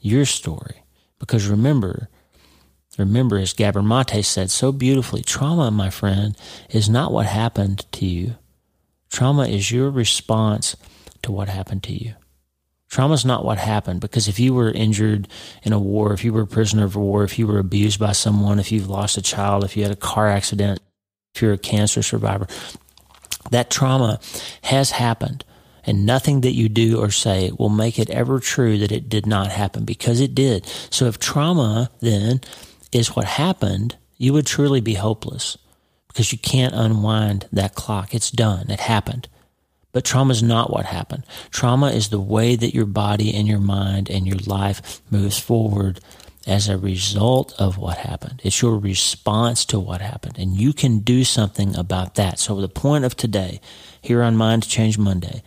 your 0.00 0.24
story. 0.24 0.82
Because 1.18 1.46
remember, 1.46 2.08
remember 2.98 3.36
as 3.36 3.52
Gabor 3.52 3.82
Mate 3.82 4.24
said 4.24 4.50
so 4.50 4.72
beautifully, 4.72 5.22
trauma, 5.22 5.70
my 5.70 5.90
friend, 5.90 6.36
is 6.70 6.88
not 6.88 7.12
what 7.12 7.26
happened 7.26 7.84
to 7.92 8.06
you. 8.06 8.36
Trauma 9.10 9.46
is 9.46 9.70
your 9.70 9.90
response 9.90 10.76
to 11.22 11.32
what 11.32 11.48
happened 11.48 11.82
to 11.82 11.92
you. 11.92 12.14
Trauma 12.90 13.14
is 13.14 13.24
not 13.24 13.44
what 13.44 13.58
happened 13.58 14.00
because 14.00 14.26
if 14.26 14.40
you 14.40 14.52
were 14.52 14.70
injured 14.70 15.28
in 15.62 15.72
a 15.72 15.78
war, 15.78 16.12
if 16.12 16.24
you 16.24 16.32
were 16.32 16.42
a 16.42 16.46
prisoner 16.46 16.84
of 16.84 16.96
war, 16.96 17.22
if 17.22 17.38
you 17.38 17.46
were 17.46 17.60
abused 17.60 18.00
by 18.00 18.10
someone, 18.10 18.58
if 18.58 18.72
you've 18.72 18.90
lost 18.90 19.16
a 19.16 19.22
child, 19.22 19.62
if 19.62 19.76
you 19.76 19.84
had 19.84 19.92
a 19.92 19.96
car 19.96 20.26
accident, 20.26 20.80
if 21.34 21.40
you're 21.40 21.52
a 21.52 21.58
cancer 21.58 22.02
survivor, 22.02 22.48
that 23.52 23.70
trauma 23.70 24.18
has 24.64 24.90
happened. 24.90 25.44
And 25.84 26.04
nothing 26.04 26.42
that 26.42 26.52
you 26.52 26.68
do 26.68 26.98
or 27.00 27.10
say 27.10 27.52
will 27.56 27.70
make 27.70 27.98
it 27.98 28.10
ever 28.10 28.38
true 28.38 28.76
that 28.78 28.92
it 28.92 29.08
did 29.08 29.24
not 29.24 29.50
happen 29.50 29.84
because 29.84 30.20
it 30.20 30.34
did. 30.34 30.66
So 30.90 31.06
if 31.06 31.18
trauma 31.18 31.90
then 32.00 32.40
is 32.92 33.16
what 33.16 33.24
happened, 33.24 33.96
you 34.18 34.32
would 34.34 34.46
truly 34.46 34.80
be 34.80 34.94
hopeless 34.94 35.56
because 36.08 36.32
you 36.32 36.38
can't 36.38 36.74
unwind 36.74 37.48
that 37.52 37.74
clock. 37.74 38.14
It's 38.14 38.30
done. 38.30 38.68
It 38.68 38.80
happened. 38.80 39.28
But 39.92 40.04
trauma 40.04 40.32
is 40.32 40.42
not 40.42 40.70
what 40.70 40.86
happened. 40.86 41.24
Trauma 41.50 41.90
is 41.90 42.08
the 42.08 42.20
way 42.20 42.56
that 42.56 42.74
your 42.74 42.86
body 42.86 43.34
and 43.34 43.48
your 43.48 43.58
mind 43.58 44.08
and 44.08 44.26
your 44.26 44.38
life 44.38 45.00
moves 45.10 45.38
forward 45.38 46.00
as 46.46 46.68
a 46.68 46.78
result 46.78 47.52
of 47.58 47.76
what 47.76 47.98
happened. 47.98 48.40
It's 48.44 48.62
your 48.62 48.78
response 48.78 49.64
to 49.66 49.78
what 49.78 50.00
happened. 50.00 50.38
And 50.38 50.54
you 50.54 50.72
can 50.72 51.00
do 51.00 51.24
something 51.24 51.76
about 51.76 52.14
that. 52.14 52.38
So 52.38 52.60
the 52.60 52.68
point 52.68 53.04
of 53.04 53.16
today 53.16 53.60
here 54.00 54.22
on 54.22 54.36
Mind 54.36 54.66
Change 54.68 54.96
Monday 54.96 55.42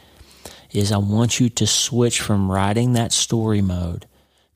is 0.71 0.91
I 0.91 0.97
want 0.97 1.39
you 1.39 1.49
to 1.49 1.67
switch 1.67 2.19
from 2.19 2.51
writing 2.51 2.93
that 2.93 3.11
story 3.13 3.61
mode 3.61 4.05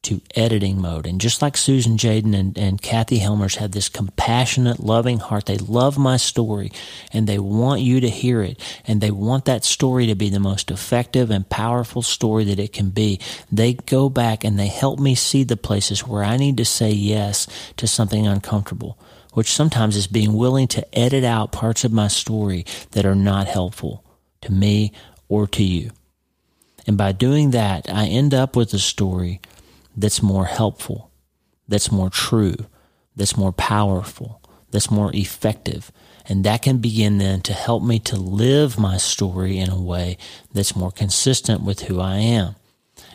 to 0.04 0.22
editing 0.36 0.80
mode. 0.80 1.06
And 1.06 1.20
just 1.20 1.42
like 1.42 1.58
Susan 1.58 1.98
Tjaden 1.98 2.34
and, 2.38 2.58
and 2.58 2.82
Kathy 2.82 3.18
Helmers 3.18 3.56
have 3.56 3.72
this 3.72 3.90
compassionate, 3.90 4.80
loving 4.80 5.20
heart, 5.20 5.46
they 5.46 5.58
love 5.58 5.98
my 5.98 6.18
story 6.18 6.72
and 7.12 7.28
they 7.28 7.40
want 7.40 7.82
you 7.82 8.00
to 8.00 8.10
hear 8.10 8.42
it. 8.42 8.62
And 8.86 9.02
they 9.02 9.12
want 9.12 9.46
that 9.46 9.66
story 9.66 10.08
to 10.08 10.16
be 10.16 10.30
the 10.30 10.40
most 10.40 10.72
effective 10.72 11.30
and 11.30 11.50
powerful 11.50 12.02
story 12.02 12.46
that 12.46 12.60
it 12.60 12.74
can 12.74 12.90
be. 12.90 13.20
They 13.52 13.74
go 13.74 14.10
back 14.10 14.44
and 14.44 14.58
they 14.58 14.68
help 14.68 15.00
me 15.00 15.16
see 15.16 15.44
the 15.44 15.58
places 15.58 16.08
where 16.08 16.24
I 16.24 16.38
need 16.38 16.58
to 16.58 16.66
say 16.66 16.92
yes 16.92 17.48
to 17.78 17.88
something 17.88 18.28
uncomfortable, 18.28 18.98
which 19.34 19.52
sometimes 19.52 19.98
is 19.98 20.08
being 20.08 20.34
willing 20.34 20.68
to 20.70 20.98
edit 20.98 21.24
out 21.24 21.52
parts 21.52 21.84
of 21.84 21.92
my 21.92 22.08
story 22.08 22.66
that 22.92 23.06
are 23.06 23.16
not 23.16 23.48
helpful 23.48 24.06
to 24.42 24.52
me 24.52 24.94
or 25.28 25.48
to 25.48 25.64
you. 25.64 25.92
And 26.86 26.98
by 26.98 27.12
doing 27.12 27.52
that, 27.52 27.90
I 27.90 28.06
end 28.06 28.34
up 28.34 28.56
with 28.56 28.74
a 28.74 28.80
story 28.80 29.42
that's 29.98 30.22
more 30.22 30.46
helpful, 30.46 31.12
that's 31.68 31.92
more 31.92 32.10
true, 32.10 32.56
that's 33.16 33.36
more 33.36 33.52
powerful, 33.52 34.42
that's 34.72 34.92
more 34.92 35.12
effective. 35.14 35.92
And 36.30 36.44
that 36.44 36.62
can 36.62 36.78
begin 36.78 37.18
then 37.18 37.42
to 37.42 37.54
help 37.54 37.84
me 37.84 38.00
to 38.00 38.16
live 38.18 38.78
my 38.78 38.98
story 38.98 39.58
in 39.58 39.70
a 39.70 39.82
way 39.82 40.18
that's 40.54 40.76
more 40.76 40.92
consistent 40.92 41.64
with 41.64 41.84
who 41.84 42.00
I 42.00 42.18
am. 42.18 42.56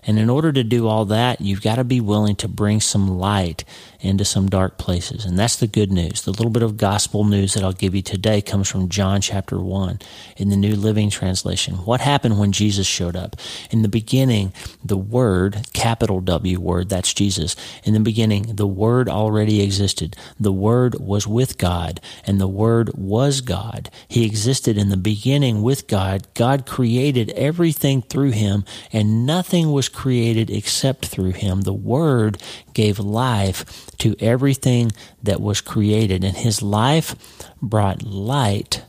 And 0.04 0.18
in 0.18 0.28
order 0.28 0.52
to 0.52 0.64
do 0.64 0.88
all 0.88 1.04
that, 1.06 1.40
you've 1.40 1.62
got 1.62 1.76
to 1.76 1.84
be 1.84 2.00
willing 2.00 2.36
to 2.36 2.48
bring 2.48 2.80
some 2.80 3.18
light 3.18 3.64
into 4.02 4.24
some 4.24 4.48
dark 4.48 4.78
places. 4.78 5.24
And 5.24 5.38
that's 5.38 5.56
the 5.56 5.66
good 5.66 5.92
news. 5.92 6.22
The 6.22 6.32
little 6.32 6.50
bit 6.50 6.62
of 6.62 6.76
gospel 6.76 7.24
news 7.24 7.54
that 7.54 7.62
I'll 7.62 7.72
give 7.72 7.94
you 7.94 8.02
today 8.02 8.42
comes 8.42 8.68
from 8.68 8.88
John 8.88 9.20
chapter 9.20 9.60
1 9.60 10.00
in 10.36 10.48
the 10.48 10.56
New 10.56 10.74
Living 10.74 11.08
Translation. 11.08 11.76
What 11.76 12.00
happened 12.00 12.38
when 12.38 12.52
Jesus 12.52 12.86
showed 12.86 13.16
up? 13.16 13.36
In 13.70 13.82
the 13.82 13.88
beginning, 13.88 14.52
the 14.84 14.96
Word, 14.96 15.68
capital 15.72 16.20
W 16.20 16.58
word, 16.58 16.88
that's 16.88 17.14
Jesus. 17.14 17.54
In 17.84 17.94
the 17.94 18.00
beginning, 18.00 18.56
the 18.56 18.66
Word 18.66 19.08
already 19.08 19.62
existed. 19.62 20.16
The 20.38 20.52
Word 20.52 20.96
was 20.98 21.26
with 21.26 21.56
God, 21.56 22.00
and 22.26 22.40
the 22.40 22.48
Word 22.48 22.90
was 22.94 23.40
God. 23.40 23.88
He 24.08 24.26
existed 24.26 24.76
in 24.76 24.88
the 24.88 24.96
beginning 24.96 25.62
with 25.62 25.86
God. 25.86 26.26
God 26.34 26.66
created 26.66 27.30
everything 27.30 28.02
through 28.02 28.32
him, 28.32 28.64
and 28.92 29.24
nothing 29.24 29.70
was 29.70 29.88
created 29.88 30.50
except 30.50 31.06
through 31.06 31.32
him. 31.32 31.62
The 31.62 31.72
Word 31.72 32.42
gave 32.74 32.98
life 32.98 33.86
to 33.98 34.16
everything 34.20 34.92
that 35.22 35.40
was 35.40 35.60
created, 35.60 36.24
and 36.24 36.36
his 36.36 36.62
life 36.62 37.14
brought 37.60 38.02
light 38.02 38.84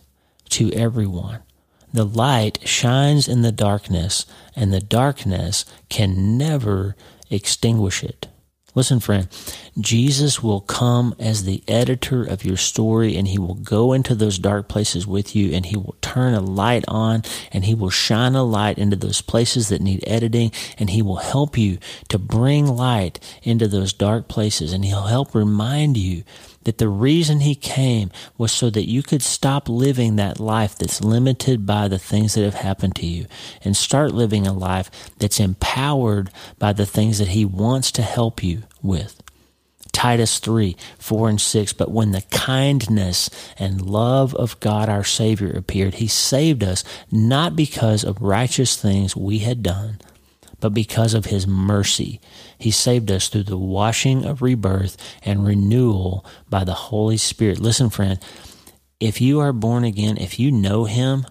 to 0.50 0.72
everyone. 0.74 1.40
The 1.94 2.06
light 2.06 2.68
shines 2.68 3.28
in 3.28 3.44
the 3.44 3.52
darkness, 3.52 4.26
and 4.56 4.74
the 4.74 4.82
darkness 4.82 5.66
can 5.90 6.38
never 6.38 6.96
extinguish 7.30 8.04
it. 8.04 8.28
Listen, 8.76 9.00
friend, 9.00 9.28
Jesus 9.80 10.42
will 10.42 10.62
come 10.62 11.16
as 11.20 11.44
the 11.44 11.64
editor 11.68 12.24
of 12.24 12.44
your 12.44 12.58
story 12.58 13.16
and 13.16 13.28
he 13.28 13.38
will 13.38 13.54
go 13.54 13.94
into 13.94 14.16
those 14.16 14.40
dark 14.40 14.68
places 14.68 15.06
with 15.06 15.36
you 15.36 15.54
and 15.54 15.68
he 15.68 15.78
will 15.78 15.96
turn 16.02 16.34
a 16.34 16.40
light 16.40 16.84
on 16.88 17.22
and 17.52 17.66
he 17.66 17.76
will 17.76 17.92
shine 17.92 18.34
a 18.34 18.44
light 18.44 18.80
into 18.80 18.96
those 18.96 19.22
places 19.22 19.70
that 19.70 19.82
need 19.82 20.04
editing 20.08 20.52
and 20.80 20.90
he 20.90 21.04
will 21.04 21.18
help 21.18 21.56
you 21.56 21.78
to 22.10 22.18
bring 22.18 22.66
light 22.66 23.20
into 23.44 23.68
those 23.68 23.94
dark 23.94 24.28
places 24.28 24.74
and 24.74 24.84
he'll 24.86 25.04
help 25.04 25.36
remind 25.36 25.96
you 25.96 26.24
that 26.66 26.78
the 26.78 26.90
reason 26.90 27.42
he 27.42 27.56
came 27.56 28.12
was 28.38 28.52
so 28.52 28.70
that 28.70 28.90
you 28.90 29.04
could 29.04 29.22
stop 29.22 29.70
living 29.70 30.16
that 30.16 30.40
life 30.40 30.78
that's 30.78 31.04
limited 31.04 31.66
by 31.66 31.88
the 31.88 32.00
things 32.00 32.34
that 32.34 32.44
have 32.44 32.56
happened 32.56 32.96
to 32.96 33.06
you 33.06 33.26
and 33.64 33.76
start 33.76 34.14
living 34.14 34.48
a 34.48 34.54
life 34.54 34.90
that's 35.18 35.40
empowered 35.40 36.30
by 36.60 36.74
the 36.74 36.86
things 36.86 37.20
that 37.20 37.30
he 37.30 37.46
wants 37.46 37.92
to 37.92 38.02
help 38.02 38.44
you 38.44 38.64
with. 38.82 39.22
Titus 39.94 40.40
3, 40.40 40.76
4 41.00 41.30
and 41.30 41.40
6. 41.40 41.74
But 41.74 41.92
when 41.92 42.12
the 42.12 42.24
kindness 42.24 43.30
and 43.58 43.82
love 43.82 44.36
of 44.36 44.60
God 44.60 44.90
our 44.90 45.04
Savior 45.04 45.52
appeared, 45.52 45.96
He 45.96 46.08
saved 46.08 46.64
us 46.64 46.84
not 47.10 47.56
because 47.56 48.04
of 48.04 48.22
righteous 48.22 48.76
things 48.76 49.16
we 49.16 49.40
had 49.40 49.64
done, 49.64 50.00
but 50.64 50.74
because 50.74 51.14
of 51.14 51.26
his 51.26 51.46
mercy. 51.46 52.22
He 52.58 52.72
saved 52.72 53.12
us 53.12 53.28
through 53.28 53.44
the 53.44 53.58
washing 53.58 54.24
of 54.24 54.42
rebirth 54.42 54.96
and 55.22 55.46
renewal 55.46 56.26
by 56.50 56.64
the 56.64 56.74
Holy 56.74 57.18
Spirit. 57.18 57.60
Listen, 57.60 57.90
friend, 57.90 58.18
if 58.98 59.20
you 59.20 59.42
are 59.42 59.52
born 59.52 59.84
again, 59.84 60.16
if 60.16 60.40
you 60.40 60.54
know 60.54 60.86
him, 60.86 61.26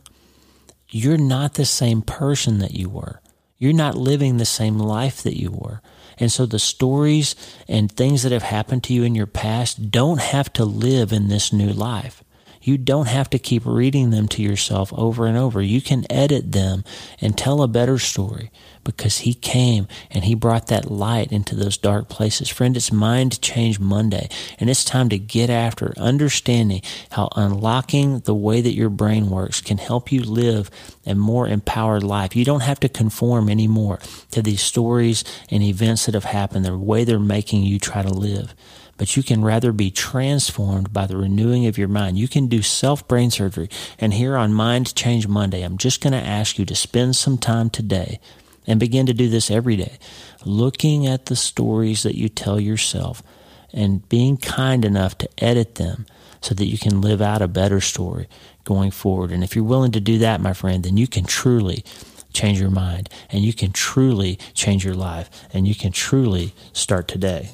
you're 0.91 1.16
not 1.16 1.55
the 1.55 1.64
same 1.64 2.03
person 2.03 2.59
that 2.59 2.72
you 2.72 2.91
were. 2.91 3.22
You're 3.57 3.72
not 3.72 3.97
living 3.97 4.37
the 4.37 4.45
same 4.45 4.78
life 4.78 5.22
that 5.22 5.41
you 5.41 5.51
were. 5.51 5.80
And 6.18 6.30
so 6.30 6.45
the 6.45 6.59
stories 6.59 7.35
and 7.66 7.91
things 7.91 8.24
that 8.24 8.33
have 8.33 8.43
happened 8.43 8.85
to 8.85 8.93
you 8.93 9.03
in 9.03 9.14
your 9.14 9.26
past 9.26 9.91
don't 9.91 10.20
have 10.20 10.53
to 10.53 10.66
live 10.66 11.11
in 11.11 11.28
this 11.28 11.55
new 11.55 11.72
life. 11.72 12.22
You 12.62 12.78
don't 12.78 13.08
have 13.08 13.28
to 13.30 13.38
keep 13.38 13.66
reading 13.66 14.10
them 14.10 14.28
to 14.28 14.42
yourself 14.42 14.92
over 14.94 15.26
and 15.26 15.36
over. 15.36 15.60
You 15.60 15.80
can 15.80 16.06
edit 16.10 16.52
them 16.52 16.84
and 17.20 17.36
tell 17.36 17.62
a 17.62 17.68
better 17.68 17.98
story 17.98 18.50
because 18.84 19.18
he 19.18 19.34
came 19.34 19.88
and 20.10 20.24
he 20.24 20.34
brought 20.34 20.68
that 20.68 20.90
light 20.90 21.32
into 21.32 21.54
those 21.54 21.76
dark 21.76 22.08
places. 22.08 22.48
Friend, 22.48 22.76
it's 22.76 22.92
Mind 22.92 23.40
Change 23.42 23.80
Monday 23.80 24.28
and 24.58 24.70
it's 24.70 24.84
time 24.84 25.08
to 25.08 25.18
get 25.18 25.50
after 25.50 25.92
understanding 25.98 26.82
how 27.10 27.28
unlocking 27.36 28.20
the 28.20 28.34
way 28.34 28.60
that 28.60 28.74
your 28.74 28.90
brain 28.90 29.28
works 29.30 29.60
can 29.60 29.78
help 29.78 30.12
you 30.12 30.22
live 30.22 30.70
a 31.04 31.14
more 31.14 31.48
empowered 31.48 32.04
life. 32.04 32.36
You 32.36 32.44
don't 32.44 32.60
have 32.60 32.80
to 32.80 32.88
conform 32.88 33.48
anymore 33.48 33.98
to 34.30 34.40
these 34.40 34.62
stories 34.62 35.24
and 35.50 35.62
events 35.62 36.06
that 36.06 36.14
have 36.14 36.24
happened, 36.24 36.64
the 36.64 36.78
way 36.78 37.04
they're 37.04 37.18
making 37.18 37.64
you 37.64 37.78
try 37.78 38.02
to 38.02 38.12
live 38.12 38.54
but 39.03 39.16
you 39.16 39.22
can 39.24 39.42
rather 39.42 39.72
be 39.72 39.90
transformed 39.90 40.92
by 40.92 41.09
the 41.09 41.16
renewing 41.16 41.66
of 41.66 41.76
your 41.76 41.88
mind. 41.88 42.16
You 42.16 42.28
can 42.28 42.46
do 42.46 42.62
self 42.62 43.09
brain 43.09 43.32
surgery. 43.32 43.68
And 43.98 44.14
here 44.14 44.36
on 44.36 44.53
Mind 44.53 44.94
Change 44.94 45.26
Monday, 45.26 45.62
I'm 45.62 45.76
just 45.76 46.00
going 46.00 46.12
to 46.12 46.24
ask 46.24 46.57
you 46.57 46.64
to 46.66 46.76
spend 46.76 47.16
some 47.16 47.36
time 47.36 47.68
today 47.68 48.20
and 48.64 48.78
begin 48.78 49.07
to 49.07 49.12
do 49.12 49.28
this 49.28 49.50
every 49.50 49.74
day, 49.74 49.98
looking 50.44 51.05
at 51.05 51.26
the 51.26 51.34
stories 51.34 52.05
that 52.05 52.14
you 52.14 52.28
tell 52.28 52.61
yourself 52.61 53.24
and 53.72 54.09
being 54.09 54.36
kind 54.36 54.84
enough 54.84 55.18
to 55.18 55.28
edit 55.38 55.74
them 55.74 56.07
so 56.40 56.55
that 56.55 56.66
you 56.66 56.78
can 56.78 57.00
live 57.00 57.20
out 57.20 57.42
a 57.42 57.48
better 57.48 57.80
story 57.80 58.28
going 58.62 58.92
forward. 58.92 59.32
And 59.32 59.42
if 59.42 59.57
you're 59.57 59.64
willing 59.64 59.90
to 59.90 60.00
do 60.00 60.18
that, 60.18 60.40
my 60.40 60.53
friend, 60.53 60.84
then 60.84 60.96
you 60.96 61.09
can 61.09 61.24
truly 61.24 61.84
change 62.32 62.61
your 62.61 62.70
mind 62.70 63.11
and 63.30 63.42
you 63.42 63.53
can 63.53 63.72
truly 63.72 64.38
change 64.55 64.84
your 64.84 64.94
life 64.94 65.28
and 65.53 65.66
you 65.66 65.74
can 65.74 65.90
truly 65.90 66.55
start 66.72 67.09
today. 67.09 67.50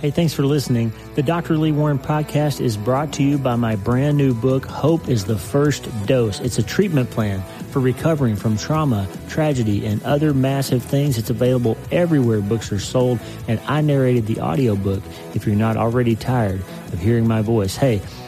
Hey, 0.00 0.12
thanks 0.12 0.32
for 0.32 0.46
listening. 0.46 0.92
The 1.16 1.24
Dr. 1.24 1.58
Lee 1.58 1.72
Warren 1.72 1.98
podcast 1.98 2.60
is 2.60 2.76
brought 2.76 3.12
to 3.14 3.24
you 3.24 3.36
by 3.36 3.56
my 3.56 3.74
brand 3.74 4.16
new 4.16 4.32
book, 4.32 4.64
Hope 4.64 5.08
is 5.08 5.24
the 5.24 5.36
First 5.36 5.88
Dose. 6.06 6.38
It's 6.38 6.56
a 6.56 6.62
treatment 6.62 7.10
plan 7.10 7.42
for 7.72 7.80
recovering 7.80 8.36
from 8.36 8.56
trauma, 8.56 9.08
tragedy, 9.28 9.84
and 9.86 10.00
other 10.04 10.32
massive 10.32 10.84
things. 10.84 11.18
It's 11.18 11.30
available 11.30 11.76
everywhere 11.90 12.40
books 12.40 12.70
are 12.70 12.78
sold, 12.78 13.18
and 13.48 13.58
I 13.66 13.80
narrated 13.80 14.26
the 14.26 14.40
audiobook 14.40 15.02
if 15.34 15.48
you're 15.48 15.56
not 15.56 15.76
already 15.76 16.14
tired 16.14 16.60
of 16.92 17.00
hearing 17.00 17.26
my 17.26 17.42
voice. 17.42 17.74
Hey, 17.74 18.00